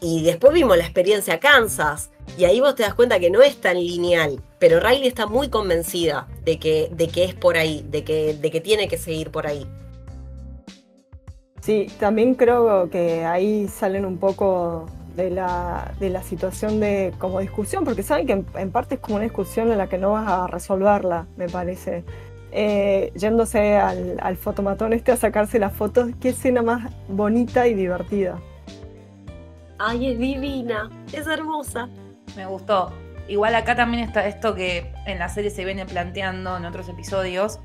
Y 0.00 0.22
después 0.22 0.54
vimos 0.54 0.78
la 0.78 0.84
experiencia 0.84 1.38
Kansas. 1.38 2.10
Y 2.38 2.44
ahí 2.44 2.60
vos 2.60 2.74
te 2.74 2.84
das 2.84 2.94
cuenta 2.94 3.20
que 3.20 3.30
no 3.30 3.42
es 3.42 3.60
tan 3.60 3.76
lineal. 3.76 4.42
Pero 4.58 4.80
Riley 4.80 5.08
está 5.08 5.26
muy 5.26 5.50
convencida 5.50 6.26
de 6.42 6.58
que, 6.58 6.88
de 6.92 7.08
que 7.08 7.24
es 7.24 7.34
por 7.34 7.58
ahí, 7.58 7.84
de 7.86 8.02
que, 8.02 8.32
de 8.32 8.50
que 8.50 8.62
tiene 8.62 8.88
que 8.88 8.96
seguir 8.96 9.30
por 9.30 9.46
ahí. 9.46 9.66
Sí, 11.68 11.86
también 12.00 12.34
creo 12.34 12.88
que 12.88 13.26
ahí 13.26 13.68
salen 13.68 14.06
un 14.06 14.16
poco 14.16 14.86
de 15.16 15.28
la, 15.28 15.92
de 16.00 16.08
la 16.08 16.22
situación 16.22 16.80
de 16.80 17.12
como 17.18 17.40
discusión, 17.40 17.84
porque 17.84 18.02
saben 18.02 18.26
que 18.26 18.42
en, 18.58 18.70
parte 18.70 18.94
es 18.94 19.02
como 19.02 19.16
una 19.16 19.24
discusión 19.24 19.70
en 19.70 19.76
la 19.76 19.86
que 19.86 19.98
no 19.98 20.12
vas 20.12 20.26
a 20.26 20.46
resolverla, 20.46 21.26
me 21.36 21.46
parece. 21.46 22.04
Eh, 22.52 23.12
yéndose 23.16 23.76
al, 23.76 24.16
al, 24.22 24.38
fotomatón 24.38 24.94
este 24.94 25.12
a 25.12 25.18
sacarse 25.18 25.58
las 25.58 25.74
fotos, 25.74 26.08
qué 26.22 26.30
escena 26.30 26.62
más 26.62 26.90
bonita 27.06 27.66
y 27.66 27.74
divertida. 27.74 28.38
Ay, 29.78 30.12
es 30.12 30.18
divina, 30.18 30.88
es 31.12 31.26
hermosa. 31.26 31.90
Me 32.34 32.46
gustó. 32.46 32.94
Igual 33.28 33.54
acá 33.54 33.76
también 33.76 34.04
está 34.04 34.26
esto 34.26 34.54
que 34.54 34.90
en 35.04 35.18
la 35.18 35.28
serie 35.28 35.50
se 35.50 35.66
viene 35.66 35.84
planteando 35.84 36.56
en 36.56 36.64
otros 36.64 36.88
episodios, 36.88 37.60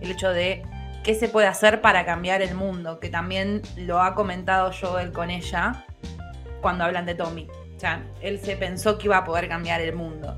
el 0.00 0.12
hecho 0.12 0.30
de 0.30 0.62
qué 1.04 1.14
se 1.14 1.28
puede 1.28 1.46
hacer 1.46 1.82
para 1.82 2.04
cambiar 2.06 2.42
el 2.42 2.54
mundo, 2.54 2.98
que 2.98 3.10
también 3.10 3.62
lo 3.76 4.00
ha 4.00 4.14
comentado 4.14 4.72
Joel 4.72 5.12
con 5.12 5.30
ella 5.30 5.84
cuando 6.62 6.84
hablan 6.84 7.04
de 7.04 7.14
Tommy. 7.14 7.46
O 7.76 7.78
sea, 7.78 8.02
él 8.22 8.40
se 8.40 8.56
pensó 8.56 8.96
que 8.96 9.06
iba 9.06 9.18
a 9.18 9.24
poder 9.24 9.46
cambiar 9.48 9.82
el 9.82 9.94
mundo. 9.94 10.34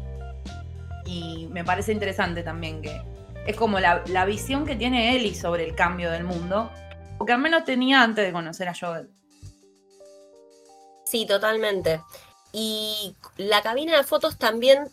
Y 1.06 1.46
me 1.52 1.64
parece 1.64 1.92
interesante 1.92 2.42
también 2.42 2.82
que 2.82 3.00
es 3.46 3.56
como 3.56 3.78
la, 3.78 4.24
visión 4.26 4.66
que 4.66 4.74
tiene 4.74 5.14
Ellie 5.14 5.36
sobre 5.36 5.64
el 5.64 5.76
cambio 5.76 6.10
del 6.10 6.24
mundo, 6.24 6.70
o 7.18 7.24
que 7.24 7.32
al 7.32 7.38
menos 7.38 7.64
tenía 7.64 8.02
antes 8.02 8.26
de 8.26 8.32
conocer 8.32 8.68
a 8.68 8.74
Joel. 8.74 9.08
Sí, 11.04 11.26
totalmente. 11.26 12.00
Y 12.52 13.14
la 13.36 13.62
cabina 13.62 13.96
de 13.96 14.02
fotos 14.02 14.36
también 14.36 14.88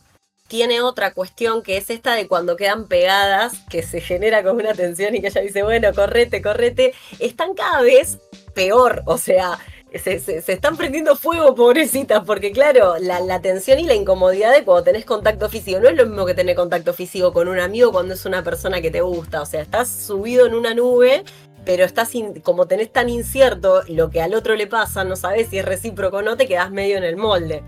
tiene 0.48 0.82
otra 0.82 1.14
cuestión 1.14 1.64
que 1.64 1.78
es 1.78 1.90
esta 1.90 2.14
de 2.14 2.28
cuando 2.28 2.56
quedan 2.56 2.88
pegadas, 2.88 3.54
que 3.70 3.84
se 3.84 4.02
genera 4.02 4.44
como 4.44 4.60
una 4.60 4.74
tensión 4.74 5.16
y 5.16 5.22
que 5.22 5.28
ella 5.28 5.42
dice, 5.42 5.64
bueno, 5.64 5.94
correte, 5.94 6.42
correte, 6.42 6.94
están 7.20 7.54
cada 7.54 7.82
vez 7.82 8.20
peor, 8.54 9.04
o 9.06 9.18
sea, 9.18 9.58
se, 9.98 10.16
están 10.52 10.76
prendiendo 10.76 11.16
fuego, 11.16 11.56
pobrecitas, 11.56 12.24
porque 12.26 12.52
claro, 12.52 12.96
la, 13.00 13.42
tensión 13.42 13.80
y 13.80 13.84
la 13.84 13.96
incomodidad 13.96 14.52
de 14.52 14.64
cuando 14.64 14.84
tenés 14.84 15.06
contacto 15.06 15.50
físico 15.50 15.80
no 15.80 15.90
es 15.90 15.96
lo 15.96 16.06
mismo 16.06 16.26
que 16.26 16.34
tener 16.34 16.56
contacto 16.56 16.94
físico 16.94 17.32
con 17.32 17.48
un 17.48 17.60
amigo 17.60 17.92
cuando 17.92 18.14
es 18.14 18.26
una 18.26 18.44
persona 18.44 18.82
que 18.82 18.92
te 18.92 19.02
gusta, 19.02 19.42
o 19.42 19.46
sea, 19.46 19.62
estás 19.62 19.90
subido 19.90 20.46
en 20.46 20.54
una 20.54 20.74
nube 20.74 21.24
pero 21.66 21.86
estás 21.86 22.12
como 22.44 22.68
tenés 22.68 22.92
tan 22.92 23.08
incierto 23.08 23.84
lo 23.88 24.10
que 24.10 24.22
al 24.22 24.34
otro 24.34 24.54
le 24.56 24.68
pasa, 24.68 25.06
no 25.06 25.16
sabes 25.16 25.48
si 25.48 25.60
es 25.60 25.66
recíproco 25.66 26.18
o 26.18 26.22
no, 26.22 26.36
te 26.36 26.46
quedás 26.46 26.72
medio 26.72 26.98
en 26.98 27.06
el 27.06 27.16
molde. 27.16 27.64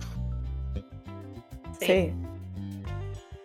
sí 1.79 2.13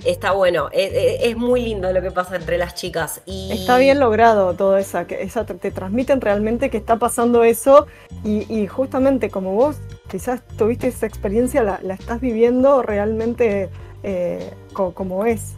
está 0.04 0.32
bueno. 0.32 0.68
E, 0.72 0.84
e, 0.84 1.30
es, 1.30 1.36
muy 1.36 1.62
lindo 1.62 1.92
lo 1.92 2.02
que 2.02 2.10
pasa 2.10 2.36
entre 2.36 2.58
las 2.58 2.74
chicas. 2.74 3.22
Y... 3.26 3.52
Está 3.52 3.78
bien 3.78 4.00
logrado 4.00 4.54
todo 4.54 4.76
eso, 4.76 5.06
que 5.06 5.22
esa, 5.22 5.44
te 5.44 5.70
transmiten 5.70 6.20
realmente 6.20 6.70
que 6.70 6.76
está 6.76 6.96
pasando 6.96 7.44
eso 7.44 7.86
y, 8.24 8.66
justamente 8.66 9.30
como 9.30 9.54
vos 9.54 9.76
quizás 10.10 10.42
tuviste 10.56 10.88
esa 10.88 11.06
experiencia, 11.06 11.62
la, 11.62 11.94
estás 11.94 12.20
viviendo 12.20 12.82
realmente 12.82 13.70
eh, 14.02 14.52
como 14.72 15.26
es. 15.26 15.54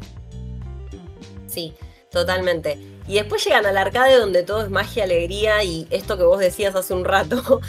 Sí, 1.47 1.75
totalmente. 2.11 2.79
Y 3.07 3.15
después 3.15 3.45
llegan 3.45 3.67
al 3.67 3.77
arcade 3.77 4.17
donde 4.19 4.43
todo 4.43 4.63
es 4.63 4.71
magia, 4.71 5.05
alegría 5.05 5.65
y 5.65 5.87
esto 5.91 6.17
que 6.17 6.25
vos 6.25 6.39
decías 6.39 6.75
hace 6.75 6.95
un 6.95 7.05
rato, 7.05 7.61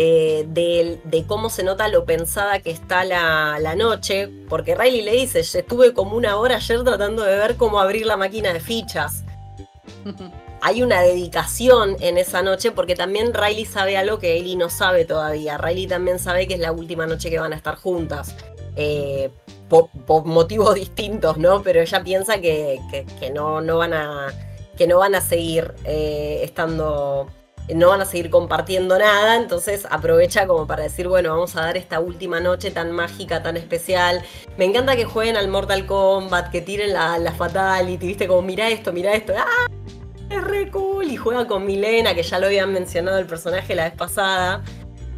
eh, 0.00 0.46
de, 0.46 1.24
cómo 1.26 1.50
se 1.50 1.64
nota 1.64 1.88
lo 1.88 2.04
pensada 2.04 2.60
que 2.60 2.70
está 2.70 3.02
la, 3.02 3.74
noche, 3.74 4.28
porque 4.48 4.76
Riley 4.76 5.02
le 5.02 5.10
dice, 5.10 5.40
estuve 5.40 5.92
como 5.92 6.16
una 6.16 6.36
hora 6.36 6.54
ayer 6.54 6.84
tratando 6.84 7.24
de 7.24 7.36
ver 7.36 7.56
cómo 7.56 7.80
abrir 7.80 8.06
la 8.06 8.16
máquina 8.16 8.52
de 8.52 8.60
fichas. 8.60 9.24
Hay 10.60 10.84
una 10.84 11.02
dedicación 11.02 11.96
en 11.98 12.16
esa 12.16 12.42
noche 12.42 12.70
porque 12.70 12.94
también 12.94 13.34
Riley 13.34 13.64
sabe 13.64 13.96
algo 13.96 14.20
que 14.20 14.36
Ellie 14.36 14.54
no 14.54 14.70
sabe 14.70 15.04
todavía. 15.04 15.58
Riley 15.58 15.88
también 15.88 16.20
sabe 16.20 16.46
que 16.46 16.54
es 16.54 16.60
la 16.60 16.70
última 16.70 17.06
noche 17.06 17.28
que 17.28 17.40
van 17.40 17.52
a 17.52 17.56
estar 17.56 17.74
juntas. 17.74 18.36
Eh, 18.76 19.30
por, 19.68 19.88
motivos 20.24 20.74
distintos, 20.76 21.38
¿no? 21.38 21.64
Pero 21.64 21.80
ella 21.80 22.04
piensa 22.04 22.40
que, 22.40 22.78
no, 23.34 23.60
no, 23.60 23.78
van 23.78 23.94
a, 23.94 24.32
que 24.76 24.86
no 24.86 24.98
van 24.98 25.16
a 25.16 25.20
seguir 25.20 25.74
eh, 25.84 26.42
estando 26.44 27.28
no 27.74 27.88
van 27.88 28.00
a 28.00 28.04
seguir 28.04 28.30
compartiendo 28.30 28.98
nada, 28.98 29.36
entonces 29.36 29.86
aprovecha 29.90 30.46
como 30.46 30.66
para 30.66 30.84
decir, 30.84 31.08
bueno, 31.08 31.30
vamos 31.30 31.56
a 31.56 31.62
dar 31.62 31.76
esta 31.76 32.00
última 32.00 32.40
noche 32.40 32.70
tan 32.70 32.92
mágica, 32.92 33.42
tan 33.42 33.56
especial. 33.56 34.22
Me 34.56 34.64
encanta 34.64 34.96
que 34.96 35.04
jueguen 35.04 35.36
al 35.36 35.48
Mortal 35.48 35.86
Kombat, 35.86 36.50
que 36.50 36.60
tiren 36.60 36.92
la, 36.92 37.18
la 37.18 37.32
Fatality, 37.32 38.06
viste, 38.06 38.26
como 38.26 38.42
mira 38.42 38.68
esto, 38.68 38.92
mira 38.92 39.12
esto, 39.12 39.34
¡ah! 39.36 39.66
Es 40.30 40.44
re 40.44 40.70
cool. 40.70 41.10
Y 41.10 41.16
juega 41.16 41.46
con 41.46 41.64
Milena, 41.64 42.14
que 42.14 42.22
ya 42.22 42.38
lo 42.38 42.46
habían 42.46 42.72
mencionado 42.72 43.18
el 43.18 43.26
personaje 43.26 43.74
la 43.74 43.84
vez 43.84 43.94
pasada. 43.94 44.62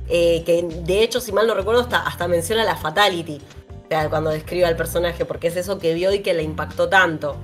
Eh, 0.08 0.42
que 0.44 0.62
de 0.62 1.02
hecho, 1.02 1.20
si 1.20 1.32
mal 1.32 1.46
no 1.46 1.54
recuerdo, 1.54 1.86
hasta, 1.90 2.28
menciona 2.28 2.64
la 2.64 2.76
Fatality. 2.76 3.40
cuando 4.08 4.30
describe 4.30 4.66
al 4.66 4.76
personaje, 4.76 5.24
porque 5.24 5.48
es 5.48 5.56
eso 5.56 5.78
que 5.78 5.94
vio 5.94 6.12
y 6.12 6.20
que 6.20 6.34
le 6.34 6.42
impactó 6.42 6.88
tanto. 6.88 7.36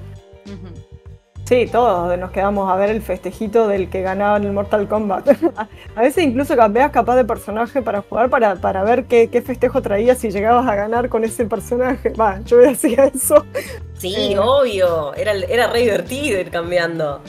Sí, 1.47 1.69
todos 1.71 2.19
nos 2.19 2.33
quedamos 2.33 2.69
a 2.69 2.75
ver 2.75 2.91
el 2.91 3.01
festejito 3.01 3.69
del 3.69 3.89
que 3.89 4.03
ganaba 4.03 4.37
en 4.37 4.45
el 4.45 4.53
Mortal 4.53 4.89
Kombat. 4.89 5.29
a 5.95 6.01
veces 6.01 6.25
incluso 6.25 6.57
cambias 6.57 6.91
capaz 6.91 7.15
de 7.15 7.25
personaje 7.25 7.83
para 7.83 8.03
jugar 8.03 8.29
para, 8.29 8.57
para 8.57 8.83
ver 8.83 9.05
qué, 9.05 9.29
festejo 9.47 9.81
traías 9.81 10.19
si 10.19 10.33
llegabas 10.33 10.67
a 10.67 10.75
ganar 10.75 11.09
con 11.09 11.23
ese 11.23 11.47
personaje. 11.47 12.09
Va, 12.11 12.41
yo 12.41 12.69
hacía 12.69 13.05
eso. 13.05 13.47
Sí, 13.95 14.33
eh, 14.33 14.39
obvio. 14.41 15.15
Era, 15.15 15.35
era 15.35 15.69
re 15.69 15.83
divertido 15.83 16.41
ir 16.41 16.51
cambiando. 16.51 17.23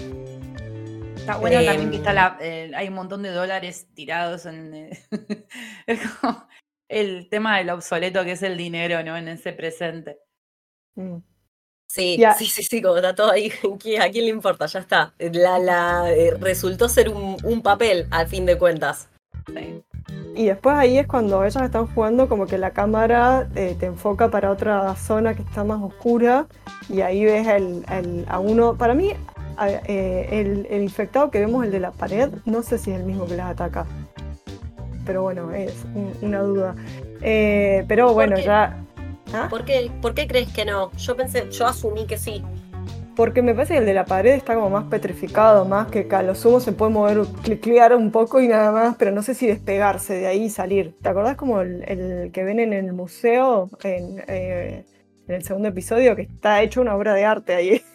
Está 1.15 1.38
bueno 1.38 1.63
también 1.63 1.91
que 1.91 1.97
está 1.97 2.11
la, 2.11 2.39
eh, 2.41 2.72
hay 2.76 2.88
un 2.88 2.95
montón 2.95 3.22
de 3.22 3.30
dólares 3.30 3.88
tirados 3.93 4.47
en. 4.47 4.74
Eh, 4.74 4.99
es 5.86 5.99
como 6.07 6.47
el 6.89 7.30
tema 7.30 7.59
del 7.59 7.70
obsoleto 7.70 8.24
que 8.24 8.32
es 8.32 8.41
el 8.41 8.57
dinero, 8.57 9.03
¿no? 9.03 9.15
En 9.15 9.28
ese 9.28 9.53
presente. 9.53 10.18
Mm. 10.95 11.18
Sí, 11.88 12.21
sí, 12.38 12.45
sí, 12.45 12.63
sí, 12.63 12.81
como 12.81 12.97
está 12.97 13.15
todo 13.15 13.31
ahí, 13.31 13.51
¿a 14.01 14.09
quién 14.09 14.25
le 14.25 14.31
importa? 14.31 14.65
Ya 14.65 14.79
está. 14.79 15.13
La, 15.17 15.57
la, 15.57 16.11
eh, 16.11 16.33
resultó 16.39 16.89
ser 16.89 17.09
un, 17.09 17.61
papel, 17.63 18.07
al 18.11 18.27
fin 18.27 18.45
de 18.45 18.57
cuentas. 18.57 19.07
Y 20.35 20.45
después 20.45 20.75
ahí 20.75 20.97
es 20.97 21.07
cuando 21.07 21.43
ellas 21.43 21.63
están 21.63 21.88
jugando, 21.88 22.27
como 22.27 22.45
que 22.45 22.57
la 22.57 22.71
cámara 22.71 23.47
eh, 23.55 23.75
te 23.79 23.85
enfoca 23.85 24.29
para 24.29 24.51
otra 24.51 24.95
zona 24.95 25.33
que 25.33 25.41
está 25.41 25.63
más 25.63 25.81
oscura, 25.81 26.47
y 26.89 27.01
ahí 27.01 27.23
ves 27.23 27.47
el, 27.47 28.25
a 28.27 28.39
uno. 28.39 28.75
Para 28.75 28.93
mí, 28.93 29.13
eh, 29.65 30.65
el, 30.69 30.81
infectado 30.83 31.31
que 31.31 31.39
vemos, 31.39 31.63
el 31.63 31.71
de 31.71 31.79
la 31.79 31.91
pared, 31.91 32.29
no 32.45 32.61
sé 32.61 32.77
si 32.77 32.91
es 32.91 32.99
el 32.99 33.05
mismo 33.05 33.25
que 33.25 33.38
las 33.38 33.49
ataca. 33.49 33.88
Pero 35.05 35.23
bueno, 35.23 35.53
es 35.53 35.73
una 36.21 36.41
duda. 36.41 36.75
pero 37.21 38.13
bueno, 38.13 38.38
ya 38.38 38.83
¿Ah? 39.34 39.47
¿Por, 39.49 39.65
qué, 39.65 39.91
¿Por 40.01 40.13
qué 40.13 40.28
crees 40.28 40.51
que 40.51 40.65
no? 40.65 40.91
Yo 40.93 41.15
pensé, 41.15 41.49
yo 41.51 41.65
asumí 41.65 42.05
que 42.05 42.17
sí. 42.17 42.43
Porque 43.17 43.41
me 43.41 43.55
parece 43.55 43.73
que 43.73 43.80
el 43.80 43.86
de 43.88 43.95
la 43.95 44.05
pared 44.05 44.34
está 44.34 44.53
como 44.53 44.69
más 44.69 44.86
petrificado, 44.86 45.65
más 45.65 45.88
que 45.88 46.07
a 46.11 46.21
lo 46.21 46.36
sumo 46.36 46.59
se 46.59 46.71
puede 46.71 46.91
mover, 46.91 47.21
cliclear 47.41 47.95
un 47.95 48.11
poco 48.11 48.39
y 48.39 48.47
nada 48.47 48.71
más, 48.71 48.95
pero 48.95 49.11
no 49.11 49.23
sé 49.23 49.34
si 49.34 49.47
despegarse 49.47 50.13
de 50.13 50.28
ahí 50.28 50.43
y 50.43 50.49
salir. 50.51 50.93
¿Te 51.01 51.09
acordás 51.09 51.36
como 51.36 51.61
el, 51.61 52.30
que 52.32 52.43
ven 52.43 52.59
en 52.59 52.73
el 52.73 52.93
museo, 52.93 53.71
eh, 53.84 54.86
en, 55.28 55.34
el 55.36 55.43
segundo 55.43 55.69
episodio, 55.69 56.15
que 56.15 56.21
está 56.21 56.61
hecho 56.61 56.80
una 56.80 56.95
obra 56.95 57.15
de 57.15 57.25
arte 57.25 57.55
ahí? 57.55 57.82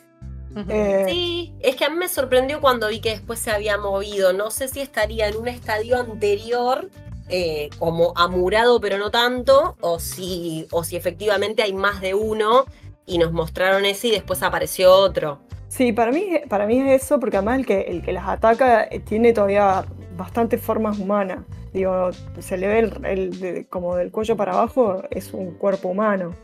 Eh, 0.69 1.07
sí, 1.09 1.55
es 1.61 1.77
que 1.77 1.87
a 1.87 1.89
mí 1.89 1.97
me 1.97 2.09
sorprendió 2.09 2.61
cuando 2.61 2.89
vi 2.89 3.01
que 3.01 3.09
después 3.09 3.39
se 3.39 3.51
había 3.51 3.79
movido. 3.79 4.35
No 4.35 4.51
sé 4.51 4.69
si 4.69 4.83
estaría 4.83 5.27
en 5.29 5.37
un 5.37 5.49
estadio 5.49 5.99
anterior 5.99 6.91
eh, 7.35 7.71
como 7.79 8.13
amurado 8.15 8.79
pero 8.79 8.99
no 8.99 9.11
tanto, 9.11 9.77
o 9.81 9.99
si, 9.99 10.67
o 10.71 10.85
si 10.85 10.97
efectivamente 10.97 11.63
hay 11.63 11.73
más 11.73 12.03
de 12.03 12.13
uno 12.15 12.67
y 13.07 13.17
nos 13.17 13.33
mostraron 13.33 13.87
ese 13.87 14.09
y 14.09 14.11
después 14.11 14.43
apareció 14.43 14.93
otro. 14.93 15.41
Sí, 15.69 15.95
para 15.95 16.13
mí, 16.13 16.33
para 16.51 16.67
mí 16.67 16.79
es 16.81 17.05
eso, 17.05 17.19
porque 17.19 17.39
además 17.39 17.61
el 17.61 17.67
que, 17.67 17.81
el 17.81 18.03
que 18.03 18.13
las 18.13 18.29
ataca 18.29 18.85
eh, 18.85 19.01
tiene 19.01 19.33
todavía 19.33 19.87
bastantes 20.15 20.61
formas 20.61 20.99
humanas. 20.99 21.39
Digo, 21.73 22.11
se 22.39 22.59
le 22.59 22.69
ve 22.69 22.91
el, 23.05 23.67
como 23.71 23.97
del 23.97 24.11
cuello 24.11 24.37
para 24.37 24.53
abajo, 24.53 25.03
es 25.11 25.33
un 25.33 25.53
cuerpo 25.53 25.89
humano. 25.89 26.35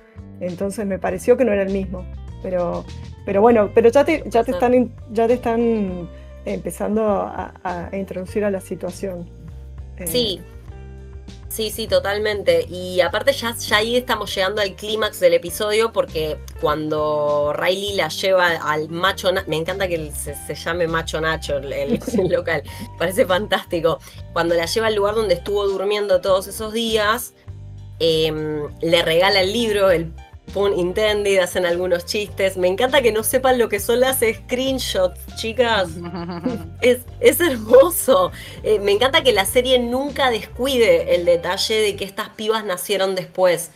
Entonces 0.41 0.87
me 0.87 0.99
pareció 0.99 1.37
que 1.37 1.45
no 1.45 1.53
era 1.53 1.65
el 1.65 1.73
mismo. 1.73 2.07
Pero, 2.43 2.87
pero 3.27 3.43
bueno, 3.43 3.71
pero 3.75 3.91
ya 3.91 4.07
te, 4.07 4.25
ya 4.27 4.43
te 4.43 4.53
están, 4.53 4.95
ya 5.13 5.27
te 5.27 5.35
están 5.35 6.09
empezando 6.47 7.05
a, 7.05 7.91
introducir 7.93 8.47
a 8.47 8.51
la 8.51 8.63
situación. 8.63 9.29
Sí, 10.07 10.41
Sí, 11.49 11.71
sí, 11.71 11.87
totalmente. 11.87 12.67
Y 12.69 13.01
aparte 13.01 13.33
ya, 13.33 13.55
ya 13.57 13.79
ahí 13.79 13.97
estamos 13.97 14.35
llegando 14.35 14.61
al 14.61 14.75
clímax 14.75 15.19
del 15.19 15.35
episodio 15.35 15.93
porque 15.93 16.39
cuando 16.61 17.55
Riley 17.55 17.95
la 17.95 18.09
lleva 18.09 18.49
al 18.49 18.91
macho, 18.91 19.31
me 19.47 19.57
encanta 19.57 19.89
que 19.89 20.13
se, 20.13 20.55
llame 20.55 20.87
macho 20.87 21.21
Nacho 21.21 21.57
el, 21.59 21.99
local, 22.29 22.63
parece 22.99 23.25
fantástico. 23.25 23.99
Cuando 24.35 24.55
la 24.55 24.67
lleva 24.67 24.89
al 24.89 24.95
lugar 24.95 25.15
donde 25.15 25.35
estuvo 25.35 25.67
durmiendo 25.67 26.21
todos 26.21 26.47
esos 26.49 26.73
días, 26.73 27.33
em, 27.99 28.69
le 28.83 29.03
regala 29.03 29.41
el 29.41 29.53
libro, 29.53 29.91
el 29.91 30.13
pun 30.49 30.79
intended, 30.79 31.39
hacen 31.39 31.67
algunos 31.67 32.05
chistes. 32.07 32.57
Me 32.57 32.69
encanta 32.69 33.03
que 33.03 33.13
no 33.13 33.23
sepan 33.23 33.59
lo 33.59 33.69
que 33.69 33.81
son 33.81 34.01
las 34.01 34.19
screenshots, 34.19 35.21
chicas. 35.37 35.91
es, 36.81 37.01
es, 37.21 37.41
hermoso. 37.41 38.33
Eh, 38.63 38.79
me 38.81 38.93
encanta 38.93 39.23
que 39.23 39.33
la 39.33 39.45
serie 39.45 39.79
nunca 39.79 40.31
descuide 40.31 41.15
el 41.15 41.25
detalle 41.25 41.77
de 41.77 41.97
que 41.97 42.05
estas 42.05 42.31
pibas 42.31 42.65
nacieron 42.65 43.15
después. 43.15 43.71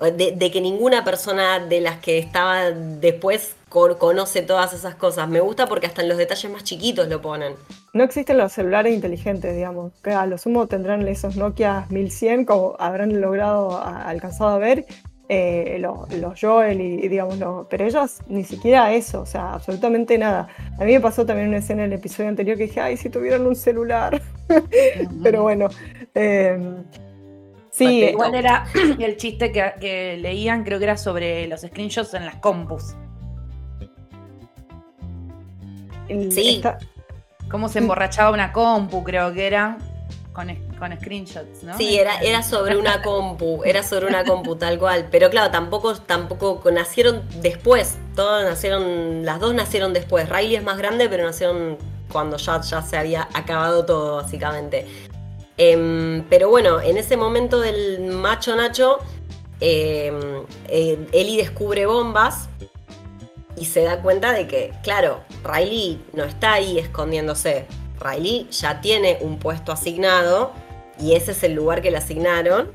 De, 0.00 0.50
que 0.50 0.62
ninguna 0.62 1.04
persona 1.04 1.58
de 1.58 1.82
las 1.82 1.98
que 1.98 2.16
estaba 2.16 2.70
después 2.70 3.54
conoce 3.68 4.40
todas 4.40 4.72
esas 4.72 4.94
cosas. 4.94 5.28
Me 5.28 5.40
gusta 5.40 5.66
porque 5.66 5.86
hasta 5.86 6.00
en 6.00 6.08
los 6.08 6.16
detalles 6.16 6.50
más 6.50 6.64
chiquitos 6.64 7.06
lo 7.08 7.20
ponen. 7.20 7.54
No 7.92 8.04
existen 8.04 8.38
los 8.38 8.52
celulares 8.52 8.94
inteligentes, 8.94 9.54
digamos, 9.54 9.92
que 10.02 10.12
a 10.12 10.24
lo 10.24 10.38
sumo 10.38 10.66
tendrán 10.68 11.06
esos 11.06 11.36
Nokia 11.36 11.84
1100 11.90 12.46
como 12.46 12.76
habrán 12.78 13.20
logrado 13.20 13.78
alcanzado 13.78 14.50
a 14.52 14.58
ver 14.58 14.86
eh, 15.32 15.78
los, 15.78 16.40
Joel 16.40 16.80
y, 16.80 17.06
digamos, 17.06 17.38
pero 17.70 17.86
ellos 17.86 18.18
ni 18.26 18.42
siquiera 18.42 18.92
eso, 18.92 19.20
o 19.20 19.26
sea, 19.26 19.52
absolutamente 19.52 20.18
nada. 20.18 20.48
A 20.76 20.84
mí 20.84 20.92
me 20.92 20.98
pasó 20.98 21.24
también 21.24 21.46
una 21.46 21.58
escena 21.58 21.84
en 21.84 21.92
el 21.92 22.00
episodio 22.00 22.30
anterior 22.30 22.56
que 22.56 22.64
dije, 22.64 22.80
ay, 22.80 22.96
si 22.96 23.10
tuvieran 23.10 23.46
un 23.46 23.54
celular. 23.54 24.20
pero 25.22 25.42
bueno. 25.44 25.68
Em, 26.14 26.82
sí. 27.70 28.06
igual 28.06 28.34
era 28.34 28.66
el 28.98 29.16
chiste 29.18 29.52
que, 29.52 30.18
leían, 30.20 30.64
creo 30.64 30.80
que 30.80 30.84
era 30.86 30.96
sobre 30.96 31.46
los 31.46 31.60
screenshots 31.60 32.12
en 32.14 32.26
las 32.26 32.34
compus. 32.36 32.96
Sí. 36.30 36.60
Cómo 37.52 37.68
se 37.68 37.78
emborrachaba 37.78 38.32
una 38.32 38.52
compu, 38.52 39.04
creo 39.04 39.32
que 39.32 39.46
era 39.46 39.78
con, 40.78 40.96
screenshots, 40.98 41.62
¿no? 41.62 41.76
Sí, 41.76 41.98
era, 41.98 42.18
era 42.20 42.42
sobre 42.42 42.76
una 42.76 43.02
compu, 43.02 43.62
era 43.64 43.82
sobre 43.82 44.06
una 44.06 44.24
compu 44.24 44.56
tal 44.56 44.78
cual. 44.78 45.08
Pero 45.10 45.30
claro, 45.30 45.50
tampoco, 45.50 45.94
tampoco 45.96 46.62
nacieron 46.70 47.22
después. 47.40 47.98
Todos 48.14 48.44
nacieron, 48.44 49.24
las 49.24 49.40
dos 49.40 49.54
nacieron 49.54 49.92
después. 49.92 50.28
Riley 50.28 50.56
es 50.56 50.62
más 50.62 50.78
grande, 50.78 51.08
pero 51.08 51.24
nacieron 51.24 51.78
cuando 52.10 52.36
ya, 52.36 52.60
ya 52.60 52.82
se 52.82 52.96
había 52.96 53.28
acabado 53.34 53.84
todo, 53.84 54.16
básicamente. 54.16 54.86
Em, 55.56 56.24
pero 56.30 56.48
bueno, 56.48 56.80
en 56.80 56.96
ese 56.96 57.16
momento 57.16 57.60
del 57.60 58.00
macho 58.00 58.56
Nacho, 58.56 58.98
eh, 59.60 60.46
Ellie 61.12 61.36
descubre 61.36 61.84
bombas 61.84 62.48
y 63.56 63.66
se 63.66 63.82
da 63.82 64.00
cuenta 64.00 64.32
de 64.32 64.46
que, 64.46 64.72
claro, 64.82 65.20
Riley 65.44 66.02
no 66.14 66.24
está 66.24 66.54
ahí 66.54 66.78
escondiéndose. 66.78 67.66
Riley 68.00 68.48
ya 68.50 68.80
tiene 68.80 69.18
un 69.20 69.38
puesto 69.38 69.72
asignado 69.72 70.52
y 70.98 71.14
ese 71.14 71.32
es 71.32 71.42
el 71.42 71.54
lugar 71.54 71.82
que 71.82 71.90
le 71.90 71.98
asignaron. 71.98 72.72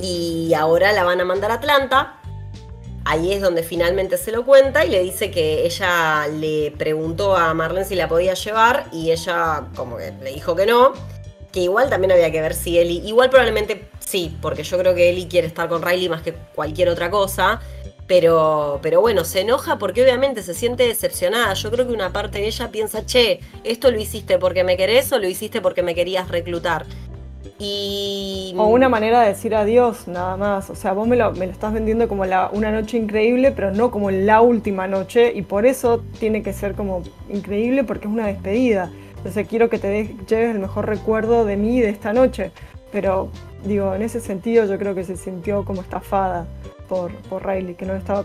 Y 0.00 0.52
ahora 0.54 0.92
la 0.92 1.04
van 1.04 1.20
a 1.20 1.24
mandar 1.24 1.50
a 1.50 1.54
Atlanta. 1.54 2.20
Ahí 3.04 3.32
es 3.32 3.42
donde 3.42 3.62
finalmente 3.62 4.16
se 4.16 4.32
lo 4.32 4.46
cuenta 4.46 4.84
y 4.84 4.90
le 4.90 5.02
dice 5.02 5.30
que 5.30 5.66
ella 5.66 6.26
le 6.26 6.72
preguntó 6.78 7.36
a 7.36 7.52
Marlene 7.52 7.84
si 7.84 7.94
la 7.94 8.08
podía 8.08 8.32
llevar 8.34 8.86
y 8.92 9.10
ella 9.10 9.68
como 9.76 9.98
que 9.98 10.12
le 10.22 10.30
dijo 10.32 10.56
que 10.56 10.64
no. 10.64 10.92
Que 11.52 11.60
igual 11.60 11.90
también 11.90 12.12
había 12.12 12.32
que 12.32 12.40
ver 12.40 12.54
si 12.54 12.78
Ellie, 12.78 13.06
igual 13.06 13.30
probablemente 13.30 13.88
sí, 14.00 14.36
porque 14.40 14.64
yo 14.64 14.78
creo 14.78 14.94
que 14.94 15.10
Ellie 15.10 15.28
quiere 15.28 15.46
estar 15.46 15.68
con 15.68 15.82
Riley 15.82 16.08
más 16.08 16.22
que 16.22 16.32
cualquier 16.32 16.88
otra 16.88 17.10
cosa. 17.10 17.60
Pero, 18.06 18.80
pero 18.82 19.00
bueno, 19.00 19.24
se 19.24 19.40
enoja 19.40 19.78
porque 19.78 20.02
obviamente 20.02 20.42
se 20.42 20.52
siente 20.52 20.86
decepcionada. 20.86 21.54
Yo 21.54 21.70
creo 21.70 21.86
que 21.86 21.94
una 21.94 22.12
parte 22.12 22.38
de 22.38 22.46
ella 22.46 22.70
piensa, 22.70 23.06
che, 23.06 23.40
esto 23.64 23.90
lo 23.90 23.98
hiciste 23.98 24.38
porque 24.38 24.62
me 24.62 24.76
querés 24.76 25.10
o 25.12 25.18
lo 25.18 25.26
hiciste 25.26 25.62
porque 25.62 25.82
me 25.82 25.94
querías 25.94 26.28
reclutar. 26.28 26.84
Y... 27.58 28.54
O 28.58 28.66
una 28.66 28.88
manera 28.88 29.22
de 29.22 29.28
decir 29.28 29.54
adiós, 29.54 30.06
nada 30.06 30.36
más. 30.36 30.68
O 30.68 30.74
sea, 30.74 30.92
vos 30.92 31.08
me 31.08 31.16
lo, 31.16 31.32
me 31.32 31.46
lo 31.46 31.52
estás 31.52 31.72
vendiendo 31.72 32.08
como 32.08 32.26
la, 32.26 32.50
una 32.52 32.70
noche 32.70 32.98
increíble, 32.98 33.52
pero 33.52 33.70
no 33.70 33.90
como 33.90 34.10
la 34.10 34.42
última 34.42 34.86
noche. 34.86 35.32
Y 35.34 35.42
por 35.42 35.64
eso 35.64 36.04
tiene 36.18 36.42
que 36.42 36.52
ser 36.52 36.74
como 36.74 37.02
increíble 37.30 37.84
porque 37.84 38.06
es 38.06 38.12
una 38.12 38.26
despedida. 38.26 38.90
Entonces 39.16 39.48
quiero 39.48 39.70
que 39.70 39.78
te 39.78 40.14
lleves 40.28 40.54
el 40.54 40.58
mejor 40.58 40.86
recuerdo 40.86 41.46
de 41.46 41.56
mí 41.56 41.80
de 41.80 41.88
esta 41.88 42.12
noche. 42.12 42.50
Pero 42.92 43.30
digo, 43.64 43.94
en 43.94 44.02
ese 44.02 44.20
sentido 44.20 44.66
yo 44.66 44.78
creo 44.78 44.94
que 44.94 45.04
se 45.04 45.16
sintió 45.16 45.64
como 45.64 45.80
estafada 45.80 46.46
por, 46.94 47.12
por 47.28 47.44
Riley, 47.44 47.74
que 47.74 47.86
no, 47.86 47.94
estaba 47.96 48.24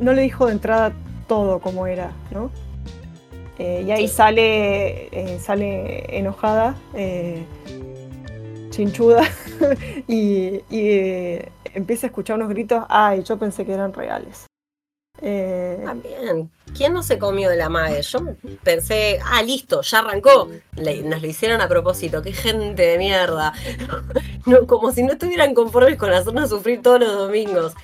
no 0.00 0.12
le 0.12 0.22
dijo 0.22 0.46
de 0.46 0.52
entrada 0.52 0.92
todo 1.26 1.58
como 1.58 1.88
era, 1.88 2.12
¿no? 2.30 2.50
Eh, 3.58 3.84
y 3.84 3.90
ahí 3.90 4.06
sale, 4.06 5.08
eh, 5.10 5.38
sale 5.40 6.16
enojada, 6.16 6.76
eh, 6.94 7.44
chinchuda, 8.70 9.24
y, 10.06 10.60
y 10.70 11.40
empieza 11.74 12.06
a 12.06 12.08
escuchar 12.08 12.36
unos 12.36 12.48
gritos, 12.50 12.84
ay, 12.88 13.24
yo 13.24 13.36
pensé 13.38 13.64
que 13.64 13.72
eran 13.72 13.92
reales. 13.92 14.46
También, 15.18 16.50
¿quién 16.76 16.92
no 16.92 17.02
se 17.02 17.18
comió 17.18 17.48
de 17.48 17.56
la 17.56 17.70
madre? 17.70 18.02
Yo 18.02 18.20
pensé, 18.62 19.18
ah, 19.24 19.42
listo, 19.42 19.80
ya 19.80 20.00
arrancó. 20.00 20.50
nos 20.76 21.22
lo 21.22 21.26
hicieron 21.26 21.62
a 21.62 21.68
propósito, 21.68 22.22
qué 22.22 22.32
gente 22.32 22.82
de 22.82 22.98
mierda. 22.98 23.52
No, 24.46 24.64
como 24.64 24.92
si 24.92 25.02
no 25.02 25.14
estuvieran 25.14 25.54
conformes 25.54 25.96
con 25.96 26.12
hacernos 26.12 26.50
sufrir 26.50 26.80
todos 26.80 27.00
los 27.00 27.12
domingos. 27.16 27.74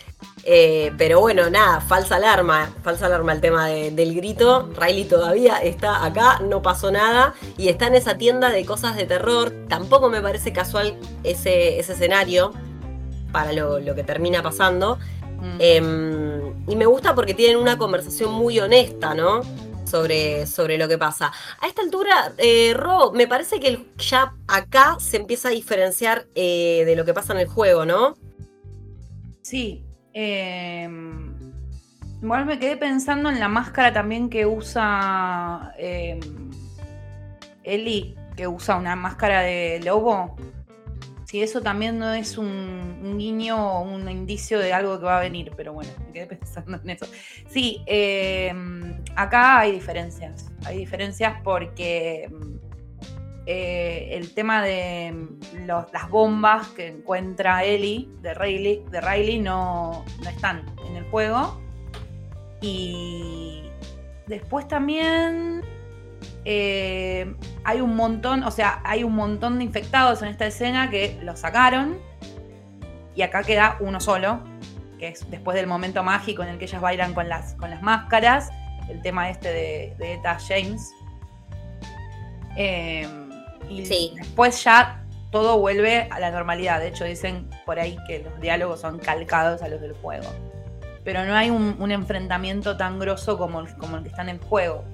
Eh, 0.44 0.92
pero 0.98 1.20
bueno, 1.20 1.48
nada, 1.50 1.80
falsa 1.80 2.16
alarma, 2.16 2.72
falsa 2.82 3.06
alarma 3.06 3.32
el 3.32 3.40
tema 3.40 3.68
del 3.68 4.14
grito. 4.14 4.68
Riley 4.76 5.04
todavía 5.04 5.58
está 5.58 6.04
acá, 6.04 6.40
no 6.40 6.62
pasó 6.62 6.90
nada 6.90 7.34
y 7.56 7.68
está 7.68 7.86
en 7.86 7.94
esa 7.94 8.18
tienda 8.18 8.50
de 8.50 8.64
cosas 8.64 8.96
de 8.96 9.06
terror. 9.06 9.52
Tampoco 9.68 10.08
me 10.08 10.20
parece 10.20 10.52
casual 10.52 10.96
ese, 11.22 11.78
ese 11.78 11.92
escenario 11.92 12.52
para 13.30 13.52
lo, 13.52 13.94
que 13.94 14.02
termina 14.02 14.42
pasando. 14.42 14.98
Mm. 15.40 15.56
Em, 15.58 16.70
y 16.70 16.76
me 16.76 16.86
gusta 16.86 17.14
porque 17.14 17.34
tienen 17.34 17.56
una 17.56 17.78
conversación 17.78 18.32
muy 18.32 18.58
honesta, 18.60 19.14
¿no? 19.14 19.40
Sobre, 19.84 20.46
sobre 20.46 20.78
lo 20.78 20.88
que 20.88 20.96
pasa. 20.96 21.32
A 21.60 21.66
esta 21.66 21.82
altura, 21.82 22.32
eh, 22.38 22.72
Ro, 22.74 23.12
me 23.12 23.26
parece 23.26 23.60
que 23.60 23.84
ya 23.98 24.34
acá 24.48 24.96
se 24.98 25.18
empieza 25.18 25.48
a 25.48 25.50
diferenciar 25.50 26.26
eh, 26.34 26.84
de 26.86 26.96
lo 26.96 27.04
que 27.04 27.12
pasa 27.12 27.34
en 27.34 27.40
el 27.40 27.46
juego, 27.46 27.84
¿no? 27.84 28.16
Sí, 29.42 29.84
eh, 30.14 30.88
me 32.22 32.58
quedé 32.58 32.76
pensando 32.76 33.28
en 33.30 33.40
la 33.40 33.48
máscara 33.48 33.92
también 33.92 34.30
que 34.30 34.46
usa 34.46 35.74
eh, 35.78 36.20
Eli, 37.64 38.14
que 38.36 38.46
usa 38.46 38.76
una 38.76 38.96
máscara 38.96 39.42
de 39.42 39.80
lobo. 39.84 40.36
Si 41.24 41.42
eso 41.42 41.62
también 41.62 41.98
no 41.98 42.12
es 42.12 42.36
un, 42.36 43.16
guiño 43.18 43.56
o 43.56 43.82
un 43.82 44.08
indicio 44.08 44.58
de 44.58 44.72
algo 44.72 44.98
que 44.98 45.04
va 45.04 45.18
a 45.18 45.20
venir, 45.20 45.52
pero 45.56 45.72
bueno, 45.72 45.90
me 46.06 46.12
quedé 46.12 46.26
pensando 46.36 46.78
en 46.82 46.90
eso. 46.90 47.06
Sí, 47.48 47.82
em, 47.86 49.02
acá 49.16 49.60
hay 49.60 49.72
diferencias. 49.72 50.50
Hay 50.64 50.78
diferencias 50.78 51.34
porque 51.42 52.30
eh, 53.44 54.10
el 54.12 54.34
tema 54.34 54.62
de 54.62 55.12
mm, 55.12 55.66
las 55.66 56.08
bombas 56.08 56.68
que 56.68 56.88
encuentra 56.88 57.64
Ellie 57.64 58.08
de 58.20 58.34
Riley, 58.34 58.84
de 58.90 59.00
Riley 59.00 59.38
no, 59.40 60.04
están 60.28 60.64
en 60.86 60.96
el 60.96 61.04
juego. 61.04 61.60
Y 62.60 63.64
después 64.28 64.68
también 64.68 65.62
eh, 66.44 67.34
hay 67.64 67.80
un 67.80 67.96
montón, 67.96 68.44
o 68.44 68.52
sea, 68.52 68.80
hay 68.84 69.02
un 69.02 69.14
montón 69.16 69.58
de 69.58 69.64
infectados 69.64 70.22
en 70.22 70.28
esta 70.28 70.46
escena 70.46 70.88
que 70.88 71.18
lo 71.22 71.36
sacaron. 71.36 71.98
Y 73.16 73.22
acá 73.22 73.42
queda 73.42 73.76
uno 73.80 74.00
solo, 74.00 74.40
que 74.98 75.08
es 75.08 75.28
después 75.30 75.56
del 75.56 75.66
momento 75.66 76.04
mágico 76.04 76.44
en 76.44 76.50
el 76.50 76.58
que 76.58 76.66
ellas 76.66 76.80
bailan 76.80 77.12
con 77.12 77.28
las, 77.28 77.54
con 77.54 77.70
las 77.70 77.82
máscaras. 77.82 78.50
El 78.88 79.02
tema 79.02 79.30
este 79.30 79.52
de, 79.52 79.94
de 79.98 80.14
Eta 80.14 80.38
James. 80.38 80.92
Eh, 82.56 83.21
y 83.80 84.14
después 84.16 84.62
ya 84.64 85.02
todo 85.32 85.58
vuelve 85.58 86.06
a 86.10 86.20
la 86.20 86.30
normalidad. 86.30 86.78
De 86.78 86.88
hecho, 86.88 87.04
dicen 87.04 87.48
por 87.64 87.80
ahí 87.80 87.96
que 88.06 88.20
los 88.20 88.40
diálogos 88.40 88.80
son 88.80 88.98
calcados 88.98 89.62
a 89.62 89.68
los 89.68 89.80
del 89.80 89.94
juego. 89.94 90.28
Pero 91.02 91.24
no 91.24 91.34
hay 91.34 91.50
un, 91.50 91.90
enfrentamiento 91.90 92.76
tan 92.76 93.00
grosso 93.00 93.36
como, 93.36 93.64
como 93.78 93.96
el 93.96 94.02
que 94.04 94.10
está 94.10 94.22
en 94.22 94.28
el 94.28 94.38
juego. 94.38 94.84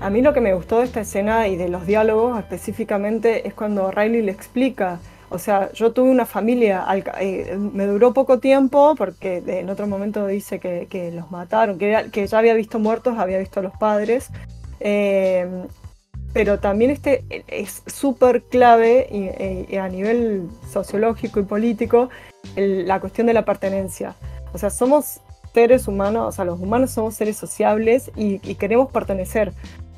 A 0.00 0.10
mí 0.10 0.20
lo 0.20 0.34
que 0.34 0.40
me 0.40 0.52
gustó 0.52 0.80
de 0.80 0.84
esta 0.84 1.00
escena 1.00 1.48
y 1.48 1.56
de 1.56 1.68
los 1.68 1.86
diálogos 1.86 2.38
específicamente 2.38 3.46
es 3.48 3.54
cuando 3.54 3.90
Riley 3.90 4.22
le 4.22 4.32
explica, 4.32 4.98
o 5.30 5.38
sea, 5.38 5.72
yo 5.72 5.92
tuve 5.92 6.10
una 6.10 6.26
familia, 6.26 6.84
eh, 7.20 7.56
me 7.56 7.86
duró 7.86 8.12
poco 8.12 8.40
tiempo 8.40 8.94
porque 8.98 9.42
en 9.46 9.70
otro 9.70 9.86
momento 9.86 10.26
dice 10.26 10.58
que, 10.58 11.10
los 11.14 11.30
mataron, 11.30 11.78
que, 11.78 12.10
que, 12.12 12.26
ya 12.26 12.38
había 12.38 12.54
visto 12.54 12.78
muertos, 12.80 13.16
había 13.18 13.38
visto 13.38 13.60
a 13.60 13.62
los 13.62 13.72
padres, 13.72 14.30
eh, 14.80 15.48
pero 16.34 16.58
también 16.58 16.90
este 16.90 17.24
es 17.46 17.82
súper 17.86 18.42
clave 18.42 19.06
y, 19.10 19.76
a 19.76 19.88
nivel 19.88 20.48
sociológico 20.70 21.40
y 21.40 21.44
político 21.44 22.10
la 22.56 23.00
cuestión 23.00 23.28
de 23.28 23.32
la 23.32 23.44
pertenencia. 23.44 24.16
O 24.52 24.58
sea, 24.58 24.68
somos 24.68 25.20
seres 25.54 25.86
humanos, 25.86 26.26
o 26.28 26.32
sea, 26.32 26.44
los 26.44 26.60
humanos 26.60 26.90
somos 26.90 27.14
seres 27.14 27.36
sociables 27.36 28.10
y, 28.16 28.38
queremos 28.56 28.90
pertenecer. 28.90 29.52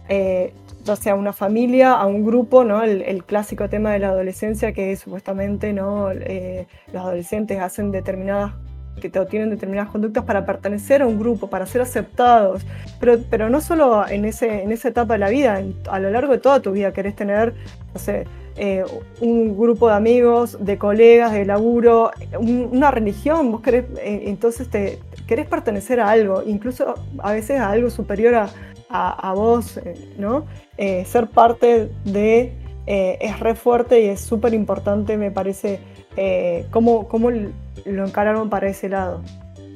Eh, 0.09 0.53
ya 0.85 0.95
sea 0.95 1.15
a 1.15 1.17
una 1.17 1.33
familia, 1.33 1.95
a 1.95 2.07
un 2.07 2.25
grupo, 2.25 2.63
¿no? 2.65 2.85
El, 2.85 3.25
clásico 3.25 3.69
tema 3.69 3.93
de 3.93 3.99
la 3.99 4.11
adolescencia 4.11 4.73
que 4.73 4.95
supuestamente 4.95 5.73
¿no? 5.73 6.13
Eh, 6.13 6.69
los 6.93 7.03
adolescentes 7.03 7.59
hacen 7.59 7.91
determinadas 7.91 8.53
que 9.01 9.11
tienen 9.11 9.51
determinadas 9.51 9.91
conductas 9.91 10.25
para 10.25 10.47
pertenecer 10.47 11.03
a 11.03 11.07
un 11.07 11.19
grupo, 11.19 11.49
para 11.49 11.67
ser 11.67 11.83
aceptados, 11.83 12.63
pero, 12.99 13.19
pero 13.31 13.51
no 13.51 13.61
solo 13.61 14.07
en, 14.09 14.25
ese, 14.25 14.63
en 14.63 14.73
esa 14.73 14.89
etapa 14.89 15.15
de 15.15 15.19
la 15.19 15.29
vida, 15.29 15.63
a 15.91 15.99
lo 15.99 16.11
largo 16.11 16.33
de 16.33 16.39
toda 16.39 16.61
tu 16.61 16.73
vida 16.73 16.93
querés 16.93 17.15
tener, 17.15 17.55
no 17.93 18.01
sé, 18.01 18.25
eh, 18.59 18.85
un 19.21 19.55
grupo 19.59 19.89
de 19.89 19.95
amigos, 19.95 20.57
de 20.65 20.79
colegas, 20.79 21.33
de 21.33 21.45
laburo, 21.45 22.11
una 22.39 22.91
religión, 22.91 23.53
vos 23.53 23.61
querés, 23.61 23.85
eh, 23.99 24.23
entonces 24.27 24.69
te 24.71 24.99
querés 25.27 25.47
pertenecer 25.47 26.01
a 26.01 26.09
algo, 26.09 26.43
incluso 26.43 26.95
a 27.19 27.33
veces 27.33 27.61
a 27.61 27.71
algo 27.71 27.91
superior 27.91 28.35
a, 28.35 28.49
a, 28.89 29.35
vos, 29.35 29.77
eh, 29.77 29.95
¿no? 30.19 30.47
ser 30.79 31.27
parte 31.27 31.91
de 32.05 32.55
es 32.87 33.41
re 33.41 33.57
fuerte 33.57 34.01
y 34.01 34.07
es 34.07 34.21
súper 34.21 34.55
importante, 34.55 35.17
me 35.17 35.31
parece, 35.31 35.81
cómo, 36.71 37.09
cómo 37.09 37.31
lo 37.85 38.07
encararon 38.07 38.49
para 38.49 38.69
ese 38.69 38.89
lado. 38.89 39.23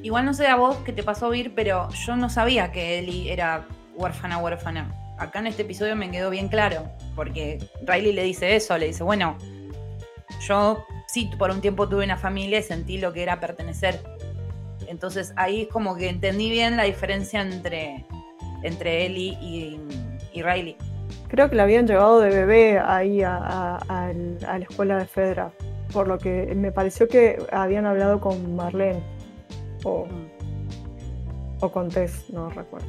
Igual 0.03 0.25
no 0.25 0.35
sé 0.35 0.47
a 0.47 0.57
vos 0.57 0.77
qué 0.85 0.93
te 0.93 1.03
pasó 1.03 1.27
a 1.27 1.29
oír, 1.29 1.53
pero 1.55 1.89
yo 2.07 2.17
no 2.17 2.31
sabía 2.31 2.73
que 2.73 2.99
Ellie 2.99 3.33
era 3.33 3.67
huérfana, 3.95 4.39
huérfana. 4.39 4.95
Acá 5.19 5.41
en 5.41 5.49
este 5.49 5.63
episodio 5.63 5.95
me 5.95 6.11
quedó 6.11 6.31
bien 6.31 6.49
claro, 6.49 6.89
porque 7.15 7.59
Riley 7.87 8.13
le 8.13 8.23
dice 8.23 8.57
eso, 8.57 8.79
le 8.79 8.87
dice, 8.87 9.03
bueno, 9.03 9.37
yo 10.41 10.83
sí 11.07 11.31
por 11.39 11.51
un 11.51 11.61
tiempo 11.61 11.89
tuve 11.89 12.05
una 12.05 12.17
familia 12.17 12.61
y 12.61 12.63
sentí 12.63 12.97
lo 12.97 13.13
que 13.13 13.23
era 13.23 13.41
pertenecer. 13.41 14.01
Entonces 14.87 15.35
ahí 15.37 15.63
es 15.63 15.69
como 15.69 15.97
que 15.97 16.09
entendí 16.09 16.49
bien 16.49 16.79
la 16.79 16.85
diferencia 16.85 17.43
entre, 17.43 18.07
entre 18.63 19.05
Ellie 19.05 19.37
y, 19.43 20.43
Riley. 20.43 20.77
Creo 21.29 21.51
que 21.51 21.57
la 21.57 21.65
habían 21.65 21.87
llevado 21.87 22.21
de 22.21 22.31
bebé 22.31 22.79
ahí 22.79 23.23
a, 23.23 23.77
a 23.77 24.13
la 24.13 24.65
escuela 24.65 24.97
de 24.97 25.05
Fedra 25.05 25.53
por 25.93 26.09
lo 26.09 26.19
que 26.19 26.55
me 26.55 26.73
pareció 26.73 27.09
que 27.09 27.39
habían 27.53 27.87
hablado 27.87 28.21
con 28.21 28.57
Marlene 28.57 29.03
o, 29.85 30.07
con 31.73 31.89
Tess, 31.89 32.25
no 32.31 32.51
recuerdo. 32.51 32.87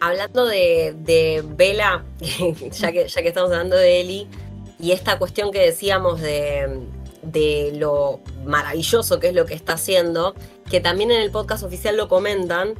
Hablando 0.00 0.46
de, 0.46 0.94
de 0.98 1.42
Bella, 1.46 2.04
ya 2.72 2.92
que, 2.92 3.08
ya 3.08 3.22
que 3.22 3.28
estamos 3.28 3.50
hablando 3.50 3.76
de 3.76 4.00
Ellie, 4.00 4.26
y 4.78 4.92
esta 4.92 5.18
cuestión 5.18 5.52
que 5.52 5.60
decíamos 5.60 6.20
de, 6.20 6.86
de 7.22 7.72
lo 7.76 8.20
maravilloso 8.44 9.18
que 9.20 9.28
es 9.28 9.34
lo 9.34 9.46
que 9.46 9.54
está 9.54 9.74
haciendo, 9.74 10.34
que 10.70 10.80
también 10.80 11.10
en 11.10 11.20
el 11.20 11.30
podcast 11.30 11.62
oficial 11.62 11.96
lo 11.96 12.08
comentan, 12.08 12.74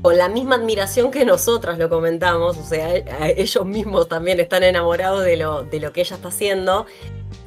con 0.00 0.18
la 0.18 0.28
misma 0.28 0.56
admiración 0.56 1.10
que 1.10 1.24
nosotras 1.24 1.78
lo 1.78 1.88
comentamos, 1.88 2.56
o 2.56 2.64
sea, 2.64 2.94
ellos 2.94 3.64
mismos 3.64 4.08
también 4.08 4.40
están 4.40 4.62
enamorados 4.64 5.24
de 5.24 5.36
lo, 5.36 5.62
de 5.62 5.80
lo 5.80 5.92
que 5.92 6.00
ella 6.00 6.16
está 6.16 6.28
haciendo, 6.28 6.86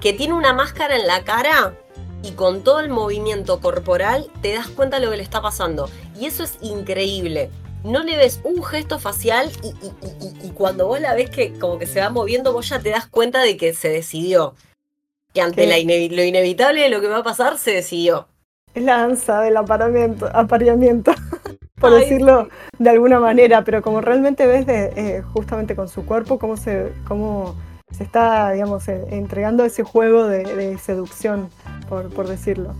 que 0.06 0.14
tiene 0.14 0.36
una 0.36 0.53
máscara 0.53 0.95
en 0.97 1.08
la 1.08 1.24
cara 1.24 1.74
y 2.22 2.34
con 2.34 2.64
todo 2.64 2.80
el 2.80 2.89
movimiento 2.89 3.60
corporal 3.60 4.28
te 4.43 4.53
das 4.53 4.68
cuenta 4.68 4.99
de 4.99 5.06
lo 5.08 5.10
que 5.10 5.18
le 5.18 5.24
está 5.24 5.41
pasando. 5.41 5.89
Y 6.20 6.28
eso 6.28 6.43
es 6.43 6.60
increíble. 6.62 7.49
No 7.84 8.03
le 8.03 8.16
ves 8.16 8.39
un 8.43 8.64
gesto 8.64 8.99
facial 8.99 9.49
y, 9.64 10.51
cuando 10.51 10.86
vos 10.86 11.01
la 11.01 11.16
ves 11.16 11.32
que 11.32 11.53
como 11.53 11.80
que 11.80 11.88
se 11.88 12.01
va 12.01 12.12
moviendo, 12.12 12.53
vos 12.53 12.70
ya 12.70 12.80
te 12.80 12.91
das 12.91 13.08
cuenta 13.08 13.41
de 13.41 13.58
que 13.58 13.74
se 13.74 13.89
decidió. 13.89 14.53
Que 15.34 15.41
ante 15.41 15.66
lo 15.66 16.24
inevitable 16.24 16.82
de 16.82 16.89
lo 16.89 17.01
que 17.01 17.08
va 17.08 17.18
a 17.18 17.24
pasar, 17.24 17.58
se 17.58 17.72
decidió. 17.72 18.28
Es 18.76 18.84
la 18.84 18.97
danza 18.97 19.41
del 19.41 19.58
apareamiento, 19.58 20.30
apareamiento 20.32 21.16
por 21.80 21.95
decirlo 21.95 22.49
de 22.78 22.91
alguna 22.91 23.20
manera, 23.20 23.64
pero 23.64 23.82
como 23.82 24.01
realmente 24.01 24.45
ves 24.45 24.68
de, 24.68 24.93
eh, 24.95 25.24
justamente 25.34 25.76
con 25.76 25.89
su 25.89 26.06
cuerpo 26.06 26.38
cómo 26.38 26.58
se, 26.58 26.93
cómo 27.08 27.56
se 27.91 28.03
está, 28.03 28.51
digamos, 28.51 28.88
eh, 28.88 29.05
entregando 29.11 29.63
ese 29.63 29.83
juego 29.83 30.27
de, 30.27 30.77
seducción, 30.77 31.49
por, 31.88 32.27
decirlo. 32.27 32.75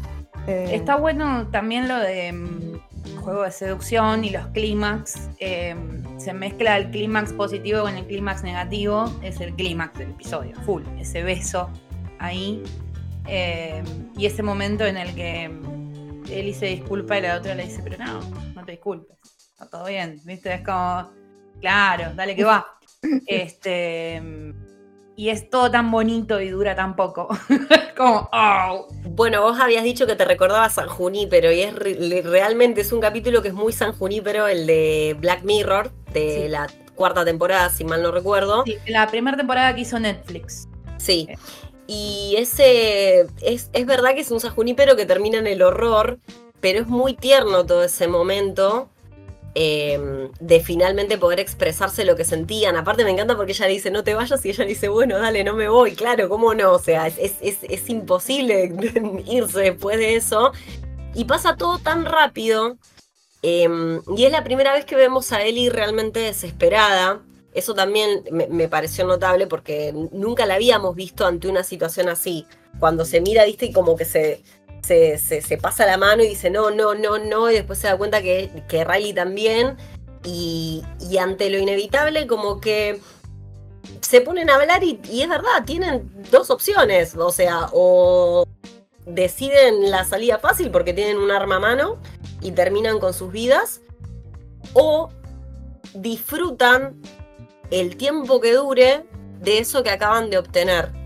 Eh, 0.47 0.71
está 0.73 0.95
bueno 0.95 1.47
también 1.47 1.87
lo 1.87 1.97
de 1.99 2.31
mm, 2.33 3.17
juego 3.17 3.43
de 3.43 3.51
seducción 3.51 4.23
y 4.23 4.31
los 4.31 4.47
clímax. 4.47 5.29
Em, 5.39 6.03
se 6.19 6.33
mezcla 6.33 6.77
el 6.77 6.91
clímax 6.91 7.33
positivo 7.33 7.83
con 7.83 7.95
el 7.95 8.05
clímax 8.05 8.43
negativo. 8.43 9.11
Es 9.21 9.39
el 9.41 9.53
clímax 9.53 9.97
del 9.97 10.11
episodio, 10.11 10.55
full. 10.65 10.83
Ese 10.99 11.23
beso 11.23 11.69
ahí. 12.19 12.63
Em, 13.27 13.85
y 14.17 14.25
ese 14.25 14.43
momento 14.43 14.85
en 14.85 14.97
el 14.97 15.15
que 15.15 15.45
Eli 16.29 16.53
se 16.53 16.67
disculpa 16.67 17.17
y 17.17 17.21
la 17.21 17.37
otra 17.37 17.55
le 17.55 17.63
dice, 17.63 17.81
pero 17.83 18.03
no, 18.03 18.19
no 18.53 18.65
te 18.65 18.73
disculpes. 18.73 19.17
Está 19.51 19.69
todo 19.69 19.85
bien. 19.85 20.19
¿Viste? 20.25 20.53
Es 20.53 20.61
como, 20.61 21.09
claro, 21.61 22.13
dale 22.15 22.35
que 22.35 22.43
va. 22.43 22.65
este 23.27 24.21
y 25.16 25.30
es 25.30 25.49
todo 25.49 25.72
tan 25.72 25.91
bonito 25.91 26.41
y 26.41 26.49
dura 26.49 26.76
tan 26.76 26.95
poco. 26.95 27.30
Como, 27.97 28.30
oh. 28.32 28.88
Bueno, 29.09 29.41
vos 29.41 29.59
habías 29.59 29.84
dicho 29.84 30.05
que 30.05 30.16
te 30.16 30.26
recordaba 30.26 30.70
San 30.70 30.88
Junípero 30.88 31.51
y 31.51 31.61
es 31.61 31.74
realmente 32.26 32.82
es 32.82 32.91
un 32.91 32.99
capítulo 32.99 33.41
que 33.41 33.49
es 33.49 33.53
muy 33.53 33.72
San 33.72 33.93
Junípero, 33.93 34.47
el 34.47 34.68
de 34.68 35.16
Black 35.20 35.43
Mirror, 35.43 35.91
de 36.11 36.49
la 36.49 36.68
cuarta 36.95 37.24
temporada, 37.24 37.70
si 37.70 37.84
mal 37.84 38.01
no 38.01 38.11
recuerdo. 38.11 38.63
Sí, 38.66 38.78
la 38.88 39.07
primera 39.07 39.38
temporada 39.38 39.74
que 39.74 39.82
hizo 39.82 39.99
Netflix. 39.99 40.68
Sí. 40.97 41.28
Y 41.88 42.36
ese 42.38 43.28
es, 43.41 43.70
es 43.72 43.86
verdad 43.86 44.13
que 44.16 44.22
es 44.22 44.32
un 44.32 44.39
San 44.39 44.53
Junípero 44.53 44.95
que 44.95 45.05
termina 45.05 45.38
en 45.38 45.47
el 45.47 45.61
horror, 45.61 46.20
pero 46.59 46.80
es 46.80 46.88
muy 46.88 47.13
tierno 47.13 47.66
todo 47.66 47.84
ese 47.84 48.07
momento. 48.07 48.89
Em, 49.57 50.29
de 50.41 50.59
finalmente 50.59 51.17
poder 51.17 51.39
expresarse 51.39 52.03
lo 52.03 52.17
que 52.17 52.25
sentían. 52.25 52.75
Aparte 52.75 53.05
me 53.05 53.11
encanta 53.11 53.37
porque 53.37 53.53
ella 53.53 53.67
dice, 53.67 53.89
no 53.89 54.03
te 54.03 54.13
vayas 54.13 54.45
y 54.45 54.49
ella 54.49 54.65
dice, 54.65 54.89
bueno, 54.89 55.17
dale, 55.17 55.45
no 55.45 55.55
me 55.55 55.69
voy. 55.69 55.95
Claro, 55.95 56.27
¿cómo 56.27 56.53
no? 56.53 56.73
O 56.73 56.79
sea, 56.79 57.07
es, 57.07 57.89
imposible 57.89 58.75
irse 59.25 59.61
después 59.61 59.97
de 59.97 60.17
eso. 60.17 60.51
Y 61.13 61.23
pasa 61.23 61.55
todo 61.55 61.79
tan 61.79 62.03
rápido. 62.03 62.75
Em, 63.43 64.01
y 64.17 64.25
es 64.25 64.31
la 64.33 64.43
primera 64.43 64.73
vez 64.73 64.83
que 64.83 64.97
vemos 64.97 65.31
a 65.31 65.41
Ellie 65.41 65.69
realmente 65.69 66.19
desesperada. 66.19 67.21
Eso 67.53 67.73
también 67.73 68.25
me, 68.31 68.47
me, 68.47 68.67
pareció 68.67 69.05
notable 69.07 69.47
porque 69.47 69.93
nunca 70.11 70.45
la 70.45 70.55
habíamos 70.55 70.95
visto 70.97 71.25
ante 71.25 71.47
una 71.47 71.63
situación 71.63 72.09
así. 72.09 72.45
Cuando 72.77 73.05
se 73.05 73.21
mira, 73.21 73.45
viste, 73.45 73.67
y 73.67 73.71
como 73.71 73.95
que 73.95 74.03
se, 74.03 74.43
se, 74.86 75.57
pasa 75.61 75.86
la 75.86 75.97
mano 75.97 76.23
y 76.23 76.29
dice 76.29 76.49
no, 76.49 76.71
no, 76.71 76.93
no, 76.93 77.17
no, 77.17 77.49
y 77.49 77.55
después 77.55 77.79
se 77.79 77.88
da 77.88 77.97
cuenta 77.97 78.21
que, 78.21 78.63
que 78.67 78.83
Riley 78.83 79.13
también. 79.13 79.77
Y, 80.23 80.83
ante 81.19 81.49
lo 81.51 81.59
inevitable, 81.59 82.25
como 82.25 82.59
que 82.59 82.99
se 84.01 84.21
ponen 84.21 84.49
a 84.49 84.55
hablar 84.55 84.83
y, 84.83 84.99
es 85.21 85.29
verdad, 85.29 85.63
tienen 85.65 86.11
dos 86.31 86.49
opciones. 86.49 87.15
O 87.15 87.31
sea, 87.31 87.69
o 87.71 88.45
deciden 89.05 89.91
la 89.91 90.03
salida 90.03 90.39
fácil 90.39 90.71
porque 90.71 90.93
tienen 90.93 91.17
un 91.17 91.29
arma 91.31 91.57
a 91.57 91.59
mano 91.59 91.97
y 92.41 92.51
terminan 92.51 92.99
con 92.99 93.13
sus 93.13 93.31
vidas, 93.31 93.81
o 94.73 95.09
disfrutan 95.93 96.99
el 97.69 97.97
tiempo 97.97 98.41
que 98.41 98.53
dure 98.53 99.05
de 99.41 99.59
eso 99.59 99.83
que 99.83 99.91
acaban 99.91 100.29
de 100.29 100.39
obtener 100.39 101.04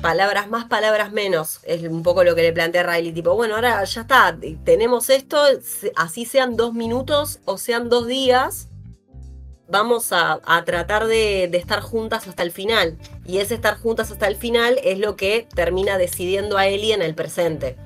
palabras 0.00 0.48
más, 0.48 0.66
palabras 0.66 1.12
menos. 1.12 1.60
Es 1.64 1.82
un 1.82 2.02
poco 2.02 2.24
lo 2.24 2.34
que 2.34 2.42
le 2.42 2.52
plantea 2.52 2.82
Riley. 2.82 3.12
Tipo, 3.12 3.34
bueno, 3.34 3.56
ahora 3.56 3.82
ya 3.84 4.02
está, 4.02 4.36
tenemos 4.64 5.10
esto, 5.10 5.38
así 5.96 6.24
sean 6.24 6.56
dos 6.56 6.74
minutos 6.74 7.40
o 7.44 7.58
sean 7.58 7.88
dos 7.88 8.06
días, 8.06 8.68
vamos 9.68 10.12
a, 10.12 10.40
tratar 10.64 11.06
de, 11.06 11.44
estar 11.44 11.80
juntas 11.80 12.26
hasta 12.26 12.42
el 12.42 12.50
final. 12.50 12.96
Y 13.24 13.38
ese 13.38 13.54
estar 13.54 13.76
juntas 13.78 14.10
hasta 14.10 14.26
el 14.26 14.36
final 14.36 14.78
es 14.82 14.98
lo 14.98 15.16
que 15.16 15.46
termina 15.54 15.98
decidiendo 15.98 16.58
a 16.58 16.66
Ellie 16.66 16.94
en 16.94 17.02
el 17.02 17.14
presente. 17.14 17.76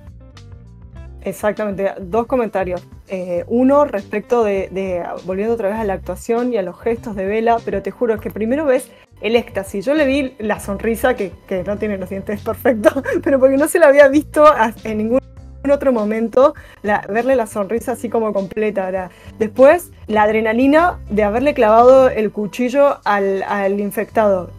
Exactamente, 1.23 1.93
dos 2.01 2.27
comentarios. 2.27 2.83
Eh, 3.07 3.45
uno 3.47 3.85
respecto 3.85 4.43
de, 4.43 5.05
volviendo 5.25 5.55
otra 5.55 5.69
vez 5.69 5.79
a 5.79 5.85
la 5.85 5.93
actuación 5.93 6.53
y 6.53 6.57
a 6.57 6.63
los 6.63 6.81
gestos 6.81 7.15
de 7.15 7.27
Vela, 7.27 7.59
pero 7.65 7.83
te 7.83 7.91
juro 7.91 8.19
que 8.19 8.31
primero 8.31 8.65
ves 8.65 8.89
el 9.23 9.37
éxtasis. 9.37 9.85
Yo 9.85 9.95
le 9.95 10.05
vi 10.05 10.35
la 10.39 10.61
sonrisa, 10.61 11.15
que, 11.15 11.33
no 11.67 11.79
tiene 11.79 11.97
los 11.97 12.11
dientes 12.11 12.43
perfectos, 12.43 12.95
pero 13.23 13.39
porque 13.41 13.57
no 13.57 13.69
se 13.69 13.79
la 13.79 13.87
había 13.87 14.09
visto 14.09 14.45
en 14.85 14.99
ningún 14.99 15.21
otro 15.71 15.93
momento, 15.93 16.55
verle 17.09 17.37
la 17.37 17.47
sonrisa 17.47 17.93
así 17.93 18.09
como 18.09 18.33
completa. 18.33 19.11
Después, 19.39 19.93
la 20.09 20.25
adrenalina 20.25 20.99
de 21.09 21.23
haberle 21.23 21.55
clavado 21.55 22.09
el 22.09 22.33
cuchillo 22.33 22.99
al, 23.05 23.81
infectado. 23.81 24.51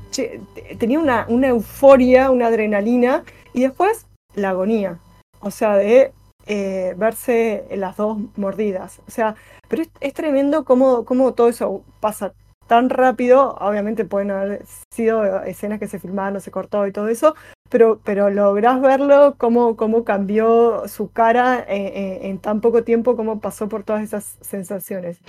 tenía 0.80 1.00
una, 1.00 1.26
una 1.28 1.50
euforia, 1.50 2.32
una 2.32 2.48
adrenalina, 2.48 3.24
y 3.54 3.62
después 3.62 4.08
la 4.36 4.50
agonía. 4.50 5.00
O 5.42 5.52
sea, 5.52 5.76
de 5.76 6.14
eh, 6.46 6.94
verse 6.98 7.66
las 7.72 7.98
dos 7.98 8.18
mordidas. 8.36 9.00
O 9.08 9.12
sea, 9.12 9.36
pero 9.68 9.84
es, 10.00 10.14
tremendo 10.14 10.66
cómo, 10.66 11.06
cómo, 11.06 11.34
todo 11.34 11.50
eso 11.50 11.84
pasa 12.00 12.34
tan 12.68 12.90
rápido, 12.90 13.56
obviamente 13.60 14.06
pueden 14.06 14.32
haber 14.32 14.64
sido 14.94 15.44
escenas 15.44 15.80
que 15.80 15.88
se 15.88 16.00
filmaron, 16.00 16.42
se 16.42 16.52
cortó 16.52 16.88
y 16.88 16.92
todo 16.92 17.08
eso, 17.08 17.36
pero, 17.70 18.00
pero 18.04 18.30
lográs 18.30 18.82
verlo, 18.82 19.36
cómo, 19.38 19.76
cómo 19.76 20.04
cambió 20.04 20.88
su 20.88 21.12
cara 21.12 21.64
en, 21.68 22.38
tan 22.40 22.62
poco 22.62 22.84
tiempo, 22.84 23.16
cómo 23.16 23.40
pasó 23.40 23.68
por 23.68 23.84
todas 23.84 24.04
esas 24.04 24.38
sensaciones. 24.42 25.20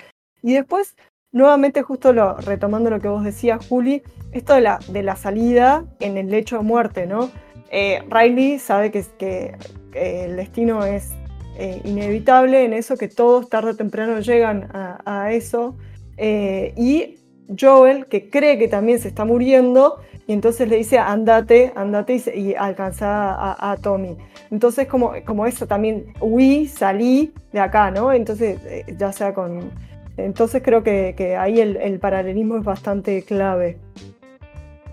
Y 0.43 0.55
después, 0.55 0.97
nuevamente, 1.33 1.83
justo 1.83 2.13
retomando 2.13 2.91
lo 2.91 3.01
que 3.01 3.09
vos 3.09 3.25
decías, 3.25 3.67
Juli, 3.67 4.03
esto 4.33 4.55
de 4.55 4.61
la, 4.61 4.79
de 4.89 5.03
la 5.03 5.17
salida 5.17 5.85
en 6.01 6.19
el 6.19 6.29
lecho 6.29 6.59
de 6.59 6.65
muerte, 6.65 7.07
¿no? 7.07 7.31
Eh, 7.71 8.03
Riley 8.09 8.59
sabe 8.59 8.91
que, 8.91 9.05
que, 9.19 9.57
el 9.95 10.37
destino 10.37 10.85
es 10.85 11.13
eh, 11.57 11.81
inevitable 11.85 12.65
en 12.65 12.73
eso, 12.73 12.97
que 12.97 13.09
todos 13.09 13.49
tarde 13.49 13.71
o 13.71 13.77
temprano 13.77 14.21
llegan 14.21 14.69
a, 14.73 15.33
eso. 15.33 15.77
Eh, 16.17 16.73
y 16.77 17.19
Joel, 17.59 18.07
que 18.07 18.31
cree 18.31 18.59
que 18.59 18.69
también 18.69 18.99
se 18.99 19.09
está 19.09 19.25
muriendo, 19.25 20.01
y 20.27 20.33
entonces 20.33 20.69
le 20.69 20.77
dice, 20.77 20.99
andate, 20.99 21.73
andate 21.77 22.23
y, 22.35 22.55
alcanza 22.55 23.71
a, 23.71 23.77
Tommy. 23.77 24.17
Entonces, 24.51 24.87
como, 24.89 25.13
como 25.27 25.47
eso 25.47 25.67
también, 25.67 26.15
huí, 26.21 26.67
salí 26.67 27.33
de 27.53 27.61
acá, 27.61 27.91
¿no? 27.91 28.13
Entonces, 28.13 28.59
ya 28.97 29.13
sea 29.13 29.35
con... 29.35 29.71
Entonces 30.17 30.63
creo 30.65 30.83
que, 30.83 31.37
ahí 31.39 31.61
el, 31.61 31.99
paralelismo 31.99 32.57
es 32.57 32.65
bastante 32.65 33.23
clave. 33.23 33.79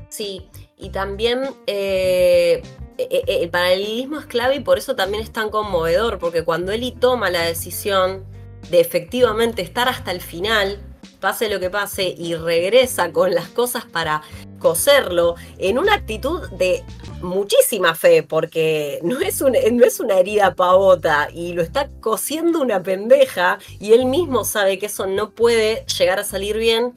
Sí, 0.09 0.49
y 0.77 0.89
también 0.89 1.41
eh, 1.67 2.61
e, 2.97 3.23
e, 3.27 3.43
el 3.43 3.49
paralelismo 3.49 4.19
es 4.19 4.25
clave 4.25 4.55
y 4.55 4.59
por 4.59 4.77
eso 4.77 4.95
también 4.95 5.23
es 5.23 5.31
tan 5.31 5.49
conmovedor, 5.49 6.17
porque 6.17 6.43
cuando 6.43 6.71
Eli 6.73 6.91
toma 6.91 7.29
la 7.29 7.43
decisión 7.43 8.25
de 8.69 8.81
efectivamente 8.81 9.61
estar 9.61 9.87
hasta 9.87 10.11
el 10.11 10.21
final, 10.21 10.79
pase 11.21 11.47
lo 11.47 11.59
que 11.59 11.69
pase, 11.69 12.13
y 12.17 12.35
regresa 12.35 13.13
con 13.13 13.33
las 13.33 13.47
cosas 13.47 13.85
para 13.85 14.21
coserlo, 14.59 15.35
en 15.57 15.79
una 15.79 15.93
actitud 15.93 16.49
de 16.49 16.83
muchísima 17.21 17.95
fe, 17.95 18.23
porque 18.23 18.99
no 19.03 19.19
es, 19.21 19.41
no 19.41 19.85
es 19.85 19.99
una 19.99 20.19
herida 20.19 20.55
pavota 20.55 21.29
y 21.33 21.53
lo 21.53 21.61
está 21.61 21.89
cosiendo 22.01 22.61
una 22.61 22.83
pendeja 22.83 23.59
y 23.79 23.93
él 23.93 24.05
mismo 24.05 24.43
sabe 24.43 24.77
que 24.77 24.87
eso 24.87 25.07
no 25.07 25.29
puede 25.29 25.85
llegar 25.85 26.19
a 26.19 26.23
salir 26.23 26.57
bien 26.57 26.93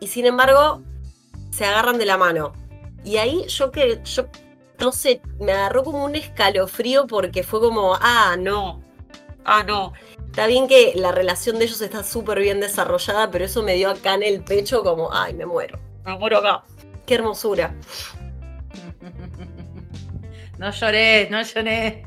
y 0.00 0.08
sin 0.08 0.26
embargo 0.26 0.82
se 1.50 1.64
agarran 1.64 1.98
de 1.98 2.06
la 2.06 2.16
mano. 2.16 2.52
Y 3.04 3.18
ahí 3.18 3.46
yo 3.46 3.70
que 3.70 4.00
yo 4.04 4.26
no 4.78 4.92
sé, 4.92 5.20
me 5.40 5.52
agarró 5.52 5.84
como 5.84 6.04
un 6.04 6.16
escalofrío 6.16 7.06
porque 7.06 7.42
fue 7.42 7.60
como, 7.60 7.94
ah, 8.00 8.36
no, 8.38 8.82
ah, 9.44 9.62
no. 9.62 9.92
Está 10.36 10.48
bien 10.48 10.68
que 10.68 10.92
la 10.94 11.12
relación 11.12 11.58
de 11.58 11.64
ellos 11.64 11.80
está 11.80 12.04
súper 12.04 12.40
bien 12.40 12.60
desarrollada, 12.60 13.30
pero 13.30 13.46
eso 13.46 13.62
me 13.62 13.72
dio 13.72 13.88
acá 13.88 14.16
en 14.16 14.22
el 14.22 14.44
pecho 14.44 14.82
como, 14.82 15.10
ay, 15.10 15.32
me 15.32 15.46
muero, 15.46 15.78
me 16.04 16.18
muero 16.18 16.36
acá. 16.36 16.62
Qué 17.06 17.14
hermosura. 17.14 17.74
No 20.58 20.70
lloré, 20.70 21.28
no 21.30 21.42
lloré. 21.42 22.06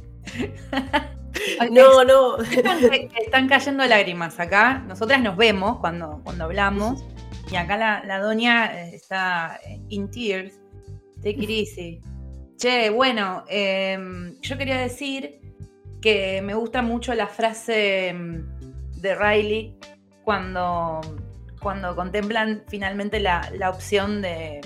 no, 1.72 2.04
no. 2.04 2.38
Están, 2.42 3.48
cayendo 3.48 3.84
lágrimas 3.86 4.40
acá. 4.40 4.84
Nosotras 4.88 5.22
nos 5.22 5.36
vemos 5.36 5.80
cuando, 5.80 6.22
cuando 6.24 6.46
hablamos. 6.46 7.04
Y 7.52 7.56
acá 7.56 7.78
la, 7.78 8.04
la 8.06 8.20
doña 8.20 8.80
eh, 8.80 8.92
está 8.94 9.60
in 9.90 10.10
tears. 10.10 10.54
It 11.24 11.50
easy. 11.50 12.02
Che, 12.58 12.90
bueno, 12.90 13.44
em, 13.48 14.40
yo 14.42 14.58
quería 14.58 14.78
decir 14.78 15.40
que 16.02 16.42
me 16.42 16.54
gusta 16.54 16.82
mucho 16.82 17.14
la 17.14 17.28
frase 17.28 18.10
em, 18.10 18.46
de 18.96 19.16
Riley 19.16 19.76
cuando, 20.24 21.02
cuando 21.62 21.96
contemplan 21.96 22.64
finalmente 22.68 23.20
la, 23.20 23.52
opción 23.70 24.22
de 24.22 24.62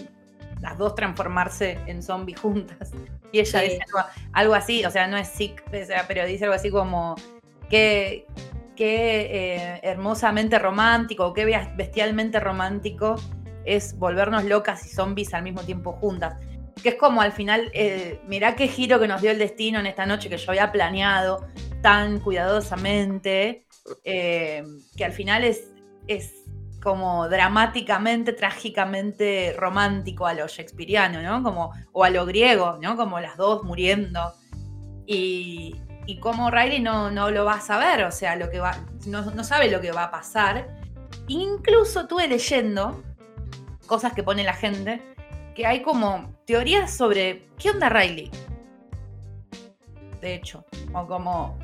las 0.61 0.77
dos 0.77 0.95
transformarse 0.95 1.77
en 1.87 2.01
zombies 2.03 2.39
juntas. 2.39 2.91
Y 3.31 3.39
ella 3.39 3.61
dice 3.61 3.79
algo, 4.31 4.53
así, 4.53 4.85
o 4.85 4.91
sea, 4.91 5.07
no 5.07 5.17
es 5.17 5.27
sick, 5.27 5.63
pero 6.07 6.23
dice 6.27 6.43
algo 6.43 6.55
así 6.55 6.69
como 6.69 7.15
que 7.67 8.27
qué 8.75 9.21
eh, 9.55 9.79
hermosamente 9.81 10.59
romántico, 10.59 11.33
qué 11.33 11.45
bestialmente 11.75 12.39
romántico 12.39 13.15
es 13.65 13.97
volvernos 13.97 14.43
locas 14.43 14.85
y 14.85 14.89
zombies 14.89 15.33
al 15.33 15.41
mismo 15.41 15.61
tiempo 15.61 15.93
juntas 15.93 16.35
que 16.81 16.89
es 16.89 16.95
como 16.95 17.21
al 17.21 17.31
final, 17.31 17.69
eh, 17.73 18.19
mirá 18.27 18.55
qué 18.55 18.67
giro 18.67 18.99
que 18.99 19.07
nos 19.07 19.21
dio 19.21 19.31
el 19.31 19.37
destino 19.37 19.79
en 19.79 19.85
esta 19.85 20.05
noche 20.05 20.29
que 20.29 20.37
yo 20.37 20.51
había 20.51 20.71
planeado 20.71 21.47
tan 21.81 22.19
cuidadosamente, 22.19 23.65
eh, 24.03 24.63
que 24.97 25.05
al 25.05 25.11
final 25.11 25.43
es, 25.43 25.69
es 26.07 26.33
como 26.81 27.29
dramáticamente, 27.29 28.33
trágicamente 28.33 29.53
romántico 29.57 30.25
a 30.25 30.33
lo 30.33 30.47
shakespeariano, 30.47 31.21
¿no? 31.21 31.43
Como, 31.43 31.71
o 31.91 32.03
a 32.03 32.09
lo 32.09 32.25
griego, 32.25 32.77
¿no? 32.81 32.97
Como 32.97 33.19
las 33.19 33.37
dos 33.37 33.63
muriendo. 33.63 34.33
Y, 35.05 35.75
y 36.05 36.19
como 36.19 36.51
Riley 36.51 36.81
no, 36.81 37.11
no 37.11 37.31
lo 37.31 37.45
va 37.45 37.55
a 37.55 37.61
saber, 37.61 38.03
o 38.03 38.11
sea, 38.11 38.35
lo 38.35 38.49
que 38.49 38.59
va, 38.59 38.77
no, 39.07 39.21
no 39.31 39.43
sabe 39.43 39.69
lo 39.69 39.79
que 39.79 39.91
va 39.91 40.05
a 40.05 40.11
pasar. 40.11 40.67
Incluso 41.27 42.01
estuve 42.01 42.27
leyendo 42.27 43.01
cosas 43.85 44.13
que 44.13 44.23
pone 44.23 44.43
la 44.43 44.53
gente 44.53 45.12
que 45.55 45.65
hay 45.65 45.81
como 45.81 46.33
teorías 46.45 46.95
sobre 46.95 47.47
qué 47.57 47.71
onda 47.71 47.89
Riley. 47.89 48.31
De 50.21 50.35
hecho, 50.35 50.65
o 50.93 51.05
como. 51.05 51.59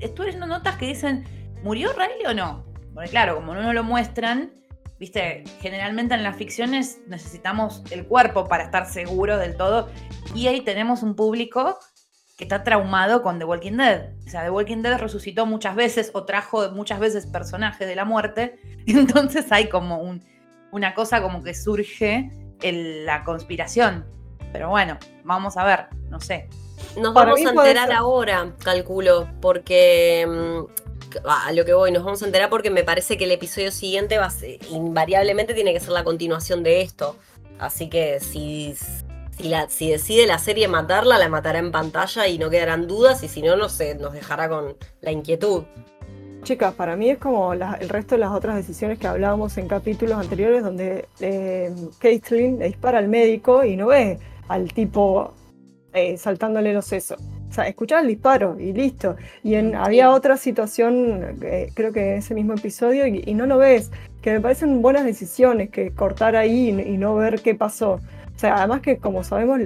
estuve 0.00 0.26
leyendo 0.26 0.46
notas 0.46 0.76
que 0.76 0.86
dicen, 0.86 1.24
¿murió 1.62 1.92
Riley 1.92 2.26
o 2.26 2.34
no? 2.34 2.64
Porque 2.94 3.10
claro, 3.10 3.36
como 3.36 3.54
no 3.54 3.72
lo 3.72 3.84
muestran, 3.84 4.50
viste, 4.98 5.44
generalmente 5.60 6.14
en 6.14 6.22
las 6.22 6.36
ficciones 6.36 7.00
necesitamos 7.06 7.82
el 7.90 8.06
cuerpo 8.06 8.46
para 8.46 8.64
estar 8.64 8.86
seguro 8.86 9.36
del 9.36 9.56
todo. 9.56 9.90
Y 10.34 10.46
ahí 10.46 10.62
tenemos 10.62 11.02
un 11.02 11.14
público 11.14 11.78
que 12.38 12.44
está 12.44 12.64
traumado 12.64 13.22
con 13.22 13.38
The 13.38 13.44
Walking 13.44 13.76
Dead. 13.76 14.12
O 14.26 14.30
sea, 14.30 14.44
The 14.44 14.50
Walking 14.50 14.82
Dead 14.82 14.98
resucitó 14.98 15.46
muchas 15.46 15.74
veces 15.74 16.10
o 16.14 16.24
trajo 16.24 16.70
muchas 16.72 16.98
veces 16.98 17.26
personajes 17.26 17.86
de 17.86 17.94
la 17.94 18.04
muerte. 18.04 18.58
Entonces 18.86 19.52
hay 19.52 19.68
como 19.68 19.98
un, 19.98 20.22
una 20.72 20.94
cosa 20.94 21.22
como 21.22 21.42
que 21.42 21.54
surge 21.54 22.30
la 22.62 23.24
conspiración. 23.24 24.04
Pero 24.52 24.68
bueno, 24.68 24.98
vamos 25.24 25.56
a 25.56 25.64
ver, 25.64 25.86
no 26.08 26.20
sé. 26.20 26.48
Nos 26.96 27.12
vamos 27.12 27.40
a 27.44 27.50
enterar 27.50 27.92
ahora, 27.92 28.54
calculo, 28.62 29.28
porque 29.40 30.26
mm, 30.26 30.86
a 31.28 31.52
lo 31.52 31.64
que 31.64 31.72
voy, 31.74 31.92
nos 31.92 32.04
vamos 32.04 32.22
a 32.22 32.26
enterar 32.26 32.50
porque 32.50 32.70
me 32.70 32.84
parece 32.84 33.16
que 33.16 33.24
el 33.24 33.32
episodio 33.32 33.70
siguiente 33.70 34.18
va 34.18 34.26
a 34.26 34.32
invariablemente 34.70 35.54
tiene 35.54 35.72
que 35.72 35.80
ser 35.80 35.90
la 35.90 36.04
continuación 36.04 36.62
de 36.62 36.82
esto. 36.82 37.16
Así 37.58 37.88
que 37.88 38.20
si, 38.20 38.74
si, 39.36 39.48
la, 39.48 39.68
si 39.68 39.90
decide 39.90 40.26
la 40.26 40.38
serie 40.38 40.68
matarla, 40.68 41.18
la 41.18 41.28
matará 41.28 41.58
en 41.58 41.72
pantalla 41.72 42.26
y 42.28 42.38
no 42.38 42.50
quedarán 42.50 42.86
dudas, 42.86 43.22
y 43.22 43.28
si 43.28 43.42
no, 43.42 43.56
no 43.56 43.68
sé, 43.68 43.94
nos 43.94 44.12
dejará 44.12 44.48
con 44.48 44.76
la 45.00 45.10
inquietud. 45.10 45.64
Chicas, 46.46 46.74
para 46.74 46.94
mí 46.94 47.10
es 47.10 47.18
como 47.18 47.52
el 47.54 47.88
resto 47.88 48.14
de 48.14 48.20
las 48.20 48.30
otras 48.30 48.54
decisiones 48.54 49.00
que 49.00 49.08
hablábamos 49.08 49.58
en 49.58 49.66
capítulos 49.66 50.16
anteriores, 50.16 50.62
donde 50.62 51.08
eh, 51.18 51.74
Caitlyn 51.98 52.60
le 52.60 52.66
dispara 52.66 52.98
al 52.98 53.08
médico 53.08 53.64
y 53.64 53.76
no 53.76 53.88
ve 53.88 54.20
al 54.46 54.72
tipo 54.72 55.34
eh, 55.92 56.16
saltándole 56.16 56.72
los 56.72 56.84
sesos. 56.84 57.18
O 57.50 57.52
sea, 57.52 57.66
escuchar 57.66 58.02
el 58.02 58.06
disparo 58.06 58.60
y 58.60 58.72
listo. 58.72 59.16
Y 59.42 59.56
en, 59.56 59.74
había 59.74 60.12
otra 60.12 60.36
situación, 60.36 61.36
eh, 61.42 61.72
creo 61.74 61.92
que 61.92 62.12
en 62.12 62.18
ese 62.18 62.32
mismo 62.32 62.52
episodio, 62.52 63.08
y, 63.08 63.34
no 63.34 63.46
lo 63.46 63.58
ves, 63.58 63.90
que 64.22 64.30
me 64.30 64.40
parecen 64.40 64.82
buenas 64.82 65.04
decisiones, 65.04 65.70
que 65.70 65.90
cortar 65.90 66.36
ahí 66.36 66.68
y, 66.68 66.96
no 66.96 67.16
ver 67.16 67.40
qué 67.40 67.56
pasó. 67.56 67.94
O 67.94 68.38
sea, 68.38 68.58
además 68.58 68.82
que 68.82 68.98
como 68.98 69.24
sabemos, 69.24 69.62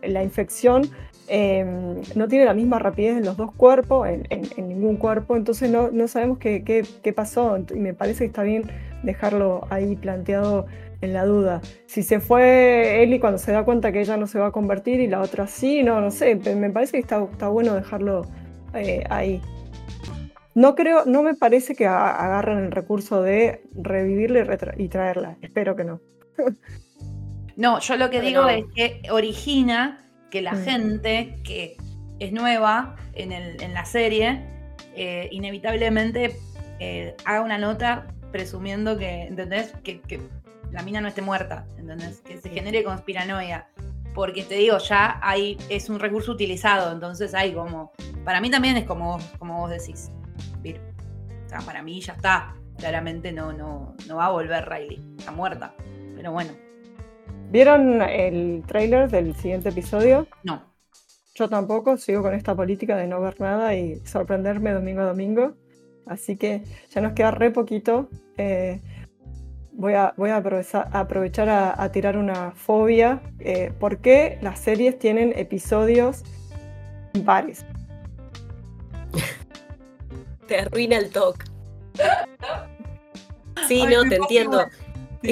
la 0.00 0.22
infección 0.22 0.88
Em, 1.28 2.02
no 2.16 2.28
tiene 2.28 2.44
la 2.44 2.54
misma 2.54 2.78
rapidez 2.78 3.16
en 3.16 3.24
los 3.24 3.36
dos 3.36 3.52
cuerpos, 3.52 4.08
en, 4.08 4.68
ningún 4.68 4.96
cuerpo, 4.96 5.36
entonces 5.36 5.70
no, 5.70 5.90
no 5.90 6.08
sabemos 6.08 6.38
qué, 6.38 6.62
qué, 6.64 7.12
pasó 7.12 7.58
y 7.74 7.78
me 7.78 7.94
parece 7.94 8.20
que 8.20 8.26
está 8.26 8.42
bien 8.42 8.64
dejarlo 9.02 9.66
ahí 9.70 9.96
planteado 9.96 10.66
en 11.00 11.12
la 11.12 11.24
duda. 11.24 11.60
Si 11.86 12.02
se 12.02 12.20
fue 12.20 13.02
Eli 13.02 13.20
cuando 13.20 13.38
se 13.38 13.52
da 13.52 13.64
cuenta 13.64 13.92
que 13.92 14.00
ella 14.00 14.16
no 14.16 14.26
se 14.26 14.38
va 14.38 14.48
a 14.48 14.52
convertir 14.52 15.00
y 15.00 15.06
la 15.06 15.20
otra 15.20 15.46
sí, 15.46 15.82
no, 15.82 16.00
no 16.00 16.10
sé, 16.10 16.34
me 16.34 16.70
parece 16.70 16.92
que 16.92 16.98
está, 16.98 17.22
está 17.22 17.48
bueno 17.48 17.74
dejarlo 17.74 18.22
eh, 18.74 19.04
ahí. 19.08 19.40
No 20.54 20.74
creo, 20.74 21.04
no 21.06 21.22
me 21.22 21.34
parece 21.34 21.74
que 21.74 21.86
agarren 21.86 22.58
el 22.58 22.72
recurso 22.72 23.22
de 23.22 23.62
revivirla 23.74 24.58
y, 24.76 24.88
traerla. 24.88 25.36
Espero 25.40 25.76
que 25.76 25.84
no. 25.84 26.00
No, 27.54 27.80
yo 27.80 27.98
lo 27.98 28.08
que 28.08 28.22
digo 28.22 28.48
es 28.48 28.64
que 28.74 29.02
origina 29.10 30.01
que 30.32 30.40
la 30.40 30.54
mm. 30.54 30.64
gente 30.64 31.36
que 31.44 31.76
es 32.18 32.32
nueva 32.32 32.96
en, 33.12 33.74
la 33.74 33.84
serie, 33.84 34.42
eh, 34.96 35.28
inevitablemente 35.30 36.36
eh, 36.80 37.14
haga 37.26 37.42
una 37.42 37.58
nota 37.58 38.06
presumiendo 38.32 38.96
que, 38.96 39.24
¿entendés? 39.24 39.74
Que, 39.84 40.00
la 40.72 40.82
mina 40.82 41.02
no 41.02 41.08
esté 41.08 41.20
muerta, 41.20 41.66
¿entendés? 41.76 42.22
Que 42.22 42.38
se 42.38 42.48
genere 42.48 42.82
conspiranoia. 42.82 43.68
Porque 44.14 44.42
te 44.42 44.54
digo, 44.54 44.78
ya 44.78 45.20
hay, 45.22 45.58
es 45.68 45.90
un 45.90 46.00
recurso 46.00 46.32
utilizado, 46.32 46.92
entonces 46.92 47.34
hay 47.34 47.52
como, 47.52 47.92
para 48.24 48.40
mí 48.40 48.50
también 48.50 48.78
es 48.78 48.84
como, 48.84 49.18
como 49.38 49.58
vos 49.58 49.70
decís, 49.70 50.10
O 50.64 51.48
sea, 51.48 51.58
para 51.60 51.82
mí 51.82 52.00
ya 52.00 52.14
está. 52.14 52.54
claramente 52.78 53.32
no, 53.32 53.52
no, 53.52 53.94
no 54.08 54.16
va 54.16 54.26
a 54.26 54.30
volver 54.30 54.66
Riley, 54.66 55.02
está 55.18 55.30
muerta. 55.30 55.74
Pero 56.16 56.32
bueno, 56.32 56.52
¿Vieron 57.52 58.00
el 58.00 58.62
tráiler 58.66 59.10
del 59.10 59.36
siguiente 59.36 59.68
episodio? 59.68 60.26
no. 60.42 60.72
Yo 61.34 61.48
tampoco, 61.48 61.96
sigo 61.96 62.22
con 62.22 62.34
esta 62.34 62.54
política 62.54 62.94
de 62.94 63.06
no 63.06 63.18
ver 63.20 63.40
nada 63.40 63.74
y 63.74 63.96
sorprenderme 64.06 64.72
domingo 64.72 65.00
a 65.00 65.06
domingo. 65.06 65.54
Así 66.06 66.36
que 66.36 66.62
ya 66.90 67.00
nos 67.00 67.14
queda 67.14 67.30
re 67.30 67.50
poquito. 67.50 68.10
Eh, 68.36 68.82
voy 69.72 69.94
a, 69.94 70.12
voy 70.18 70.28
a 70.28 70.36
aprovechar, 70.36 70.88
aprovechar 70.92 71.48
a, 71.48 71.82
a 71.82 71.90
tirar 71.90 72.18
una 72.18 72.52
fobia. 72.52 73.22
Eh, 73.38 73.72
¿Por 73.78 73.98
qué 73.98 74.38
las 74.42 74.60
series 74.60 74.98
tienen 74.98 75.32
episodios 75.36 76.22
impares? 77.14 77.64
Te 80.46 80.58
arruina 80.60 80.98
el 80.98 81.10
talk. 81.10 81.44
Sí, 83.68 83.82
Ay, 83.86 83.94
no, 83.94 84.08
te 84.08 84.16
entiendo. 84.16 84.66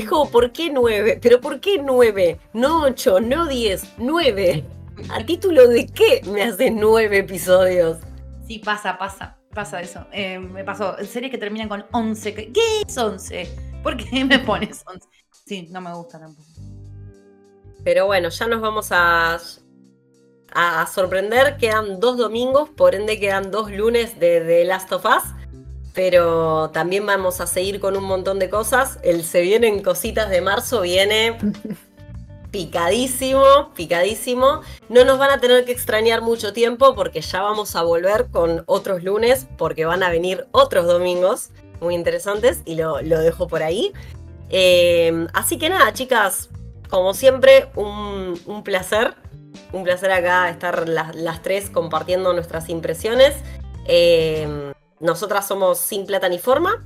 Como, 0.09 0.31
¿por 0.31 0.53
qué 0.53 0.71
nueve? 0.71 1.19
¿Pero 1.21 1.41
por 1.41 1.61
qué 1.61 1.79
nueve? 1.83 2.39
No 2.53 2.83
ocho, 2.83 3.21
no 3.21 3.47
diez, 3.47 3.85
nueve. 3.99 4.65
¿A 5.11 5.25
título 5.25 5.67
de 5.69 5.87
qué 5.87 6.23
me 6.27 6.43
haces 6.43 6.73
nueve 6.73 7.19
episodios? 7.19 7.99
Sí, 8.47 8.59
pasa, 8.59 8.99
pasa, 8.99 9.39
pasa 9.55 9.81
eso. 9.81 10.07
Eh, 10.13 10.39
me 10.39 10.65
pasó, 10.65 10.97
series 11.05 11.31
que 11.31 11.39
terminan 11.39 11.69
con 11.69 11.85
11. 11.93 12.35
¿Qué 12.35 12.53
es 12.87 12.97
11? 12.97 13.49
¿Por 13.83 13.97
qué 13.97 14.25
me 14.25 14.39
pones 14.39 14.83
11? 14.87 15.09
Sí, 15.47 15.69
no 15.71 15.81
me 15.81 15.95
gusta 15.95 16.19
tampoco. 16.21 16.49
Pero 17.83 18.07
bueno, 18.07 18.29
ya 18.29 18.47
nos 18.47 18.61
vamos 18.61 18.93
a, 18.93 19.39
a 20.53 20.87
sorprender. 20.87 21.57
Quedan 21.57 21.99
dos 21.99 22.19
domingos, 22.19 22.69
por 22.69 22.95
ende 22.95 23.19
quedan 23.19 23.51
dos 23.51 23.71
lunes 23.71 24.19
de, 24.21 24.41
de 24.41 24.65
Last 24.65 24.93
of 24.93 25.05
Us. 25.07 25.25
Pero 25.95 26.71
también 26.71 27.05
vamos 27.05 27.41
a 27.41 27.47
seguir 27.47 27.81
con 27.81 27.97
un 27.97 28.05
montón 28.05 28.39
de 28.39 28.49
cosas. 28.49 28.99
El 29.03 29.25
Se 29.25 29.41
Vienen 29.41 29.83
Cositas 29.83 30.31
de 30.31 30.41
marzo 30.41 30.83
viene 30.83 31.37
picadísimo, 32.51 33.73
picadísimo. 33.75 34.61
No 34.89 35.05
nos 35.05 35.19
van 35.19 35.31
a 35.31 35.41
tener 35.41 35.65
que 35.65 35.73
extrañar 35.73 36.23
mucho 36.23 36.53
tiempo 36.53 36.95
porque 36.95 37.21
ya 37.21 37.43
vamos 37.43 37.77
a 37.77 37.83
volver 37.83 38.29
con 38.31 38.63
otros 38.67 39.03
lunes 39.03 39.47
porque 39.57 39.85
van 39.85 40.03
a 40.03 40.11
venir 40.11 40.47
otros 40.53 40.87
domingos 40.87 41.51
muy 41.81 41.95
interesantes 41.95 42.63
y 42.65 42.75
lo, 42.75 43.01
lo 43.03 43.19
dejo 43.21 43.49
por 43.49 43.63
ahí. 43.63 43.93
Eh, 44.51 45.27
así 45.33 45.59
que 45.59 45.69
nada, 45.69 45.93
chicas, 45.93 46.51
como 46.89 47.15
siempre, 47.15 47.69
un, 47.75 48.41
un 48.47 48.63
placer. 48.63 49.15
Un 49.73 49.83
placer 49.85 50.13
acá 50.13 50.49
estar 50.49 50.89
las, 50.89 51.15
las 51.17 51.43
tres 51.43 51.71
compartiendo 51.71 52.33
nuestras 52.33 52.69
impresiones. 52.69 53.35
Eh, 53.87 54.73
nosotras 55.01 55.49
somos 55.49 55.79
Sin 55.79 56.07
Plata 56.07 56.29
ni 56.29 56.39
Forma. 56.39 56.85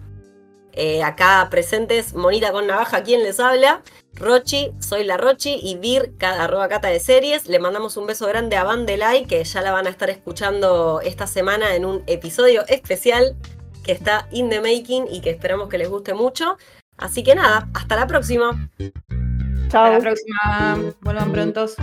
Eh, 0.73 1.05
acá 1.05 1.47
presentes, 1.51 2.15
Monita 2.15 2.51
con 2.51 2.67
Navaja, 2.67 3.03
quien 3.03 3.23
les 3.23 3.39
habla. 3.39 3.83
Rochi, 4.15 4.73
soy 4.81 5.05
la 5.05 5.17
Rochi. 5.17 5.59
Y 5.62 5.77
Vir, 5.77 6.15
arroba 6.21 6.69
cata 6.69 6.89
de 6.89 7.01
series. 7.01 7.47
Le 7.49 7.59
mandamos 7.59 7.97
un 7.97 8.07
beso 8.07 8.27
grande 8.27 8.57
a 8.57 8.65
Vandelay, 8.65 9.27
que 9.27 9.43
ya 9.45 9.61
la 9.61 9.73
van 9.73 9.87
a 9.87 9.91
estar 9.91 10.11
escuchando 10.11 11.01
esta 11.01 11.27
semana 11.27 11.75
en 11.77 11.85
un 11.85 12.03
episodio 12.07 12.65
especial 12.69 13.37
que 13.85 13.93
está 13.93 14.27
in 14.33 14.49
the 14.49 14.61
making 14.61 15.07
y 15.11 15.21
que 15.21 15.31
esperamos 15.31 15.69
que 15.69 15.79
les 15.79 15.89
guste 15.89 16.15
mucho. 16.15 16.57
Así 16.97 17.23
que 17.23 17.35
nada, 17.35 17.69
hasta 17.75 17.97
la 17.97 18.07
próxima. 18.07 18.51
Hasta 18.79 19.69
Chao. 19.69 19.93
la 19.93 19.99
próxima. 19.99 20.93
Vuelvan 21.03 21.33
prontos. 21.33 21.77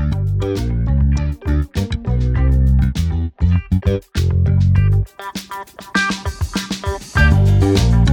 you 7.61 8.10